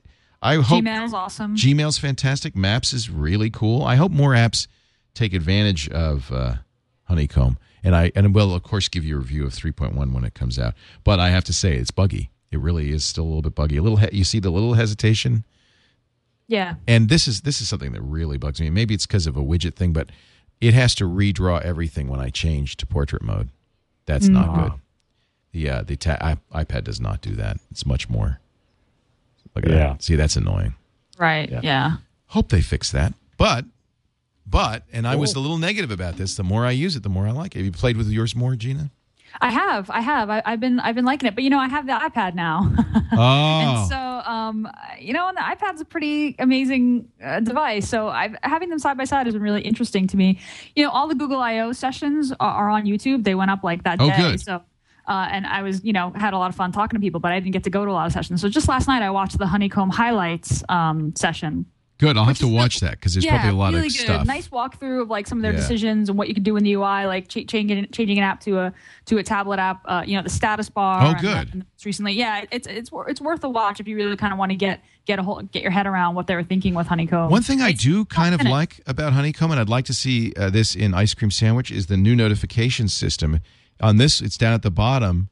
[0.41, 1.55] I hope Gmail's awesome.
[1.55, 2.55] Gmail's fantastic.
[2.55, 3.83] Maps is really cool.
[3.83, 4.67] I hope more apps
[5.13, 6.55] take advantage of uh,
[7.03, 10.33] Honeycomb, and I and will of course give you a review of 3.1 when it
[10.33, 10.73] comes out.
[11.03, 12.29] But I have to say it's buggy.
[12.51, 13.77] It really is still a little bit buggy.
[13.77, 15.43] A little, he- you see the little hesitation
[16.47, 16.75] yeah.
[16.87, 18.69] and this is this is something that really bugs me.
[18.71, 20.09] Maybe it's because of a widget thing, but
[20.59, 23.49] it has to redraw everything when I change to portrait mode.
[24.07, 24.79] That's not good.
[25.51, 26.17] The uh, the ta-
[26.51, 27.57] I- iPad does not do that.
[27.69, 28.39] It's much more.
[29.55, 29.77] Look at Yeah.
[29.89, 30.01] that.
[30.03, 30.73] See, that's annoying.
[31.19, 31.51] Right.
[31.63, 31.97] Yeah.
[32.27, 33.13] Hope they fix that.
[33.37, 33.65] But
[34.49, 36.35] but and I was a little negative about this.
[36.35, 37.59] The more I use it, the more I like it.
[37.59, 38.91] Have you played with yours more, Gina?
[39.41, 40.29] I have, I have.
[40.31, 42.71] I, I've been, I've been liking it, but you know, I have the iPad now,
[43.13, 44.67] Oh, and so, um,
[44.99, 47.87] you know, and the iPad's a pretty amazing uh, device.
[47.87, 50.39] So, I've, having them side by side has been really interesting to me.
[50.75, 53.23] You know, all the Google I/O sessions are, are on YouTube.
[53.23, 54.17] They went up like that Oh, day.
[54.17, 54.41] good.
[54.41, 54.55] So,
[55.07, 57.31] uh, and I was, you know, had a lot of fun talking to people, but
[57.31, 58.41] I didn't get to go to a lot of sessions.
[58.41, 61.67] So, just last night, I watched the Honeycomb highlights um, session.
[61.99, 62.17] Good.
[62.17, 63.99] I'll have to watch that because there's probably a lot really of good.
[64.01, 64.25] stuff.
[64.25, 65.59] Nice walkthrough of like some of their Yeah.
[65.59, 68.39] decisions and what you can do in the UI, like ch- changing changing an app
[68.41, 68.73] to a
[69.05, 69.81] to a tablet app.
[69.85, 71.05] Uh, you know, the status bar.
[71.05, 71.47] Oh, good.
[71.47, 74.39] that- and recently, yeah, it's it's it's worth a watch if you really kind of
[74.39, 76.87] want to get get a whole get your head around what they were thinking with
[76.87, 77.29] Honeycomb.
[77.29, 80.33] One thing I It's do kind of like about Honeycomb, and I'd like to see
[80.37, 83.39] uh, this in Ice Cream Sandwich, is the new notification system.
[83.81, 85.29] On this, it's down at the bottom,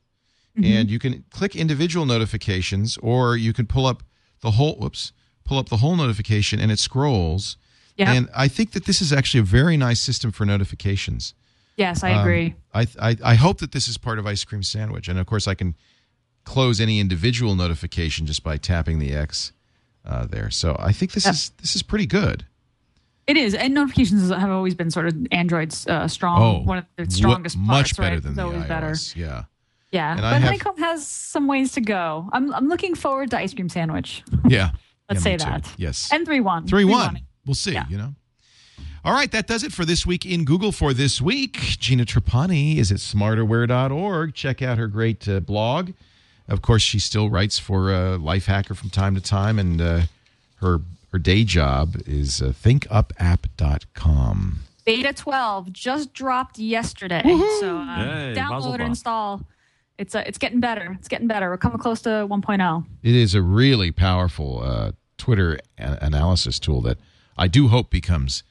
[0.57, 0.65] Mm-hmm.
[0.73, 4.01] and you can click individual notifications, or you can pull up
[4.41, 4.75] the whole.
[4.79, 5.11] Whoops,
[5.47, 7.57] pull up the whole notification, and it scrolls.
[7.95, 8.13] Yeah.
[8.13, 11.33] And I think that this is actually a very nice system for notifications.
[11.77, 12.55] Yes, I Um, agree.
[12.73, 15.47] I, I I hope that this is part of Ice Cream Sandwich, and of course,
[15.47, 15.75] I can
[16.43, 19.51] close any individual notification just by tapping the X
[20.05, 20.49] uh, there.
[20.51, 22.45] So I think this is this is pretty good.
[23.27, 26.85] It is, and notifications have always been sort of Android's uh, strong, Oh, one of
[26.97, 28.23] wha- strongest much parts, better right?
[28.23, 28.67] than it's the always iOS.
[28.69, 28.95] better.
[29.15, 29.43] Yeah.
[29.91, 32.29] Yeah, And but have- Honeycomb has some ways to go.
[32.31, 34.23] I'm I'm looking forward to ice cream sandwich.
[34.47, 34.69] Yeah.
[35.09, 35.45] Let's Yeah, say too.
[35.49, 35.73] that.
[35.77, 36.09] Yes.
[36.11, 36.67] And three one.
[36.67, 37.21] Three one.
[37.45, 37.73] We'll see.
[37.73, 37.85] Yeah.
[37.89, 38.13] You know.
[39.05, 41.53] All right, that does it for this week in Google for this week.
[41.79, 44.33] Gina Trapani is at smarterware.org.
[44.33, 45.91] Check out her great uh, blog.
[46.49, 50.01] Of course, she still writes for uh, Lifehacker from time to time, and uh,
[50.57, 50.81] her
[51.13, 52.51] her day job is uh,
[53.57, 54.59] thinkupapp.com.
[54.85, 57.21] Beta 12 just dropped yesterday.
[57.59, 58.87] So uh, Yay, download and tov.
[58.87, 59.41] install.
[59.97, 60.95] It's uh, it's getting better.
[60.99, 61.49] It's getting better.
[61.49, 62.27] We're coming close to oh.
[62.27, 62.85] 1.0.
[63.03, 66.97] It is a really powerful uh, Twitter a- analysis tool that
[67.37, 68.43] I do hope becomes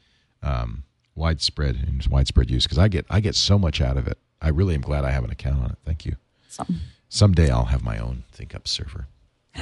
[0.43, 0.83] um,
[1.15, 4.19] widespread in widespread use because I get I get so much out of it.
[4.43, 5.79] I really am glad I have an account on it.
[5.85, 6.17] Thank you.
[6.49, 6.65] So,
[7.09, 9.07] Someday I'll have my own ThinkUp server.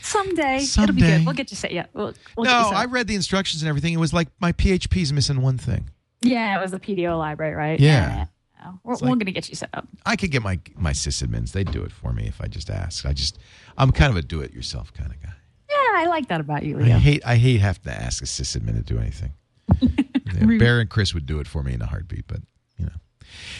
[0.00, 1.18] someday, it'll be Someday.
[1.18, 1.26] good.
[1.26, 1.72] We'll get you set.
[1.72, 2.70] Yeah, we'll, we'll No.
[2.74, 3.92] I read the instructions and everything.
[3.92, 5.90] It was like my PHP's missing one thing.
[6.22, 7.80] yeah, it was the PDO library, right?
[7.80, 8.26] Yeah.
[8.64, 8.72] Yeah.
[8.82, 9.86] We're, It's we're going to get you set up.
[10.06, 11.52] I could get my my sysadmins.
[11.52, 13.04] They'd do it for me if I just asked.
[13.06, 13.38] I just
[13.76, 15.32] I'm kind of a do it yourself kind of guy.
[15.68, 18.74] Yeah, I like that about you, I hate I hate having to ask a sysadmin
[18.76, 19.32] to do anything.
[20.34, 22.40] Yeah, Bear and Chris would do it for me in a heartbeat, but
[22.76, 22.92] you know.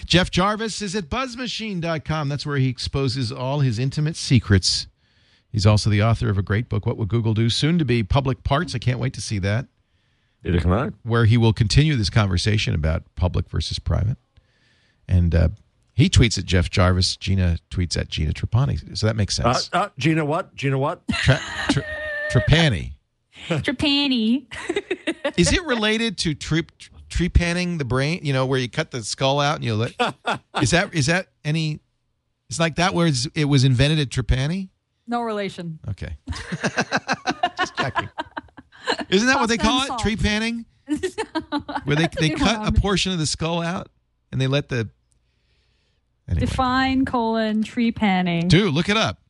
[0.07, 2.29] Jeff Jarvis is at buzzmachine.com.
[2.29, 4.89] That's where he exposes all his intimate secrets.
[5.53, 7.49] He's also the author of a great book, What Would Google Do?
[7.49, 8.75] Soon to be public parts.
[8.75, 9.67] I can't wait to see that,
[10.43, 10.95] Did it come out?
[11.05, 14.17] where he will continue this conversation about public versus private.
[15.09, 15.49] And uh,
[15.93, 17.17] he tweets at Jeff Jarvis.
[17.17, 18.97] Gina tweets at Gina Trapani.
[18.97, 19.71] So that makes Uh, sense.
[19.73, 20.55] uh, Gina, what?
[20.55, 21.03] Gina, what?
[21.09, 21.85] Tra- tra-
[22.31, 22.93] Trapani.
[23.49, 24.47] Trapani.
[25.37, 26.63] Is it related to tree
[27.11, 28.21] trepanning the brain?
[28.23, 29.93] You know, where you cut the skull out and you let.
[30.63, 31.81] is that is that any?
[32.49, 34.69] It's like that where it's, it was invented at Trapani.
[35.07, 35.79] No relation.
[35.89, 36.17] Okay,
[37.59, 38.09] just checking.
[39.09, 39.87] Isn't that what they call it?
[39.89, 40.01] Salt.
[40.03, 40.65] Trepanning,
[41.85, 43.89] where they they cut a portion of the skull out
[44.35, 44.91] and they let the.
[46.29, 48.49] Anyway, Define colon trepanning.
[48.49, 49.19] dude, look it up.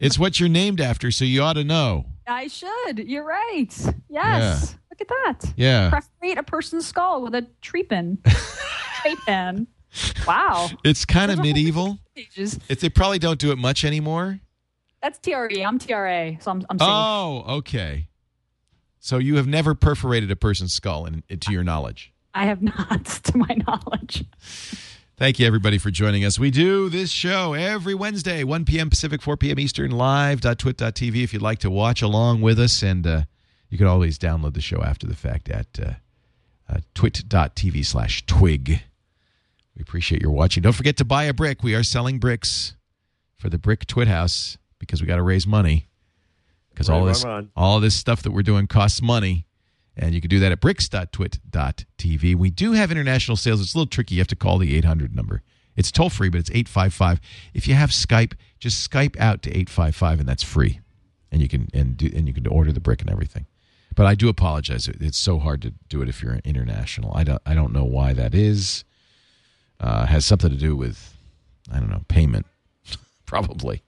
[0.00, 2.06] It's what you're named after, so you ought to know.
[2.26, 3.00] I should.
[3.00, 3.68] You're right.
[4.08, 4.76] Yes.
[4.90, 5.52] Look at that.
[5.56, 5.90] Yeah.
[5.90, 8.18] Perforate a person's skull with a trepan.
[9.02, 9.66] tree pin.
[10.26, 10.70] Wow.
[10.84, 11.98] It's kind of Those are whole medieval.
[12.16, 12.58] Pages.
[12.68, 14.40] It's, they probably don't do it much anymore.
[15.02, 15.62] That's TRE.
[15.62, 16.88] I'm TRA, so I'm, I'm safe.
[16.90, 18.08] Oh, okay.
[18.98, 22.13] So you have never perforated a person's skull, in, to your knowledge.
[22.34, 24.24] I have not, to my knowledge.
[25.16, 26.38] Thank you, everybody, for joining us.
[26.38, 28.90] We do this show every Wednesday, 1 p.m.
[28.90, 29.60] Pacific, 4 p.m.
[29.60, 32.82] Eastern, live.twit.tv if you'd like to watch along with us.
[32.82, 33.22] And uh,
[33.70, 35.92] you can always download the show after the fact at uh,
[36.68, 38.82] uh, twit.tv slash twig.
[39.76, 40.62] We appreciate your watching.
[40.62, 41.62] Don't forget to buy a brick.
[41.62, 42.74] We are selling bricks
[43.36, 45.88] for the Brick Twit House because we got to raise money.
[46.70, 47.48] Because all Right, this, right, right.
[47.56, 49.46] all this stuff that we're doing costs money.
[49.96, 52.34] And you can do that at bricks.twit.tv.
[52.34, 53.60] We do have international sales.
[53.60, 54.16] It's a little tricky.
[54.16, 55.42] You have to call the 800 number.
[55.76, 57.20] It's toll free, but it's 855.
[57.52, 60.80] If you have Skype, just Skype out to 855 and that's free.
[61.30, 63.46] And you can and do, and you can order the brick and everything.
[63.96, 64.88] But I do apologize.
[64.88, 67.12] It's so hard to do it if you're international.
[67.14, 68.84] I don't I don't know why that is.
[69.80, 71.16] Uh, has something to do with
[71.72, 72.46] I don't know, payment
[73.26, 73.82] probably.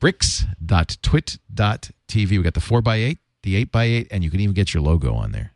[0.00, 2.30] Bricks.twit.tv.
[2.30, 5.52] We got the 4x8, the 8x8 and you can even get your logo on there.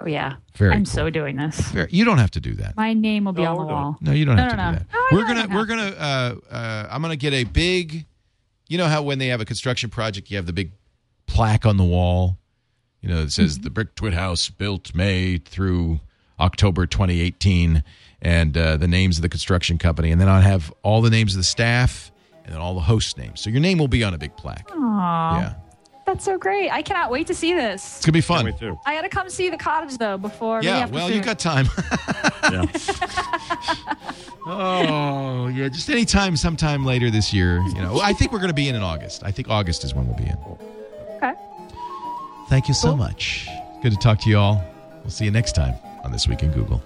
[0.00, 0.34] Oh, yeah.
[0.56, 0.92] Very I'm cool.
[0.92, 1.60] so doing this.
[1.70, 1.86] Fair.
[1.90, 2.76] You don't have to do that.
[2.76, 3.72] My name will be No, on the no.
[3.74, 3.96] wall.
[4.00, 4.72] No, you don't No, have no, to no.
[4.72, 4.86] do that.
[4.92, 8.06] No, we're gonna we're gonna uh, uh, I'm gonna get a big
[8.68, 10.72] you know how when they have a construction project you have the big
[11.26, 12.38] plaque on the wall,
[13.02, 13.64] you know, that says Mm-hmm.
[13.64, 16.00] the brick twit house built May through
[16.40, 17.84] October 2018,
[18.22, 21.34] and uh, the names of the construction company, and then I'll have all the names
[21.34, 22.10] of the staff
[22.44, 23.40] and then all the host names.
[23.40, 24.68] So your name will be on a big plaque.
[24.74, 25.54] Aw, Yeah,
[26.12, 26.70] that's so great.
[26.70, 27.96] I cannot wait to see this.
[27.96, 28.44] it's gonna be fun.
[28.44, 28.78] Me too.
[28.84, 30.56] I got to come see the cottage though before.
[30.58, 31.24] maybe Yeah, after well, you soon.
[31.24, 31.66] got time.
[32.50, 32.66] Yeah.
[34.46, 37.60] oh, yeah, just anytime, sometime later this year.
[37.68, 39.22] You know, I think we're going to be in in August.
[39.24, 40.36] I think August is when we'll be in.
[41.16, 41.32] Okay.
[42.48, 43.48] Thank you so much.
[43.80, 44.62] Good to talk to you all.
[45.02, 45.74] We'll see you next time
[46.04, 46.82] on This Week in Google.